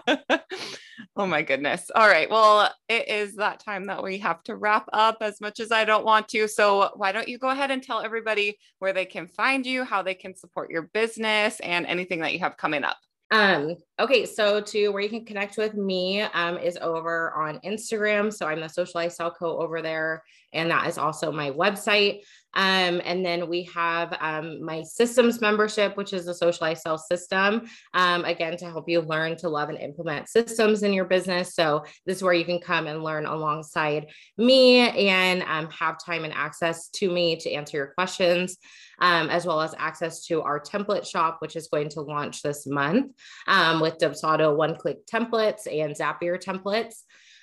Oh 1.16 1.26
my 1.26 1.42
goodness. 1.42 1.90
All 1.94 2.08
right. 2.08 2.30
Well, 2.30 2.72
it 2.88 3.08
is 3.08 3.36
that 3.36 3.60
time 3.60 3.86
that 3.86 4.02
we 4.02 4.18
have 4.18 4.42
to 4.44 4.56
wrap 4.56 4.86
up 4.92 5.18
as 5.20 5.40
much 5.40 5.60
as 5.60 5.72
I 5.72 5.84
don't 5.84 6.04
want 6.04 6.28
to. 6.28 6.48
So, 6.48 6.90
why 6.96 7.12
don't 7.12 7.28
you 7.28 7.38
go 7.38 7.50
ahead 7.50 7.70
and 7.70 7.82
tell 7.82 8.00
everybody 8.00 8.58
where 8.78 8.92
they 8.92 9.04
can 9.04 9.26
find 9.26 9.66
you, 9.66 9.84
how 9.84 10.02
they 10.02 10.14
can 10.14 10.34
support 10.34 10.70
your 10.70 10.90
business, 10.94 11.60
and 11.60 11.86
anything 11.86 12.20
that 12.20 12.32
you 12.32 12.38
have 12.40 12.56
coming 12.56 12.84
up? 12.84 12.96
Um, 13.30 13.76
okay, 14.00 14.24
so 14.24 14.60
to 14.60 14.88
where 14.88 15.02
you 15.02 15.08
can 15.08 15.24
connect 15.24 15.56
with 15.56 15.74
me 15.74 16.22
um, 16.22 16.58
is 16.58 16.78
over 16.80 17.32
on 17.34 17.60
Instagram. 17.60 18.32
So 18.32 18.46
I'm 18.46 18.60
the 18.60 18.68
Social 18.68 19.00
Lifestyle 19.00 19.30
Co 19.30 19.58
over 19.58 19.82
there, 19.82 20.22
and 20.52 20.70
that 20.70 20.88
is 20.88 20.98
also 20.98 21.30
my 21.30 21.50
website. 21.50 22.20
Um, 22.54 23.00
and 23.04 23.24
then 23.24 23.48
we 23.48 23.64
have 23.74 24.16
um, 24.20 24.64
my 24.64 24.82
systems 24.82 25.40
membership, 25.40 25.96
which 25.96 26.12
is 26.12 26.24
the 26.24 26.34
social 26.34 26.66
lifestyle 26.66 26.98
system, 26.98 27.62
um, 27.94 28.24
again, 28.24 28.56
to 28.56 28.64
help 28.66 28.88
you 28.88 29.00
learn 29.02 29.36
to 29.36 29.48
love 29.48 29.68
and 29.68 29.78
implement 29.78 30.28
systems 30.28 30.82
in 30.82 30.92
your 30.92 31.04
business. 31.04 31.54
So 31.54 31.84
this 32.06 32.16
is 32.16 32.22
where 32.22 32.34
you 32.34 32.44
can 32.44 32.58
come 32.58 32.86
and 32.86 33.04
learn 33.04 33.26
alongside 33.26 34.06
me 34.36 34.78
and 34.78 35.42
um, 35.42 35.70
have 35.70 36.04
time 36.04 36.24
and 36.24 36.34
access 36.34 36.88
to 36.88 37.10
me 37.10 37.36
to 37.36 37.52
answer 37.52 37.76
your 37.76 37.92
questions. 37.94 38.56
Um, 39.02 39.30
as 39.30 39.46
well 39.46 39.62
as 39.62 39.74
access 39.78 40.26
to 40.26 40.42
our 40.42 40.60
template 40.60 41.06
shop, 41.06 41.38
which 41.38 41.56
is 41.56 41.68
going 41.68 41.88
to 41.88 42.02
launch 42.02 42.42
this 42.42 42.66
month 42.66 43.12
um, 43.48 43.80
with 43.90 44.00
Dubsado 44.00 44.56
one 44.56 44.76
click 44.76 45.06
templates 45.06 45.66
and 45.66 45.94
Zapier 45.94 46.42
templates. 46.42 47.02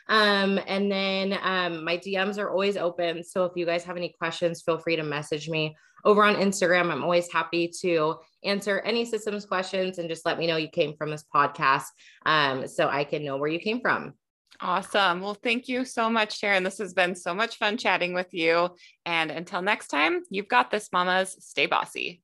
Um, 0.09 0.59
and 0.67 0.91
then 0.91 1.37
um, 1.41 1.83
my 1.83 1.97
DMs 1.97 2.37
are 2.37 2.49
always 2.49 2.77
open. 2.77 3.23
So 3.23 3.45
if 3.45 3.53
you 3.55 3.65
guys 3.65 3.83
have 3.83 3.97
any 3.97 4.09
questions, 4.17 4.61
feel 4.61 4.77
free 4.77 4.95
to 4.95 5.03
message 5.03 5.49
me 5.49 5.75
over 6.05 6.23
on 6.23 6.35
Instagram. 6.35 6.91
I'm 6.91 7.03
always 7.03 7.31
happy 7.31 7.71
to 7.81 8.15
answer 8.43 8.79
any 8.79 9.03
systems 9.03 9.45
questions 9.45 9.97
and 9.97 10.09
just 10.09 10.25
let 10.25 10.39
me 10.39 10.47
know 10.47 10.57
you 10.57 10.69
came 10.69 10.95
from 10.95 11.11
this 11.11 11.25
podcast 11.33 11.85
um, 12.25 12.67
so 12.67 12.87
I 12.87 13.03
can 13.03 13.25
know 13.25 13.37
where 13.37 13.49
you 13.49 13.59
came 13.59 13.81
from. 13.81 14.13
Awesome. 14.59 15.21
Well, 15.21 15.35
thank 15.35 15.67
you 15.67 15.85
so 15.85 16.09
much, 16.09 16.39
Sharon. 16.39 16.63
This 16.63 16.79
has 16.79 16.93
been 16.93 17.13
so 17.13 17.35
much 17.35 17.57
fun 17.57 17.77
chatting 17.77 18.13
with 18.13 18.33
you. 18.33 18.69
And 19.05 19.29
until 19.29 19.61
next 19.61 19.89
time, 19.89 20.23
you've 20.29 20.47
got 20.47 20.71
this, 20.71 20.89
mamas. 20.91 21.35
Stay 21.39 21.67
bossy. 21.67 22.23